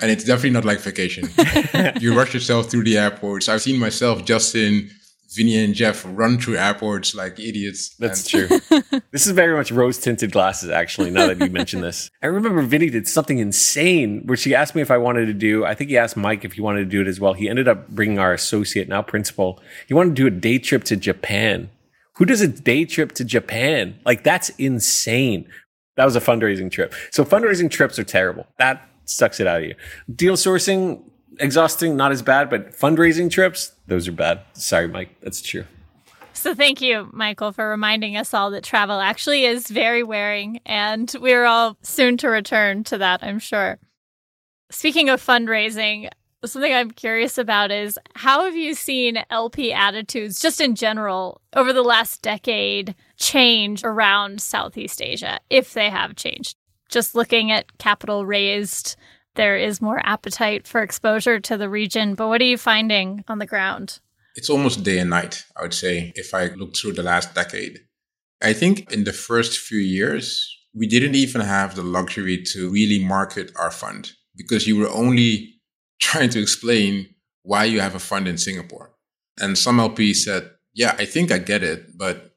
And 0.00 0.10
it's 0.10 0.24
definitely 0.24 0.50
not 0.50 0.64
like 0.64 0.80
vacation. 0.80 1.28
you 2.00 2.16
rush 2.16 2.32
yourself 2.32 2.70
through 2.70 2.84
the 2.84 2.96
airports. 2.96 3.48
I've 3.48 3.60
seen 3.60 3.78
myself, 3.78 4.24
Justin, 4.24 4.90
Vinny 5.32 5.62
and 5.62 5.74
Jeff 5.74 6.04
run 6.08 6.38
through 6.38 6.56
airports 6.56 7.14
like 7.14 7.38
idiots. 7.38 7.94
That's 7.96 8.26
true. 8.26 8.48
this 9.12 9.26
is 9.26 9.32
very 9.32 9.56
much 9.56 9.70
rose 9.70 9.96
tinted 9.98 10.32
glasses, 10.32 10.70
actually, 10.70 11.10
now 11.10 11.28
that 11.28 11.38
you 11.38 11.50
mention 11.50 11.80
this. 11.80 12.10
I 12.22 12.26
remember 12.26 12.62
Vinny 12.62 12.90
did 12.90 13.06
something 13.06 13.38
insane 13.38 14.22
where 14.26 14.36
she 14.36 14.54
asked 14.54 14.74
me 14.74 14.82
if 14.82 14.90
I 14.90 14.98
wanted 14.98 15.26
to 15.26 15.32
do, 15.32 15.64
I 15.64 15.74
think 15.74 15.90
he 15.90 15.96
asked 15.96 16.16
Mike 16.16 16.44
if 16.44 16.54
he 16.54 16.60
wanted 16.60 16.80
to 16.80 16.86
do 16.86 17.00
it 17.00 17.06
as 17.06 17.20
well. 17.20 17.34
He 17.34 17.48
ended 17.48 17.68
up 17.68 17.88
bringing 17.88 18.18
our 18.18 18.32
associate, 18.32 18.88
now 18.88 19.02
principal. 19.02 19.60
He 19.86 19.94
wanted 19.94 20.16
to 20.16 20.22
do 20.22 20.26
a 20.26 20.40
day 20.40 20.58
trip 20.58 20.82
to 20.84 20.96
Japan. 20.96 21.70
Who 22.16 22.24
does 22.24 22.40
a 22.40 22.48
day 22.48 22.84
trip 22.84 23.12
to 23.12 23.24
Japan? 23.24 24.00
Like, 24.04 24.24
that's 24.24 24.48
insane. 24.50 25.48
That 25.96 26.04
was 26.04 26.16
a 26.16 26.20
fundraising 26.20 26.70
trip. 26.72 26.92
So, 27.12 27.24
fundraising 27.24 27.70
trips 27.70 27.98
are 27.98 28.04
terrible. 28.04 28.46
That 28.58 28.88
sucks 29.04 29.38
it 29.38 29.46
out 29.46 29.62
of 29.62 29.68
you. 29.68 29.74
Deal 30.14 30.34
sourcing, 30.34 31.02
exhausting, 31.40 31.96
not 31.96 32.12
as 32.12 32.22
bad, 32.22 32.48
but 32.50 32.72
fundraising 32.72 33.30
trips, 33.30 33.72
those 33.86 34.06
are 34.06 34.12
bad. 34.12 34.42
Sorry, 34.52 34.86
Mike, 34.86 35.20
that's 35.20 35.42
true. 35.42 35.64
So 36.32 36.54
thank 36.54 36.80
you, 36.80 37.08
Michael, 37.12 37.52
for 37.52 37.68
reminding 37.68 38.16
us 38.16 38.32
all 38.32 38.50
that 38.52 38.64
travel 38.64 39.00
actually 39.00 39.44
is 39.44 39.68
very 39.68 40.02
wearing, 40.02 40.60
and 40.64 41.12
we're 41.20 41.44
all 41.44 41.76
soon 41.82 42.16
to 42.18 42.28
return 42.28 42.84
to 42.84 42.98
that, 42.98 43.22
I'm 43.22 43.38
sure. 43.38 43.78
Speaking 44.70 45.08
of 45.10 45.24
fundraising, 45.24 46.08
something 46.44 46.72
I'm 46.72 46.92
curious 46.92 47.36
about 47.36 47.70
is 47.70 47.98
how 48.14 48.44
have 48.44 48.56
you 48.56 48.74
seen 48.74 49.22
LP 49.28 49.72
attitudes, 49.72 50.40
just 50.40 50.60
in 50.60 50.74
general, 50.74 51.42
over 51.54 51.72
the 51.72 51.82
last 51.82 52.22
decade 52.22 52.94
change 53.18 53.84
around 53.84 54.40
Southeast 54.40 55.02
Asia, 55.02 55.40
if 55.50 55.74
they 55.74 55.90
have 55.90 56.16
changed? 56.16 56.56
Just 56.88 57.14
looking 57.14 57.52
at 57.52 57.78
capital 57.78 58.24
raised 58.24 58.96
there 59.40 59.56
is 59.56 59.80
more 59.80 60.02
appetite 60.04 60.66
for 60.66 60.82
exposure 60.82 61.40
to 61.40 61.56
the 61.56 61.70
region. 61.70 62.14
But 62.14 62.28
what 62.28 62.42
are 62.42 62.52
you 62.52 62.58
finding 62.58 63.24
on 63.26 63.38
the 63.38 63.46
ground? 63.46 63.98
It's 64.34 64.50
almost 64.50 64.84
day 64.84 64.98
and 64.98 65.08
night, 65.08 65.44
I 65.56 65.62
would 65.62 65.72
say, 65.72 66.12
if 66.14 66.34
I 66.34 66.48
look 66.60 66.76
through 66.76 66.92
the 66.92 67.02
last 67.02 67.34
decade. 67.34 67.78
I 68.42 68.52
think 68.52 68.92
in 68.92 69.04
the 69.04 69.14
first 69.14 69.58
few 69.58 69.78
years, 69.78 70.46
we 70.74 70.86
didn't 70.86 71.14
even 71.14 71.40
have 71.40 71.74
the 71.74 71.82
luxury 71.82 72.42
to 72.52 72.70
really 72.70 73.02
market 73.02 73.50
our 73.56 73.70
fund 73.70 74.12
because 74.36 74.66
you 74.68 74.76
were 74.76 74.90
only 74.90 75.54
trying 76.00 76.28
to 76.30 76.40
explain 76.40 77.08
why 77.42 77.64
you 77.64 77.80
have 77.80 77.94
a 77.94 78.06
fund 78.10 78.28
in 78.28 78.36
Singapore. 78.36 78.90
And 79.40 79.56
some 79.56 79.78
LPs 79.78 80.16
said, 80.16 80.50
Yeah, 80.74 80.94
I 80.98 81.06
think 81.06 81.32
I 81.32 81.38
get 81.38 81.62
it, 81.62 81.96
but 81.96 82.34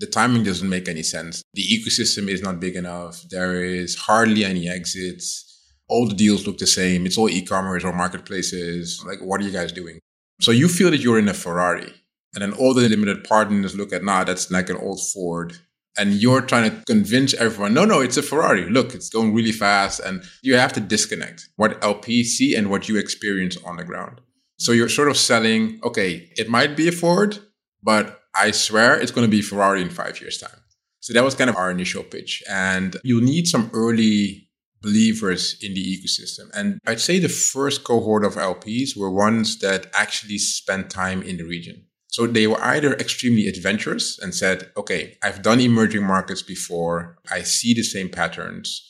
the 0.00 0.06
timing 0.06 0.42
doesn't 0.42 0.68
make 0.68 0.88
any 0.88 1.04
sense. 1.04 1.42
The 1.54 1.62
ecosystem 1.62 2.28
is 2.28 2.42
not 2.42 2.58
big 2.58 2.74
enough. 2.74 3.22
There 3.30 3.62
is 3.64 3.94
hardly 3.94 4.44
any 4.44 4.68
exits 4.68 5.49
all 5.90 6.08
the 6.08 6.14
deals 6.14 6.46
look 6.46 6.58
the 6.58 6.66
same. 6.66 7.04
It's 7.04 7.18
all 7.18 7.28
e-commerce 7.28 7.84
or 7.84 7.92
marketplaces. 7.92 9.04
Like, 9.06 9.18
what 9.20 9.40
are 9.40 9.44
you 9.44 9.50
guys 9.50 9.72
doing? 9.72 9.98
So 10.40 10.52
you 10.52 10.68
feel 10.68 10.90
that 10.90 11.00
you're 11.00 11.18
in 11.18 11.28
a 11.28 11.34
Ferrari. 11.34 11.92
And 12.32 12.42
then 12.42 12.52
all 12.52 12.74
the 12.74 12.88
limited 12.88 13.24
partners 13.24 13.74
look 13.74 13.92
at, 13.92 14.04
nah, 14.04 14.24
that's 14.24 14.50
like 14.50 14.70
an 14.70 14.76
old 14.76 15.00
Ford. 15.12 15.58
And 15.98 16.14
you're 16.14 16.40
trying 16.40 16.70
to 16.70 16.82
convince 16.86 17.34
everyone, 17.34 17.74
no, 17.74 17.84
no, 17.84 18.00
it's 18.00 18.16
a 18.16 18.22
Ferrari. 18.22 18.70
Look, 18.70 18.94
it's 18.94 19.10
going 19.10 19.34
really 19.34 19.52
fast. 19.52 20.00
And 20.00 20.22
you 20.40 20.54
have 20.54 20.72
to 20.74 20.80
disconnect 20.80 21.48
what 21.56 21.82
LP 21.82 22.22
see 22.22 22.54
and 22.54 22.70
what 22.70 22.88
you 22.88 22.96
experience 22.96 23.56
on 23.64 23.76
the 23.76 23.84
ground. 23.84 24.20
So 24.58 24.72
you're 24.72 24.88
sort 24.88 25.08
of 25.08 25.16
selling, 25.16 25.80
okay, 25.82 26.30
it 26.36 26.48
might 26.48 26.76
be 26.76 26.86
a 26.86 26.92
Ford, 26.92 27.38
but 27.82 28.20
I 28.34 28.52
swear 28.52 28.98
it's 29.00 29.10
going 29.10 29.26
to 29.26 29.30
be 29.30 29.42
Ferrari 29.42 29.82
in 29.82 29.90
five 29.90 30.20
years' 30.20 30.38
time. 30.38 30.60
So 31.00 31.12
that 31.14 31.24
was 31.24 31.34
kind 31.34 31.50
of 31.50 31.56
our 31.56 31.70
initial 31.70 32.04
pitch. 32.04 32.42
And 32.48 32.96
you'll 33.02 33.24
need 33.24 33.48
some 33.48 33.70
early 33.72 34.49
believers 34.82 35.56
in 35.60 35.74
the 35.74 35.84
ecosystem. 35.84 36.50
And 36.54 36.78
I'd 36.86 37.00
say 37.00 37.18
the 37.18 37.28
first 37.28 37.84
cohort 37.84 38.24
of 38.24 38.34
LPs 38.34 38.96
were 38.96 39.10
ones 39.10 39.58
that 39.58 39.86
actually 39.94 40.38
spent 40.38 40.90
time 40.90 41.22
in 41.22 41.36
the 41.36 41.44
region. 41.44 41.86
So 42.08 42.26
they 42.26 42.46
were 42.46 42.62
either 42.62 42.94
extremely 42.94 43.46
adventurous 43.46 44.18
and 44.18 44.34
said, 44.34 44.70
okay, 44.76 45.16
I've 45.22 45.42
done 45.42 45.60
emerging 45.60 46.02
markets 46.02 46.42
before. 46.42 47.18
I 47.30 47.42
see 47.42 47.72
the 47.72 47.84
same 47.84 48.08
patterns. 48.08 48.86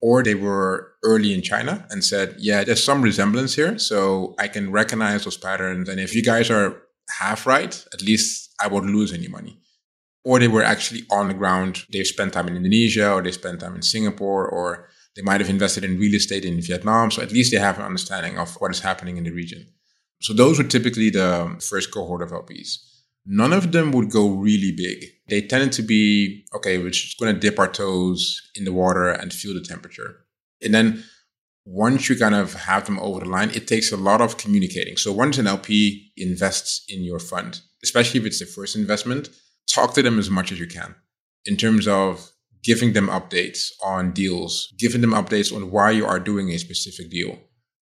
Or 0.00 0.22
they 0.22 0.34
were 0.34 0.94
early 1.04 1.32
in 1.34 1.42
China 1.42 1.86
and 1.90 2.02
said, 2.02 2.34
yeah, 2.38 2.64
there's 2.64 2.82
some 2.82 3.02
resemblance 3.02 3.54
here. 3.54 3.78
So 3.78 4.34
I 4.38 4.48
can 4.48 4.72
recognize 4.72 5.24
those 5.24 5.36
patterns. 5.36 5.88
And 5.88 6.00
if 6.00 6.14
you 6.14 6.22
guys 6.22 6.50
are 6.50 6.82
half 7.20 7.46
right, 7.46 7.84
at 7.92 8.02
least 8.02 8.54
I 8.60 8.68
won't 8.68 8.86
lose 8.86 9.12
any 9.12 9.28
money. 9.28 9.58
Or 10.24 10.38
they 10.38 10.48
were 10.48 10.62
actually 10.62 11.02
on 11.10 11.28
the 11.28 11.34
ground. 11.34 11.84
They've 11.92 12.06
spent 12.06 12.32
time 12.32 12.48
in 12.48 12.56
Indonesia 12.56 13.12
or 13.12 13.22
they 13.22 13.32
spent 13.32 13.60
time 13.60 13.74
in 13.74 13.82
Singapore 13.82 14.46
or 14.48 14.88
they 15.16 15.22
might 15.22 15.40
have 15.40 15.50
invested 15.50 15.84
in 15.84 15.98
real 15.98 16.14
estate 16.14 16.44
in 16.44 16.60
Vietnam. 16.60 17.10
So 17.10 17.22
at 17.22 17.32
least 17.32 17.52
they 17.52 17.58
have 17.58 17.78
an 17.78 17.84
understanding 17.84 18.38
of 18.38 18.54
what 18.60 18.70
is 18.70 18.80
happening 18.80 19.16
in 19.16 19.24
the 19.24 19.30
region. 19.30 19.66
So 20.20 20.32
those 20.32 20.58
were 20.58 20.64
typically 20.64 21.10
the 21.10 21.56
first 21.60 21.92
cohort 21.92 22.22
of 22.22 22.30
LPs. 22.30 22.78
none 23.24 23.52
of 23.52 23.72
them 23.72 23.92
would 23.92 24.10
go 24.10 24.28
really 24.28 24.72
big. 24.72 25.04
They 25.28 25.42
tended 25.42 25.72
to 25.72 25.82
be, 25.82 26.44
okay, 26.54 26.78
we're 26.78 26.90
just 26.90 27.18
going 27.18 27.34
to 27.34 27.40
dip 27.40 27.58
our 27.58 27.68
toes 27.68 28.40
in 28.54 28.64
the 28.64 28.72
water 28.72 29.10
and 29.10 29.32
feel 29.32 29.54
the 29.54 29.60
temperature. 29.60 30.24
And 30.62 30.74
then 30.74 31.04
once 31.64 32.08
you 32.08 32.18
kind 32.18 32.34
of 32.34 32.54
have 32.54 32.86
them 32.86 32.98
over 32.98 33.20
the 33.20 33.26
line, 33.26 33.50
it 33.50 33.68
takes 33.68 33.92
a 33.92 33.96
lot 33.96 34.20
of 34.20 34.36
communicating. 34.36 34.96
So 34.96 35.12
once 35.12 35.38
an 35.38 35.46
LP 35.46 36.12
invests 36.16 36.84
in 36.88 37.04
your 37.04 37.20
fund, 37.20 37.60
especially 37.84 38.20
if 38.20 38.26
it's 38.26 38.40
the 38.40 38.46
first 38.46 38.74
investment, 38.74 39.28
talk 39.68 39.94
to 39.94 40.02
them 40.02 40.18
as 40.18 40.28
much 40.28 40.50
as 40.50 40.58
you 40.58 40.66
can 40.66 40.94
in 41.44 41.56
terms 41.56 41.86
of 41.86 42.32
giving 42.62 42.92
them 42.92 43.08
updates 43.08 43.70
on 43.82 44.12
deals, 44.12 44.72
giving 44.78 45.00
them 45.00 45.12
updates 45.12 45.54
on 45.54 45.70
why 45.70 45.90
you 45.90 46.06
are 46.06 46.20
doing 46.20 46.50
a 46.50 46.58
specific 46.58 47.10
deal, 47.10 47.38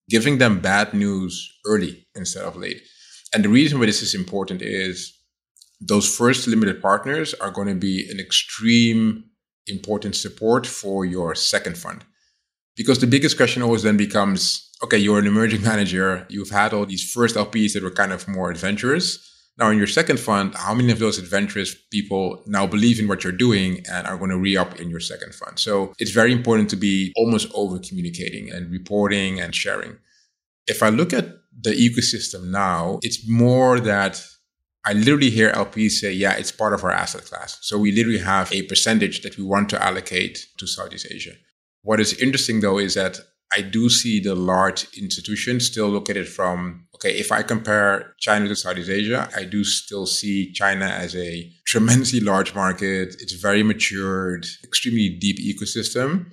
giving 0.09 0.39
them 0.39 0.61
bad 0.61 0.95
news 0.95 1.53
early 1.67 2.07
instead 2.15 2.45
of 2.45 2.57
late. 2.57 2.83
And 3.35 3.45
the 3.45 3.49
reason 3.49 3.79
why 3.79 3.87
this 3.87 4.03
is 4.03 4.15
important 4.15 4.63
is 4.63 5.13
those 5.81 6.17
first 6.17 6.47
limited 6.47 6.83
partners 6.83 7.35
are 7.35 7.51
going 7.51 7.69
to 7.69 7.75
be 7.75 8.09
an 8.11 8.19
extreme 8.19 9.25
important 9.67 10.17
support 10.17 10.67
for 10.67 11.05
your 11.05 11.35
second 11.35 11.79
fund. 11.79 12.05
Because 12.77 12.99
the 12.99 13.07
biggest 13.07 13.37
question 13.37 13.63
always 13.63 13.83
then 13.83 13.97
becomes 13.97 14.67
okay, 14.83 14.97
you're 14.97 15.19
an 15.19 15.27
emerging 15.27 15.63
manager, 15.71 16.27
you've 16.29 16.51
had 16.51 16.73
all 16.73 16.87
these 16.87 17.11
first 17.13 17.37
LPs 17.37 17.75
that 17.75 17.83
were 17.83 17.91
kind 17.91 18.13
of 18.13 18.27
more 18.27 18.51
adventurous. 18.51 19.27
Now, 19.59 19.71
in 19.71 19.79
your 19.79 19.87
second 19.87 20.19
fund, 20.19 20.55
how 20.55 20.73
many 20.73 20.91
of 20.91 20.99
those 20.99 21.19
adventurous 21.19 21.75
people 21.75 22.43
now 22.47 22.67
believe 22.67 22.99
in 22.99 23.09
what 23.09 23.25
you're 23.25 23.33
doing 23.33 23.85
and 23.91 24.07
are 24.07 24.17
going 24.17 24.31
to 24.31 24.39
re 24.39 24.57
up 24.57 24.81
in 24.81 24.89
your 24.89 25.01
second 25.01 25.35
fund? 25.35 25.59
So 25.59 25.93
it's 25.99 26.13
very 26.13 26.33
important 26.33 26.71
to 26.71 26.77
be 26.77 27.13
almost 27.17 27.51
over 27.55 27.79
communicating 27.79 28.51
and 28.51 28.71
reporting 28.71 29.39
and 29.39 29.55
sharing. 29.55 29.99
If 30.67 30.83
I 30.83 30.89
look 30.89 31.13
at 31.13 31.27
the 31.61 31.73
ecosystem 31.73 32.51
now, 32.51 33.01
it's 33.03 33.29
more 33.29 33.81
that 33.81 34.25
I 34.87 34.95
literally 34.95 35.31
hear 35.31 35.53
LPs 35.53 35.93
say, 35.93 36.13
yeah, 36.13 36.33
it's 36.33 36.53
part 36.53 36.73
of 36.73 36.83
our 36.85 36.91
asset 36.91 37.27
class. 37.27 37.59
So 37.61 37.79
we 37.79 37.93
literally 37.93 38.21
have 38.21 38.51
a 38.53 38.63
percentage 38.63 39.21
that 39.23 39.37
we 39.37 39.45
want 39.45 39.69
to 39.71 39.83
allocate 39.83 40.47
to 40.57 40.67
Southeast 40.67 41.07
Asia. 41.11 41.33
What 41.83 42.01
is 42.01 42.15
interesting 42.15 42.61
though 42.61 42.79
is 42.79 42.95
that 42.95 43.19
I 43.57 43.63
do 43.63 43.89
see 43.89 44.21
the 44.21 44.35
large 44.35 44.87
institutions 44.97 45.67
still 45.67 45.89
look 45.89 46.09
at 46.09 46.17
it 46.17 46.29
from, 46.29 46.87
okay, 46.95 47.19
if 47.19 47.33
I 47.33 47.43
compare 47.43 48.15
China 48.19 48.47
to 48.49 48.55
Southeast 48.55 48.91
Asia, 48.91 49.29
I 49.35 49.45
do 49.45 49.65
still 49.65 50.07
see 50.07 50.53
China 50.53 50.87
as 50.87 51.17
a 51.17 51.51
tremendously 51.67 52.21
large 52.21 52.55
market. 52.55 53.17
It's 53.19 53.33
very 53.33 53.63
matured, 53.63 54.47
extremely 54.63 55.09
deep 55.09 55.39
ecosystem. 55.39 56.33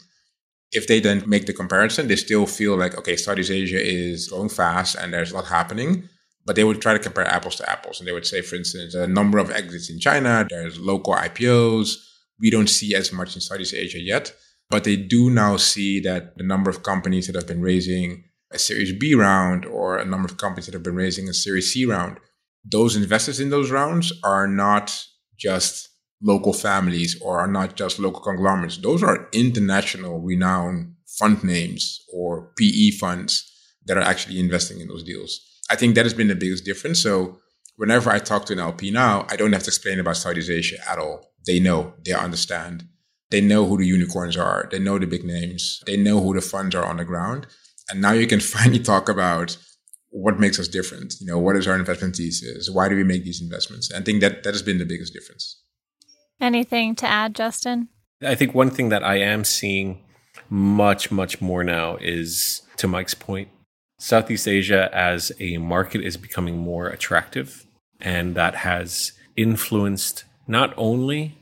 If 0.71 0.87
they 0.87 0.99
then 0.99 1.23
make 1.25 1.47
the 1.47 1.53
comparison, 1.53 2.07
they 2.07 2.17
still 2.17 2.45
feel 2.45 2.77
like, 2.77 2.97
okay, 2.97 3.15
Southeast 3.15 3.51
Asia 3.51 3.81
is 3.81 4.27
growing 4.27 4.49
fast 4.49 4.95
and 4.95 5.13
there's 5.13 5.31
a 5.31 5.35
lot 5.35 5.45
happening 5.45 6.09
but 6.47 6.55
they 6.55 6.63
would 6.63 6.81
try 6.81 6.93
to 6.93 6.99
compare 6.99 7.27
apples 7.27 7.57
to 7.57 7.69
apples. 7.69 7.99
And 7.99 8.07
they 8.07 8.13
would 8.13 8.25
say, 8.25 8.41
for 8.41 8.55
instance, 8.55 8.95
a 8.95 9.05
number 9.05 9.37
of 9.37 9.51
exits 9.51 9.89
in 9.89 9.99
China, 9.99 10.47
there's 10.49 10.79
local 10.79 11.13
IPOs. 11.13 11.95
We 12.39 12.49
don't 12.49 12.69
see 12.69 12.95
as 12.95 13.11
much 13.11 13.35
in 13.35 13.41
Southeast 13.41 13.73
Asia 13.73 13.99
yet, 13.99 14.33
but 14.69 14.83
they 14.83 14.95
do 14.95 15.29
now 15.29 15.57
see 15.57 15.99
that 16.01 16.37
the 16.37 16.43
number 16.43 16.69
of 16.69 16.83
companies 16.83 17.27
that 17.27 17.35
have 17.35 17.47
been 17.47 17.61
raising 17.61 18.23
a 18.51 18.59
Series 18.59 18.93
B 18.97 19.13
round 19.13 19.65
or 19.65 19.97
a 19.97 20.05
number 20.05 20.27
of 20.27 20.37
companies 20.37 20.65
that 20.65 20.73
have 20.73 20.83
been 20.83 20.95
raising 20.95 21.29
a 21.29 21.33
Series 21.33 21.73
C 21.73 21.85
round, 21.85 22.19
those 22.63 22.95
investors 22.95 23.39
in 23.39 23.49
those 23.49 23.71
rounds 23.71 24.11
are 24.23 24.47
not 24.47 25.05
just 25.37 25.89
local 26.21 26.53
families 26.53 27.19
or 27.21 27.39
are 27.39 27.47
not 27.47 27.75
just 27.75 27.99
local 27.99 28.21
conglomerates. 28.21 28.77
Those 28.77 29.03
are 29.03 29.29
international 29.33 30.19
renowned 30.19 30.93
fund 31.17 31.43
names 31.43 32.01
or 32.13 32.51
PE 32.57 32.91
funds 32.91 33.51
that 33.85 33.97
are 33.97 34.01
actually 34.01 34.39
investing 34.39 34.79
in 34.79 34.87
those 34.87 35.03
deals. 35.03 35.39
I 35.69 35.75
think 35.75 35.95
that 35.95 36.05
has 36.05 36.13
been 36.13 36.27
the 36.27 36.35
biggest 36.35 36.65
difference. 36.65 37.01
So 37.01 37.39
whenever 37.75 38.09
I 38.09 38.19
talk 38.19 38.45
to 38.45 38.53
an 38.53 38.59
LP 38.59 38.91
now, 38.91 39.25
I 39.29 39.35
don't 39.35 39.53
have 39.53 39.63
to 39.63 39.69
explain 39.69 39.99
about 39.99 40.25
Asia 40.25 40.77
at 40.89 40.99
all. 40.99 41.31
They 41.45 41.59
know, 41.59 41.93
they 42.03 42.13
understand. 42.13 42.87
They 43.29 43.41
know 43.41 43.65
who 43.65 43.77
the 43.77 43.85
unicorns 43.85 44.37
are. 44.37 44.67
They 44.71 44.79
know 44.79 44.97
the 44.97 45.05
big 45.05 45.23
names. 45.23 45.83
They 45.85 45.97
know 45.97 46.21
who 46.21 46.33
the 46.33 46.41
funds 46.41 46.75
are 46.75 46.85
on 46.85 46.97
the 46.97 47.05
ground. 47.05 47.47
And 47.89 48.01
now 48.01 48.11
you 48.11 48.27
can 48.27 48.39
finally 48.55 48.79
talk 48.79 49.09
about 49.09 49.57
what 50.09 50.39
makes 50.39 50.59
us 50.59 50.67
different. 50.67 51.15
You 51.19 51.27
know, 51.27 51.39
what 51.39 51.55
is 51.55 51.67
our 51.67 51.75
investment 51.75 52.15
thesis? 52.15 52.69
Why 52.69 52.89
do 52.89 52.95
we 52.95 53.03
make 53.03 53.23
these 53.23 53.41
investments? 53.41 53.91
And 53.91 54.01
I 54.01 54.05
think 54.05 54.21
that 54.21 54.43
that 54.43 54.53
has 54.53 54.63
been 54.63 54.77
the 54.77 54.85
biggest 54.85 55.13
difference. 55.13 55.61
Anything 56.39 56.95
to 56.95 57.07
add, 57.07 57.35
Justin? 57.35 57.89
I 58.21 58.35
think 58.35 58.53
one 58.53 58.69
thing 58.69 58.89
that 58.89 59.03
I 59.03 59.15
am 59.15 59.43
seeing 59.43 60.03
much, 60.49 61.11
much 61.11 61.41
more 61.41 61.63
now 61.63 61.97
is 61.97 62.61
to 62.77 62.87
Mike's 62.87 63.13
point, 63.13 63.49
Southeast 63.99 64.47
Asia 64.47 64.89
as 64.93 65.31
a 65.39 65.57
market 65.57 66.01
is 66.01 66.17
becoming 66.17 66.57
more 66.57 66.87
attractive, 66.87 67.65
and 67.99 68.35
that 68.35 68.55
has 68.55 69.13
influenced 69.35 70.25
not 70.47 70.73
only 70.77 71.37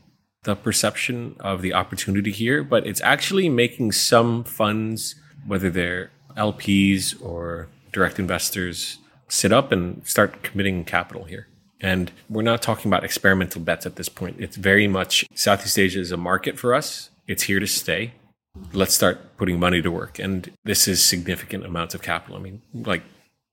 the 0.45 0.55
perception 0.55 1.35
of 1.39 1.61
the 1.61 1.73
opportunity 1.73 2.31
here, 2.31 2.63
but 2.63 2.87
it's 2.87 3.01
actually 3.01 3.49
making 3.49 3.91
some 3.91 4.43
funds, 4.43 5.15
whether 5.45 5.69
they're 5.69 6.09
LPs 6.37 7.21
or 7.21 7.67
direct 7.91 8.17
investors, 8.17 8.97
sit 9.27 9.51
up 9.51 9.71
and 9.71 10.05
start 10.07 10.41
committing 10.41 10.85
capital 10.85 11.25
here. 11.25 11.47
And 11.81 12.11
we're 12.29 12.41
not 12.41 12.61
talking 12.61 12.89
about 12.89 13.03
experimental 13.03 13.61
bets 13.61 13.85
at 13.85 13.95
this 13.95 14.09
point. 14.09 14.37
It's 14.39 14.55
very 14.55 14.87
much 14.87 15.25
Southeast 15.35 15.77
Asia 15.77 15.99
is 15.99 16.11
a 16.11 16.17
market 16.17 16.57
for 16.57 16.73
us. 16.73 17.09
It's 17.27 17.43
here 17.43 17.59
to 17.59 17.67
stay 17.67 18.13
let's 18.73 18.93
start 18.93 19.37
putting 19.37 19.59
money 19.59 19.81
to 19.81 19.91
work. 19.91 20.19
And 20.19 20.51
this 20.63 20.87
is 20.87 21.03
significant 21.03 21.65
amounts 21.65 21.93
of 21.93 22.01
capital. 22.01 22.37
I 22.37 22.39
mean, 22.39 22.61
like 22.73 23.03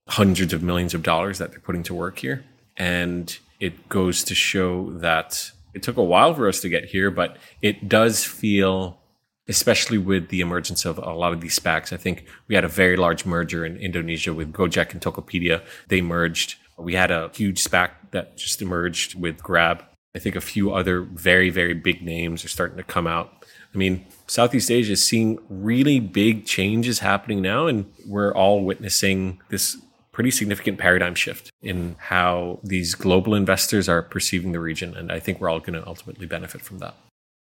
hundreds 0.08 0.52
of 0.52 0.62
millions 0.62 0.94
of 0.94 1.02
dollars 1.02 1.38
that 1.38 1.50
they're 1.50 1.60
putting 1.60 1.82
to 1.84 1.94
work 1.94 2.18
here. 2.18 2.44
And 2.76 3.36
it 3.60 3.88
goes 3.88 4.24
to 4.24 4.34
show 4.34 4.90
that 4.98 5.52
it 5.74 5.82
took 5.82 5.96
a 5.96 6.02
while 6.02 6.34
for 6.34 6.48
us 6.48 6.60
to 6.60 6.68
get 6.68 6.86
here, 6.86 7.10
but 7.10 7.36
it 7.60 7.88
does 7.88 8.24
feel, 8.24 9.00
especially 9.48 9.98
with 9.98 10.28
the 10.28 10.40
emergence 10.40 10.84
of 10.84 10.98
a 10.98 11.12
lot 11.12 11.32
of 11.32 11.40
these 11.40 11.58
SPACs. 11.58 11.92
I 11.92 11.96
think 11.96 12.26
we 12.48 12.54
had 12.54 12.64
a 12.64 12.68
very 12.68 12.96
large 12.96 13.24
merger 13.24 13.64
in 13.64 13.76
Indonesia 13.76 14.32
with 14.32 14.52
Gojek 14.52 14.92
and 14.92 15.00
Tokopedia. 15.00 15.62
They 15.88 16.00
merged. 16.00 16.56
We 16.78 16.94
had 16.94 17.10
a 17.10 17.30
huge 17.34 17.62
SPAC 17.62 17.90
that 18.10 18.36
just 18.36 18.62
emerged 18.62 19.18
with 19.18 19.42
Grab. 19.42 19.84
I 20.14 20.18
think 20.18 20.36
a 20.36 20.40
few 20.40 20.72
other 20.72 21.00
very, 21.00 21.48
very 21.48 21.74
big 21.74 22.02
names 22.02 22.44
are 22.44 22.48
starting 22.48 22.76
to 22.76 22.82
come 22.82 23.06
out. 23.06 23.46
I 23.74 23.78
mean, 23.78 24.04
Southeast 24.26 24.70
Asia 24.70 24.92
is 24.92 25.06
seeing 25.06 25.38
really 25.48 25.98
big 25.98 26.44
changes 26.44 26.98
happening 26.98 27.40
now, 27.40 27.66
and 27.66 27.90
we're 28.06 28.34
all 28.34 28.62
witnessing 28.62 29.40
this 29.48 29.78
pretty 30.12 30.30
significant 30.30 30.78
paradigm 30.78 31.14
shift 31.14 31.50
in 31.62 31.96
how 31.98 32.60
these 32.62 32.94
global 32.94 33.34
investors 33.34 33.88
are 33.88 34.02
perceiving 34.02 34.52
the 34.52 34.60
region. 34.60 34.96
And 34.96 35.10
I 35.10 35.18
think 35.18 35.40
we're 35.40 35.48
all 35.48 35.60
going 35.60 35.72
to 35.72 35.86
ultimately 35.86 36.26
benefit 36.26 36.60
from 36.60 36.78
that. 36.78 36.94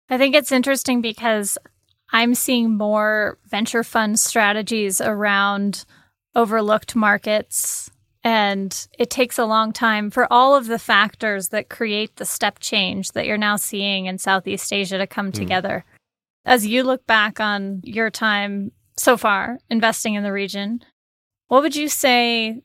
I 0.10 0.18
think 0.18 0.36
it's 0.36 0.52
interesting 0.52 1.02
because 1.02 1.58
I'm 2.12 2.36
seeing 2.36 2.78
more 2.78 3.38
venture 3.46 3.84
fund 3.84 4.20
strategies 4.20 5.02
around 5.02 5.86
overlooked 6.36 6.96
markets. 6.96 7.92
And 8.24 8.88
it 8.98 9.10
takes 9.10 9.40
a 9.40 9.46
long 9.46 9.72
time 9.72 10.12
for 10.12 10.32
all 10.32 10.56
of 10.56 10.68
the 10.68 10.80
factors 10.80 11.50
that 11.50 11.70
create 11.70 12.18
the 12.18 12.26
step 12.26 12.60
change 12.60 13.14
that 13.14 13.26
you're 13.26 13.38
now 13.38 13.56
seeing 13.56 14.08
in 14.08 14.18
Southeast 14.18 14.74
Asia 14.74 14.98
to 14.98 15.08
come 15.08 15.32
mm. 15.32 15.36
together. 15.36 15.86
As 16.46 16.68
you 16.68 16.84
look 16.84 17.06
back 17.08 17.40
on 17.40 17.82
your 17.84 18.10
time 18.10 18.72
so 18.98 19.16
far 19.16 19.60
investing 19.70 20.16
in 20.16 20.24
the 20.24 20.34
region, 20.34 20.82
what 21.50 21.62
would 21.62 21.76
you 21.76 21.90
say 21.90 22.62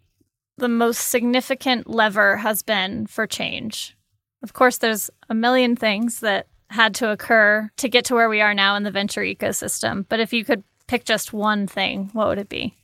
the 0.56 0.68
most 0.68 1.08
significant 1.08 1.88
lever 1.88 2.36
has 2.36 2.62
been 2.62 3.06
for 3.06 3.26
change? 3.26 3.96
Of 4.42 4.52
course, 4.52 4.78
there's 4.78 5.10
a 5.28 5.34
million 5.34 5.74
things 5.74 6.20
that 6.20 6.46
had 6.70 6.94
to 6.96 7.10
occur 7.10 7.70
to 7.78 7.88
get 7.88 8.04
to 8.06 8.14
where 8.14 8.28
we 8.28 8.40
are 8.40 8.54
now 8.54 8.76
in 8.76 8.82
the 8.82 8.90
venture 8.90 9.22
ecosystem. 9.22 10.04
But 10.08 10.20
if 10.20 10.32
you 10.32 10.44
could 10.44 10.62
pick 10.86 11.04
just 11.04 11.32
one 11.32 11.66
thing, 11.66 12.10
what 12.12 12.28
would 12.28 12.38
it 12.38 12.48
be? 12.48 12.74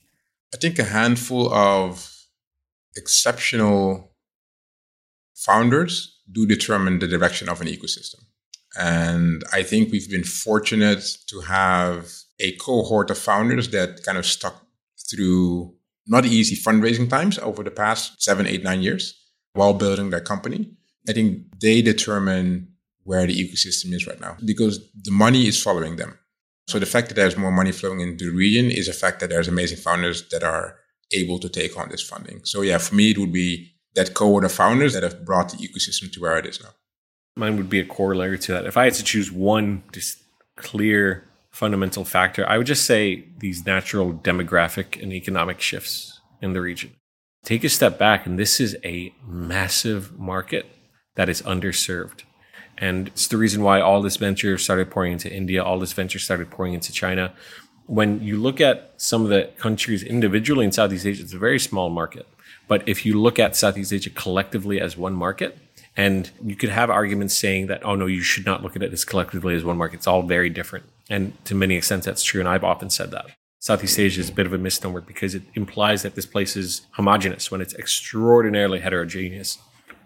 I 0.54 0.56
think 0.56 0.78
a 0.78 0.84
handful 0.84 1.52
of 1.52 2.10
exceptional 2.96 4.10
founders 5.36 6.18
do 6.32 6.46
determine 6.46 6.98
the 6.98 7.08
direction 7.08 7.48
of 7.48 7.60
an 7.60 7.66
ecosystem. 7.66 8.24
And 8.78 9.42
I 9.52 9.62
think 9.62 9.90
we've 9.90 10.10
been 10.10 10.24
fortunate 10.24 11.04
to 11.28 11.40
have 11.40 12.10
a 12.38 12.56
cohort 12.56 13.10
of 13.10 13.18
founders 13.18 13.68
that 13.70 14.02
kind 14.04 14.16
of 14.16 14.24
stuck 14.24 14.64
through 15.10 15.74
not 16.06 16.24
easy 16.24 16.56
fundraising 16.56 17.08
times 17.08 17.38
over 17.38 17.62
the 17.62 17.70
past 17.70 18.22
seven, 18.22 18.46
eight, 18.46 18.62
nine 18.62 18.82
years 18.82 19.14
while 19.54 19.74
building 19.74 20.10
their 20.10 20.20
company. 20.20 20.70
I 21.08 21.12
think 21.12 21.44
they 21.60 21.82
determine 21.82 22.68
where 23.04 23.26
the 23.26 23.34
ecosystem 23.34 23.92
is 23.92 24.06
right 24.06 24.20
now 24.20 24.36
because 24.44 24.80
the 25.02 25.10
money 25.10 25.46
is 25.46 25.62
following 25.62 25.96
them. 25.96 26.18
So 26.68 26.78
the 26.78 26.86
fact 26.86 27.08
that 27.08 27.14
there's 27.14 27.36
more 27.36 27.50
money 27.50 27.72
flowing 27.72 28.00
into 28.00 28.30
the 28.30 28.36
region 28.36 28.70
is 28.70 28.86
a 28.86 28.92
fact 28.92 29.20
that 29.20 29.30
there's 29.30 29.48
amazing 29.48 29.78
founders 29.78 30.28
that 30.28 30.44
are 30.44 30.76
able 31.12 31.38
to 31.40 31.48
take 31.48 31.76
on 31.76 31.88
this 31.88 32.02
funding. 32.02 32.44
So 32.44 32.62
yeah, 32.62 32.78
for 32.78 32.94
me, 32.94 33.10
it 33.10 33.18
would 33.18 33.32
be 33.32 33.72
that 33.94 34.14
cohort 34.14 34.44
of 34.44 34.52
founders 34.52 34.92
that 34.94 35.02
have 35.02 35.24
brought 35.24 35.50
the 35.50 35.56
ecosystem 35.56 36.12
to 36.12 36.20
where 36.20 36.38
it 36.38 36.46
is 36.46 36.62
now. 36.62 36.70
Mine 37.36 37.56
would 37.56 37.70
be 37.70 37.80
a 37.80 37.84
corollary 37.84 38.38
to 38.38 38.52
that. 38.52 38.66
If 38.66 38.76
I 38.76 38.84
had 38.84 38.94
to 38.94 39.04
choose 39.04 39.32
one 39.32 39.82
just 39.92 40.22
clear 40.56 41.24
fundamental 41.60 42.06
factor, 42.06 42.48
I 42.48 42.56
would 42.56 42.66
just 42.66 42.86
say 42.86 43.24
these 43.36 43.66
natural 43.66 44.14
demographic 44.14 45.00
and 45.02 45.12
economic 45.12 45.60
shifts 45.60 46.18
in 46.40 46.54
the 46.54 46.62
region. 46.62 46.92
Take 47.44 47.64
a 47.64 47.68
step 47.68 47.98
back, 47.98 48.24
and 48.24 48.38
this 48.38 48.60
is 48.60 48.78
a 48.82 49.12
massive 49.26 50.18
market 50.18 50.64
that 51.16 51.28
is 51.28 51.42
underserved. 51.42 52.22
And 52.78 53.08
it's 53.08 53.26
the 53.26 53.36
reason 53.36 53.62
why 53.62 53.78
all 53.78 54.00
this 54.00 54.16
venture 54.16 54.56
started 54.56 54.90
pouring 54.90 55.12
into 55.12 55.30
India, 55.30 55.62
all 55.62 55.78
this 55.78 55.92
venture 55.92 56.18
started 56.18 56.50
pouring 56.50 56.72
into 56.72 56.92
China. 56.92 57.34
When 57.84 58.22
you 58.22 58.38
look 58.38 58.58
at 58.62 58.94
some 58.96 59.22
of 59.24 59.28
the 59.28 59.50
countries 59.58 60.02
individually 60.02 60.64
in 60.64 60.72
Southeast 60.72 61.04
Asia, 61.04 61.22
it's 61.22 61.34
a 61.34 61.38
very 61.38 61.60
small 61.60 61.90
market. 61.90 62.26
But 62.68 62.88
if 62.88 63.04
you 63.04 63.20
look 63.20 63.38
at 63.38 63.54
Southeast 63.54 63.92
Asia 63.92 64.08
collectively 64.08 64.80
as 64.80 64.96
one 64.96 65.12
market, 65.12 65.58
and 65.94 66.30
you 66.42 66.56
could 66.56 66.70
have 66.70 66.88
arguments 66.88 67.36
saying 67.36 67.66
that, 67.66 67.84
oh 67.84 67.96
no, 67.96 68.06
you 68.06 68.22
should 68.22 68.46
not 68.46 68.62
look 68.62 68.76
at 68.76 68.82
it 68.82 68.94
as 68.94 69.04
collectively 69.04 69.54
as 69.54 69.62
one 69.62 69.76
market. 69.76 69.96
It's 69.96 70.06
all 70.06 70.22
very 70.22 70.48
different. 70.48 70.86
And 71.10 71.44
to 71.44 71.54
many 71.54 71.76
extents, 71.76 72.06
that's 72.06 72.22
true. 72.22 72.40
And 72.40 72.48
I've 72.48 72.64
often 72.64 72.88
said 72.88 73.10
that. 73.10 73.26
Southeast 73.58 73.98
Asia 73.98 74.20
is 74.20 74.30
a 74.30 74.32
bit 74.32 74.46
of 74.46 74.54
a 74.54 74.58
misnomer 74.58 75.02
because 75.02 75.34
it 75.34 75.42
implies 75.54 76.02
that 76.02 76.14
this 76.14 76.24
place 76.24 76.56
is 76.56 76.86
homogenous 76.92 77.50
when 77.50 77.60
it's 77.60 77.74
extraordinarily 77.74 78.80
heterogeneous. 78.80 79.58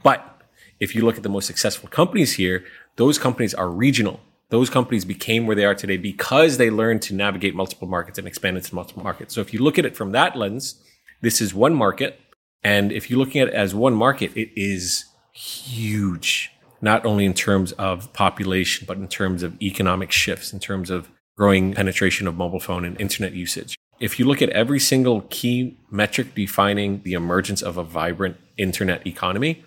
But 0.03 0.43
if 0.81 0.95
you 0.95 1.05
look 1.05 1.17
at 1.17 1.23
the 1.23 1.29
most 1.29 1.47
successful 1.47 1.89
companies 1.89 2.33
here, 2.33 2.65
those 2.97 3.19
companies 3.19 3.55
are 3.55 3.71
regional. 3.71 4.19
Those 4.49 4.71
companies 4.71 5.05
became 5.05 5.47
where 5.47 5.55
they 5.55 5.65
are 5.65 5.75
today 5.75 5.97
because 5.97 6.57
they 6.57 6.71
learned 6.71 7.03
to 7.03 7.15
navigate 7.15 7.55
multiple 7.55 7.87
markets 7.87 8.19
and 8.19 8.27
expand 8.27 8.57
into 8.57 8.75
multiple 8.75 9.03
markets. 9.03 9.35
So 9.35 9.41
if 9.41 9.53
you 9.53 9.63
look 9.63 9.79
at 9.79 9.87
it 9.87 9.97
from 9.97 10.13
that 10.13 10.37
lens, 10.37 10.83
this 11.21 11.41
is 11.41 11.55
one 11.55 11.75
market. 11.75 12.21
And 12.63 12.91
if 12.91 13.09
you're 13.09 13.19
looking 13.19 13.41
at 13.41 13.49
it 13.49 13.55
as 13.55 13.75
one 13.75 13.95
market, 13.95 14.37
it 14.37 14.51
is 14.57 15.05
huge, 15.33 16.51
not 16.85 17.07
only 17.07 17.25
in 17.25 17.33
terms 17.33 17.73
of 17.73 18.13
population, 18.13 18.85
but 18.87 18.99
in 18.99 19.09
terms 19.09 19.43
of 19.43 19.61
economic 19.63 20.13
shifts, 20.13 20.53
in 20.53 20.61
terms 20.61 20.91
of 20.91 21.11
growing 21.37 21.73
penetration 21.73 22.29
of 22.29 22.37
mobile 22.37 22.61
phone 22.61 22.85
and 22.85 23.01
internet 23.01 23.33
usage. 23.33 23.75
If 24.01 24.19
you 24.19 24.27
look 24.27 24.43
at 24.43 24.51
every 24.51 24.79
single 24.79 25.23
key 25.31 25.79
metric 25.91 26.35
defining 26.35 27.03
the 27.03 27.15
emergence 27.15 27.63
of 27.63 27.79
a 27.79 27.83
vibrant 27.83 28.37
internet 28.59 29.07
economy, 29.07 29.65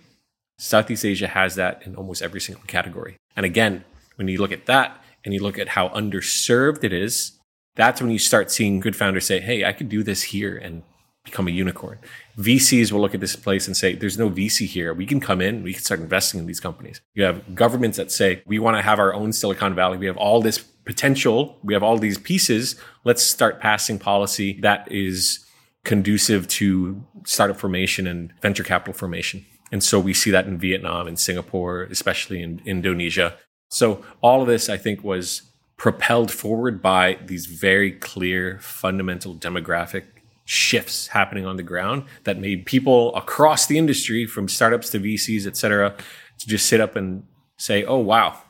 Southeast 0.59 1.03
Asia 1.03 1.27
has 1.27 1.55
that 1.55 1.81
in 1.85 1.95
almost 1.95 2.21
every 2.21 2.39
single 2.39 2.63
category. 2.67 3.17
And 3.35 3.45
again, 3.45 3.83
when 4.15 4.27
you 4.27 4.39
look 4.39 4.51
at 4.51 4.67
that 4.67 5.03
and 5.25 5.33
you 5.33 5.41
look 5.41 5.57
at 5.57 5.69
how 5.69 5.89
underserved 5.89 6.83
it 6.83 6.93
is, 6.93 7.31
that's 7.75 7.99
when 7.99 8.11
you 8.11 8.19
start 8.19 8.51
seeing 8.51 8.79
good 8.79 8.95
founders 8.95 9.25
say, 9.25 9.39
Hey, 9.39 9.65
I 9.65 9.73
could 9.73 9.89
do 9.89 10.03
this 10.03 10.21
here 10.23 10.55
and 10.55 10.83
become 11.27 11.47
a 11.47 11.51
unicorn. 11.51 11.99
VCs 12.37 12.91
will 12.91 13.01
look 13.01 13.13
at 13.13 13.19
this 13.19 13.35
place 13.35 13.67
and 13.67 13.75
say, 13.75 13.93
there's 13.95 14.17
no 14.17 14.29
VC 14.29 14.65
here. 14.65 14.93
We 14.93 15.05
can 15.05 15.19
come 15.19 15.41
in, 15.41 15.61
we 15.61 15.73
can 15.73 15.83
start 15.83 15.99
investing 15.99 16.39
in 16.39 16.47
these 16.47 16.59
companies. 16.59 17.01
You 17.13 17.23
have 17.23 17.53
governments 17.53 17.97
that 17.97 18.11
say, 18.11 18.41
we 18.45 18.59
want 18.59 18.77
to 18.77 18.81
have 18.81 18.99
our 18.99 19.13
own 19.13 19.33
Silicon 19.33 19.75
Valley. 19.75 19.97
We 19.97 20.07
have 20.07 20.17
all 20.17 20.41
this 20.41 20.57
potential. 20.57 21.57
We 21.63 21.73
have 21.73 21.83
all 21.83 21.97
these 21.97 22.17
pieces. 22.17 22.75
Let's 23.03 23.21
start 23.21 23.59
passing 23.59 23.99
policy 23.99 24.59
that 24.61 24.91
is 24.91 25.45
conducive 25.83 26.47
to 26.47 27.03
startup 27.25 27.57
formation 27.57 28.07
and 28.07 28.33
venture 28.41 28.63
capital 28.63 28.93
formation. 28.93 29.45
And 29.71 29.83
so 29.83 29.99
we 29.99 30.13
see 30.13 30.31
that 30.31 30.47
in 30.47 30.57
Vietnam 30.57 31.07
and 31.07 31.19
Singapore, 31.19 31.83
especially 31.83 32.41
in 32.41 32.61
Indonesia. 32.65 33.35
So 33.69 34.03
all 34.21 34.41
of 34.41 34.47
this, 34.47 34.69
I 34.69 34.77
think, 34.77 35.03
was 35.03 35.41
propelled 35.75 36.31
forward 36.31 36.81
by 36.81 37.19
these 37.25 37.45
very 37.45 37.91
clear 37.91 38.59
fundamental 38.61 39.35
demographic 39.35 40.03
shifts 40.47 41.07
happening 41.07 41.45
on 41.45 41.57
the 41.57 41.63
ground 41.63 42.03
that 42.23 42.39
made 42.39 42.65
people 42.65 43.13
across 43.15 43.67
the 43.67 43.77
industry 43.77 44.25
from 44.25 44.47
startups 44.47 44.89
to 44.89 44.99
VCs, 44.99 45.45
et 45.45 45.57
cetera, 45.57 45.93
to 46.39 46.47
just 46.47 46.67
sit 46.67 46.79
up 46.79 46.95
and 46.95 47.23
say, 47.57 47.83
oh, 47.83 47.97
wow, 47.97 48.41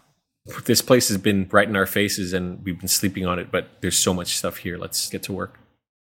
this 0.66 0.82
place 0.82 1.08
has 1.08 1.18
been 1.18 1.48
right 1.52 1.68
in 1.68 1.76
our 1.76 1.88
faces 1.88 2.34
and 2.34 2.64
we've 2.64 2.78
been 2.78 2.88
sleeping 2.88 3.26
on 3.26 3.40
it, 3.40 3.52
but 3.52 3.82
there's 3.82 3.98
so 3.98 4.14
much 4.14 4.38
stuff 4.38 4.58
here. 4.58 4.78
Let's 4.78 5.10
get 5.10 5.24
to 5.24 5.34
work. 5.34 5.60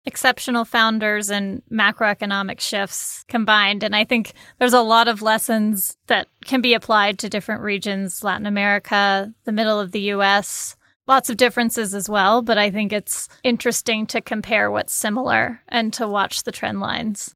Exceptional 0.08 0.66
founders 0.66 1.30
and 1.30 1.62
macroeconomic 1.72 2.60
shifts 2.60 3.24
combined. 3.28 3.84
And 3.84 3.96
I 3.96 4.06
think 4.06 4.34
there's 4.58 4.74
a 4.74 4.82
lot 4.82 5.08
of 5.08 5.22
lessons 5.22 5.98
that 6.08 6.28
can 6.46 6.62
be 6.62 6.74
applied 6.74 7.20
to 7.20 7.30
different 7.30 7.62
regions, 7.62 8.24
Latin 8.24 8.48
America, 8.48 9.32
the 9.46 9.52
middle 9.52 9.80
of 9.80 9.92
the 9.92 10.12
US, 10.12 10.75
lots 11.08 11.30
of 11.30 11.38
differences 11.38 11.94
as 11.94 12.10
well, 12.10 12.42
but 12.42 12.58
I 12.58 12.72
think 12.72 12.92
it's 12.92 13.30
interesting 13.44 14.06
to 14.08 14.22
compare 14.22 14.72
what's 14.72 14.94
similar 14.94 15.62
and 15.68 15.94
to 15.94 16.08
watch 16.08 16.44
the 16.44 16.52
trend 16.52 16.80
lines. 16.80 17.34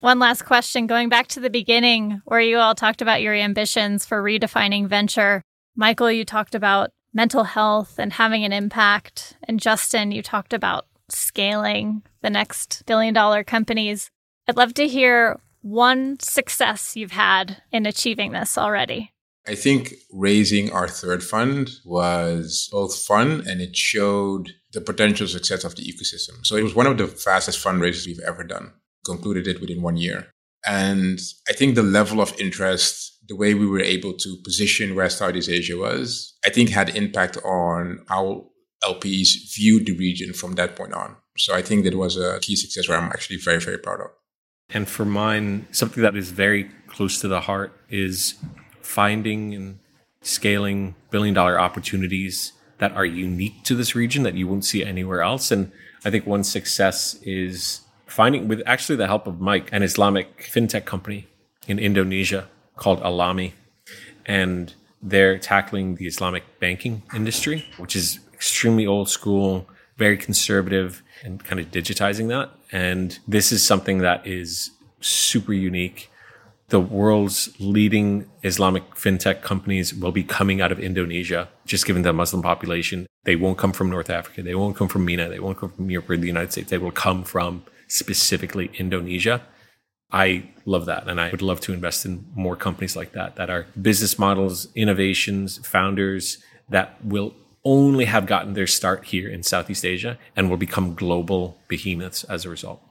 One 0.00 0.18
last 0.18 0.42
question 0.42 0.86
going 0.86 1.08
back 1.08 1.26
to 1.28 1.40
the 1.40 1.50
beginning, 1.50 2.22
where 2.24 2.40
you 2.40 2.58
all 2.58 2.74
talked 2.74 3.02
about 3.02 3.20
your 3.20 3.34
ambitions 3.34 4.06
for 4.06 4.22
redefining 4.22 4.86
venture. 4.86 5.42
Michael, 5.74 6.10
you 6.10 6.24
talked 6.24 6.54
about 6.54 6.90
mental 7.12 7.44
health 7.44 7.98
and 7.98 8.12
having 8.12 8.44
an 8.44 8.52
impact. 8.52 9.36
And 9.44 9.58
Justin, 9.58 10.12
you 10.12 10.22
talked 10.22 10.52
about 10.52 10.86
scaling 11.08 12.02
the 12.22 12.30
next 12.30 12.84
billion 12.86 13.12
dollar 13.12 13.42
companies. 13.42 14.10
I'd 14.46 14.56
love 14.56 14.74
to 14.74 14.86
hear 14.86 15.40
one 15.62 16.18
success 16.20 16.96
you've 16.96 17.12
had 17.12 17.62
in 17.72 17.86
achieving 17.86 18.32
this 18.32 18.56
already. 18.56 19.12
I 19.48 19.54
think 19.54 19.94
raising 20.12 20.70
our 20.72 20.86
third 20.86 21.24
fund 21.24 21.70
was 21.86 22.68
both 22.70 22.94
fun 22.94 23.42
and 23.48 23.62
it 23.62 23.74
showed 23.74 24.50
the 24.72 24.82
potential 24.82 25.26
success 25.26 25.64
of 25.64 25.74
the 25.74 25.82
ecosystem. 25.82 26.44
So 26.44 26.56
it 26.56 26.62
was 26.62 26.74
one 26.74 26.86
of 26.86 26.98
the 26.98 27.06
fastest 27.06 27.64
fundraisers 27.64 28.06
we've 28.06 28.20
ever 28.26 28.44
done. 28.44 28.72
Concluded 29.06 29.46
it 29.46 29.60
within 29.60 29.80
one 29.80 29.96
year. 29.96 30.28
And 30.66 31.18
I 31.48 31.54
think 31.54 31.74
the 31.74 31.82
level 31.82 32.20
of 32.20 32.38
interest, 32.38 33.20
the 33.26 33.36
way 33.36 33.54
we 33.54 33.66
were 33.66 33.80
able 33.80 34.12
to 34.12 34.36
position 34.44 34.94
where 34.94 35.08
Southeast 35.08 35.48
Asia 35.48 35.78
was, 35.78 36.36
I 36.44 36.50
think 36.50 36.68
had 36.68 36.94
impact 36.94 37.38
on 37.38 38.04
how 38.08 38.50
LPs 38.84 39.54
viewed 39.56 39.86
the 39.86 39.96
region 39.96 40.34
from 40.34 40.56
that 40.56 40.76
point 40.76 40.92
on. 40.92 41.16
So 41.38 41.54
I 41.54 41.62
think 41.62 41.84
that 41.84 41.94
was 41.94 42.18
a 42.18 42.38
key 42.40 42.56
success 42.56 42.86
where 42.86 42.98
I'm 42.98 43.10
actually 43.12 43.38
very, 43.38 43.60
very 43.60 43.78
proud 43.78 44.00
of. 44.00 44.10
And 44.70 44.86
for 44.86 45.06
mine, 45.06 45.66
something 45.70 46.02
that 46.02 46.16
is 46.16 46.30
very 46.30 46.70
close 46.88 47.18
to 47.20 47.28
the 47.28 47.40
heart 47.40 47.72
is 47.88 48.34
finding 48.88 49.54
and 49.54 49.78
scaling 50.22 50.94
billion 51.10 51.34
dollar 51.34 51.60
opportunities 51.60 52.52
that 52.78 52.92
are 52.92 53.04
unique 53.04 53.62
to 53.64 53.74
this 53.74 53.94
region 53.94 54.22
that 54.22 54.34
you 54.34 54.48
won't 54.48 54.64
see 54.64 54.82
anywhere 54.82 55.20
else. 55.20 55.50
And 55.50 55.70
I 56.04 56.10
think 56.10 56.26
one 56.26 56.42
success 56.42 57.18
is 57.22 57.82
finding, 58.06 58.48
with 58.48 58.62
actually 58.64 58.96
the 58.96 59.06
help 59.06 59.26
of 59.26 59.40
Mike, 59.40 59.68
an 59.72 59.82
Islamic 59.82 60.42
fintech 60.42 60.86
company 60.86 61.26
in 61.66 61.78
Indonesia 61.78 62.48
called 62.76 63.00
Alami. 63.02 63.52
And 64.24 64.74
they're 65.02 65.38
tackling 65.38 65.96
the 65.96 66.06
Islamic 66.06 66.44
banking 66.58 67.02
industry, 67.14 67.66
which 67.76 67.94
is 67.94 68.20
extremely 68.32 68.86
old 68.86 69.10
school, 69.10 69.68
very 69.96 70.16
conservative, 70.16 71.02
and 71.22 71.44
kind 71.44 71.60
of 71.60 71.70
digitizing 71.70 72.28
that. 72.28 72.50
And 72.72 73.18
this 73.28 73.52
is 73.52 73.62
something 73.62 73.98
that 73.98 74.26
is 74.26 74.70
super 75.00 75.52
unique 75.52 76.10
the 76.68 76.80
world's 76.80 77.48
leading 77.58 78.28
Islamic 78.42 78.94
fintech 78.94 79.40
companies 79.40 79.94
will 79.94 80.12
be 80.12 80.22
coming 80.22 80.60
out 80.60 80.70
of 80.70 80.78
Indonesia, 80.78 81.48
just 81.64 81.86
given 81.86 82.02
the 82.02 82.12
Muslim 82.12 82.42
population. 82.42 83.06
They 83.24 83.36
won't 83.36 83.56
come 83.56 83.72
from 83.72 83.88
North 83.88 84.10
Africa. 84.10 84.42
They 84.42 84.54
won't 84.54 84.76
come 84.76 84.88
from 84.88 85.04
MENA. 85.04 85.28
They 85.28 85.40
won't 85.40 85.58
come 85.58 85.70
from 85.70 85.90
Europe 85.90 86.10
or 86.10 86.16
the 86.18 86.26
United 86.26 86.52
States. 86.52 86.70
They 86.70 86.78
will 86.78 86.90
come 86.90 87.24
from 87.24 87.64
specifically 87.88 88.70
Indonesia. 88.78 89.42
I 90.10 90.50
love 90.66 90.84
that. 90.86 91.08
And 91.08 91.20
I 91.20 91.30
would 91.30 91.42
love 91.42 91.60
to 91.60 91.72
invest 91.72 92.04
in 92.04 92.26
more 92.34 92.56
companies 92.56 92.96
like 92.96 93.12
that, 93.12 93.36
that 93.36 93.48
are 93.48 93.66
business 93.80 94.18
models, 94.18 94.68
innovations, 94.74 95.58
founders 95.66 96.38
that 96.68 97.02
will 97.02 97.34
only 97.64 98.04
have 98.04 98.26
gotten 98.26 98.52
their 98.52 98.66
start 98.66 99.06
here 99.06 99.28
in 99.28 99.42
Southeast 99.42 99.84
Asia 99.84 100.18
and 100.36 100.48
will 100.48 100.56
become 100.56 100.94
global 100.94 101.58
behemoths 101.68 102.24
as 102.24 102.44
a 102.44 102.50
result. 102.50 102.82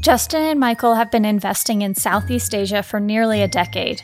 Justin 0.00 0.40
and 0.40 0.58
Michael 0.58 0.94
have 0.94 1.10
been 1.10 1.26
investing 1.26 1.82
in 1.82 1.94
Southeast 1.94 2.54
Asia 2.54 2.82
for 2.82 2.98
nearly 2.98 3.42
a 3.42 3.48
decade. 3.48 4.02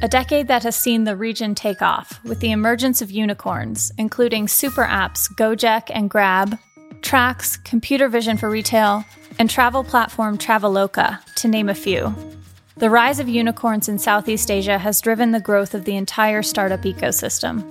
A 0.00 0.06
decade 0.06 0.46
that 0.46 0.62
has 0.62 0.76
seen 0.76 1.02
the 1.02 1.16
region 1.16 1.56
take 1.56 1.82
off 1.82 2.20
with 2.22 2.38
the 2.38 2.52
emergence 2.52 3.02
of 3.02 3.10
unicorns, 3.10 3.92
including 3.98 4.46
super 4.46 4.84
apps 4.84 5.28
Gojek 5.34 5.90
and 5.92 6.08
Grab, 6.08 6.56
Trax, 7.00 7.62
computer 7.64 8.08
vision 8.08 8.36
for 8.36 8.48
retail, 8.48 9.04
and 9.36 9.50
travel 9.50 9.82
platform 9.82 10.38
Traveloka, 10.38 11.18
to 11.34 11.48
name 11.48 11.68
a 11.68 11.74
few. 11.74 12.14
The 12.76 12.90
rise 12.90 13.18
of 13.18 13.28
unicorns 13.28 13.88
in 13.88 13.98
Southeast 13.98 14.52
Asia 14.52 14.78
has 14.78 15.00
driven 15.00 15.32
the 15.32 15.40
growth 15.40 15.74
of 15.74 15.84
the 15.84 15.96
entire 15.96 16.44
startup 16.44 16.82
ecosystem. 16.82 17.64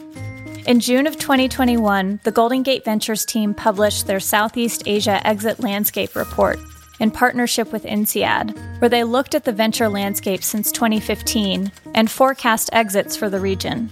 In 0.68 0.82
June 0.82 1.08
of 1.08 1.18
2021, 1.18 2.20
the 2.24 2.32
Golden 2.32 2.62
Gate 2.62 2.84
Ventures 2.84 3.24
team 3.24 3.54
published 3.54 4.06
their 4.06 4.20
Southeast 4.20 4.84
Asia 4.86 5.26
Exit 5.26 5.62
Landscape 5.62 6.14
Report, 6.14 6.60
in 7.00 7.12
partnership 7.12 7.72
with 7.72 7.86
INSEAD, 7.86 8.80
where 8.80 8.90
they 8.90 9.04
looked 9.04 9.36
at 9.36 9.44
the 9.44 9.52
venture 9.52 9.90
landscape 9.90 10.44
since 10.44 10.72
2015 10.72 11.72
and 11.96 12.10
forecast 12.10 12.70
exits 12.74 13.16
for 13.16 13.30
the 13.30 13.40
region. 13.40 13.90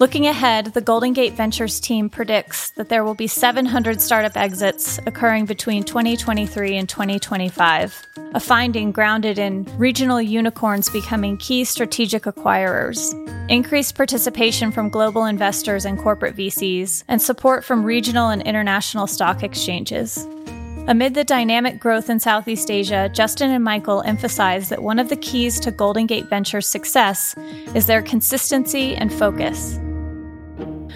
Looking 0.00 0.26
ahead, 0.26 0.66
the 0.74 0.80
Golden 0.80 1.12
Gate 1.12 1.34
Ventures 1.34 1.78
team 1.78 2.10
predicts 2.10 2.70
that 2.70 2.88
there 2.88 3.04
will 3.04 3.14
be 3.14 3.28
700 3.28 4.00
startup 4.00 4.36
exits 4.36 4.98
occurring 5.06 5.46
between 5.46 5.84
2023 5.84 6.76
and 6.76 6.88
2025, 6.88 8.02
a 8.34 8.40
finding 8.40 8.90
grounded 8.90 9.38
in 9.38 9.64
regional 9.78 10.20
unicorns 10.20 10.90
becoming 10.90 11.36
key 11.36 11.64
strategic 11.64 12.24
acquirers, 12.24 13.14
increased 13.48 13.94
participation 13.94 14.72
from 14.72 14.88
global 14.88 15.26
investors 15.26 15.84
and 15.84 15.96
corporate 15.96 16.36
VCs, 16.36 17.04
and 17.06 17.22
support 17.22 17.64
from 17.64 17.84
regional 17.84 18.30
and 18.30 18.42
international 18.42 19.06
stock 19.06 19.44
exchanges. 19.44 20.26
Amid 20.86 21.14
the 21.14 21.24
dynamic 21.24 21.80
growth 21.80 22.10
in 22.10 22.20
Southeast 22.20 22.70
Asia, 22.70 23.08
Justin 23.10 23.50
and 23.50 23.64
Michael 23.64 24.02
emphasize 24.02 24.68
that 24.68 24.82
one 24.82 24.98
of 24.98 25.08
the 25.08 25.16
keys 25.16 25.58
to 25.60 25.70
Golden 25.70 26.06
Gate 26.06 26.28
Ventures' 26.28 26.66
success 26.66 27.34
is 27.74 27.86
their 27.86 28.02
consistency 28.02 28.94
and 28.94 29.10
focus. 29.10 29.80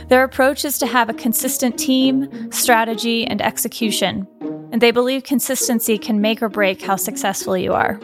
Their 0.08 0.24
approach 0.24 0.66
is 0.66 0.76
to 0.80 0.86
have 0.86 1.08
a 1.08 1.14
consistent 1.14 1.78
team, 1.78 2.52
strategy, 2.52 3.26
and 3.26 3.40
execution, 3.40 4.28
and 4.72 4.82
they 4.82 4.90
believe 4.90 5.22
consistency 5.22 5.96
can 5.96 6.20
make 6.20 6.42
or 6.42 6.50
break 6.50 6.82
how 6.82 6.96
successful 6.96 7.56
you 7.56 7.72
are. 7.72 7.98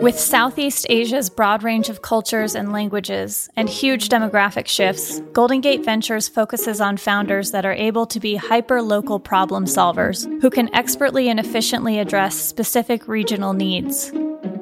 With 0.00 0.18
Southeast 0.18 0.86
Asia's 0.90 1.30
broad 1.30 1.62
range 1.62 1.88
of 1.88 2.02
cultures 2.02 2.54
and 2.54 2.72
languages 2.72 3.48
and 3.56 3.68
huge 3.68 4.08
demographic 4.08 4.66
shifts, 4.66 5.20
Golden 5.32 5.60
Gate 5.60 5.84
Ventures 5.84 6.28
focuses 6.28 6.80
on 6.80 6.96
founders 6.96 7.52
that 7.52 7.64
are 7.64 7.72
able 7.72 8.04
to 8.06 8.18
be 8.18 8.34
hyper 8.34 8.82
local 8.82 9.20
problem 9.20 9.66
solvers 9.66 10.24
who 10.42 10.50
can 10.50 10.74
expertly 10.74 11.28
and 11.28 11.38
efficiently 11.38 12.00
address 12.00 12.36
specific 12.36 13.06
regional 13.06 13.52
needs. 13.52 14.10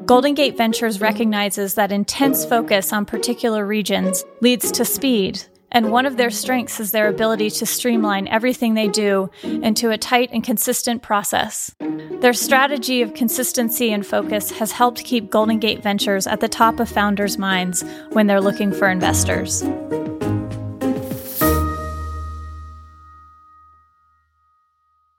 Golden 0.05 0.35
Gate 0.35 0.57
Ventures 0.57 1.01
recognizes 1.01 1.74
that 1.74 1.93
intense 1.93 2.45
focus 2.45 2.93
on 2.93 3.07
particular 3.07 3.66
regions 3.66 4.24
leads 4.43 4.70
to 4.72 4.85
speed, 4.85 5.43
and 5.72 5.90
one 5.90 6.06
of 6.06 6.16
their 6.16 6.30
strengths 6.30 6.78
is 6.78 6.92
their 6.92 7.08
ability 7.08 7.50
to 7.50 7.66
streamline 7.66 8.28
everything 8.28 8.74
they 8.74 8.88
do 8.88 9.30
into 9.42 9.90
a 9.90 9.98
tight 9.98 10.30
and 10.32 10.44
consistent 10.44 11.02
process. 11.02 11.74
Their 12.20 12.34
strategy 12.34 13.02
of 13.02 13.14
consistency 13.14 13.90
and 13.90 14.06
focus 14.06 14.50
has 14.52 14.70
helped 14.70 15.02
keep 15.02 15.30
Golden 15.30 15.58
Gate 15.58 15.82
Ventures 15.82 16.26
at 16.26 16.40
the 16.40 16.48
top 16.48 16.78
of 16.78 16.88
founders' 16.88 17.38
minds 17.38 17.82
when 18.10 18.26
they're 18.26 18.40
looking 18.40 18.70
for 18.70 18.88
investors. 18.88 19.62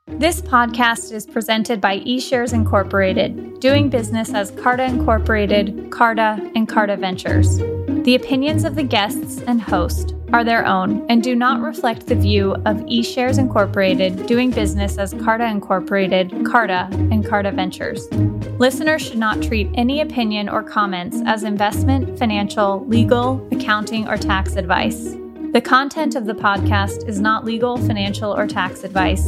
This 0.08 0.40
podcast 0.40 1.12
is 1.12 1.26
presented 1.26 1.82
by 1.82 2.00
eShares 2.00 2.54
Incorporated, 2.54 3.60
doing 3.60 3.90
business 3.90 4.34
as 4.34 4.52
Carta 4.52 4.86
Incorporated, 4.86 5.90
Carta, 5.92 6.52
and 6.56 6.70
Carta 6.70 6.96
Ventures. 6.96 7.60
The 8.04 8.16
opinions 8.16 8.66
of 8.66 8.76
the 8.76 8.84
guests 8.84 9.42
and 9.48 9.62
host 9.62 10.14
are 10.34 10.44
their 10.44 10.66
own 10.66 11.06
and 11.10 11.24
do 11.24 11.36
not 11.36 11.62
reflect 11.62 12.06
the 12.06 12.16
view 12.16 12.52
of 12.66 12.76
eShares 12.88 13.40
Incorporated 13.40 14.26
doing 14.26 14.52
business 14.52 14.98
as 14.98 15.14
Carta 15.14 15.46
Incorporated, 15.46 16.46
Carta, 16.46 16.90
and 16.92 17.26
Carta 17.26 17.54
Ventures. 17.54 18.12
Listeners 18.60 19.04
should 19.04 19.20
not 19.20 19.42
treat 19.42 19.70
any 19.76 20.02
opinion 20.02 20.50
or 20.50 20.64
comments 20.64 21.22
as 21.26 21.44
investment, 21.44 22.20
financial, 22.20 22.86
legal, 22.88 23.48
accounting, 23.54 24.06
or 24.10 24.18
tax 24.18 24.58
advice. 24.58 25.16
The 25.54 25.62
content 25.64 26.16
of 26.16 26.26
the 26.26 26.34
podcast 26.34 27.08
is 27.08 27.22
not 27.22 27.46
legal, 27.46 27.78
financial, 27.78 28.36
or 28.36 28.48
tax 28.48 28.84
advice 28.84 29.28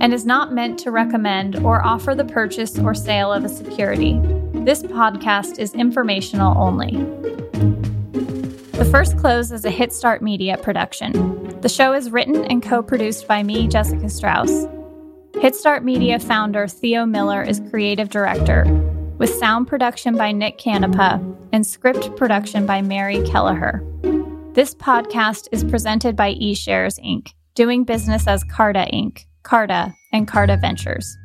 and 0.00 0.14
is 0.14 0.24
not 0.24 0.52
meant 0.52 0.78
to 0.80 0.92
recommend 0.92 1.56
or 1.64 1.84
offer 1.84 2.14
the 2.14 2.24
purchase 2.24 2.78
or 2.78 2.94
sale 2.94 3.32
of 3.32 3.44
a 3.44 3.48
security. 3.48 4.20
This 4.52 4.84
podcast 4.84 5.58
is 5.58 5.74
informational 5.74 6.56
only. 6.56 7.41
The 8.82 8.90
First 8.90 9.16
Close 9.16 9.52
is 9.52 9.64
a 9.64 9.70
Hit 9.70 9.92
Start 9.92 10.22
Media 10.22 10.58
production. 10.58 11.60
The 11.60 11.68
show 11.68 11.92
is 11.92 12.10
written 12.10 12.44
and 12.46 12.60
co 12.60 12.82
produced 12.82 13.28
by 13.28 13.44
me, 13.44 13.68
Jessica 13.68 14.08
Strauss. 14.08 14.66
Hit 15.40 15.54
Start 15.54 15.84
Media 15.84 16.18
founder 16.18 16.66
Theo 16.66 17.06
Miller 17.06 17.44
is 17.44 17.62
creative 17.70 18.08
director, 18.08 18.64
with 19.18 19.32
sound 19.34 19.68
production 19.68 20.16
by 20.16 20.32
Nick 20.32 20.58
Canepa 20.58 21.22
and 21.52 21.64
script 21.64 22.16
production 22.16 22.66
by 22.66 22.82
Mary 22.82 23.22
Kelleher. 23.22 23.84
This 24.54 24.74
podcast 24.74 25.46
is 25.52 25.62
presented 25.62 26.16
by 26.16 26.34
eShares 26.34 26.98
Inc., 26.98 27.28
doing 27.54 27.84
business 27.84 28.26
as 28.26 28.42
Carta 28.42 28.88
Inc., 28.92 29.26
Carta, 29.44 29.94
and 30.12 30.26
Carta 30.26 30.56
Ventures. 30.56 31.16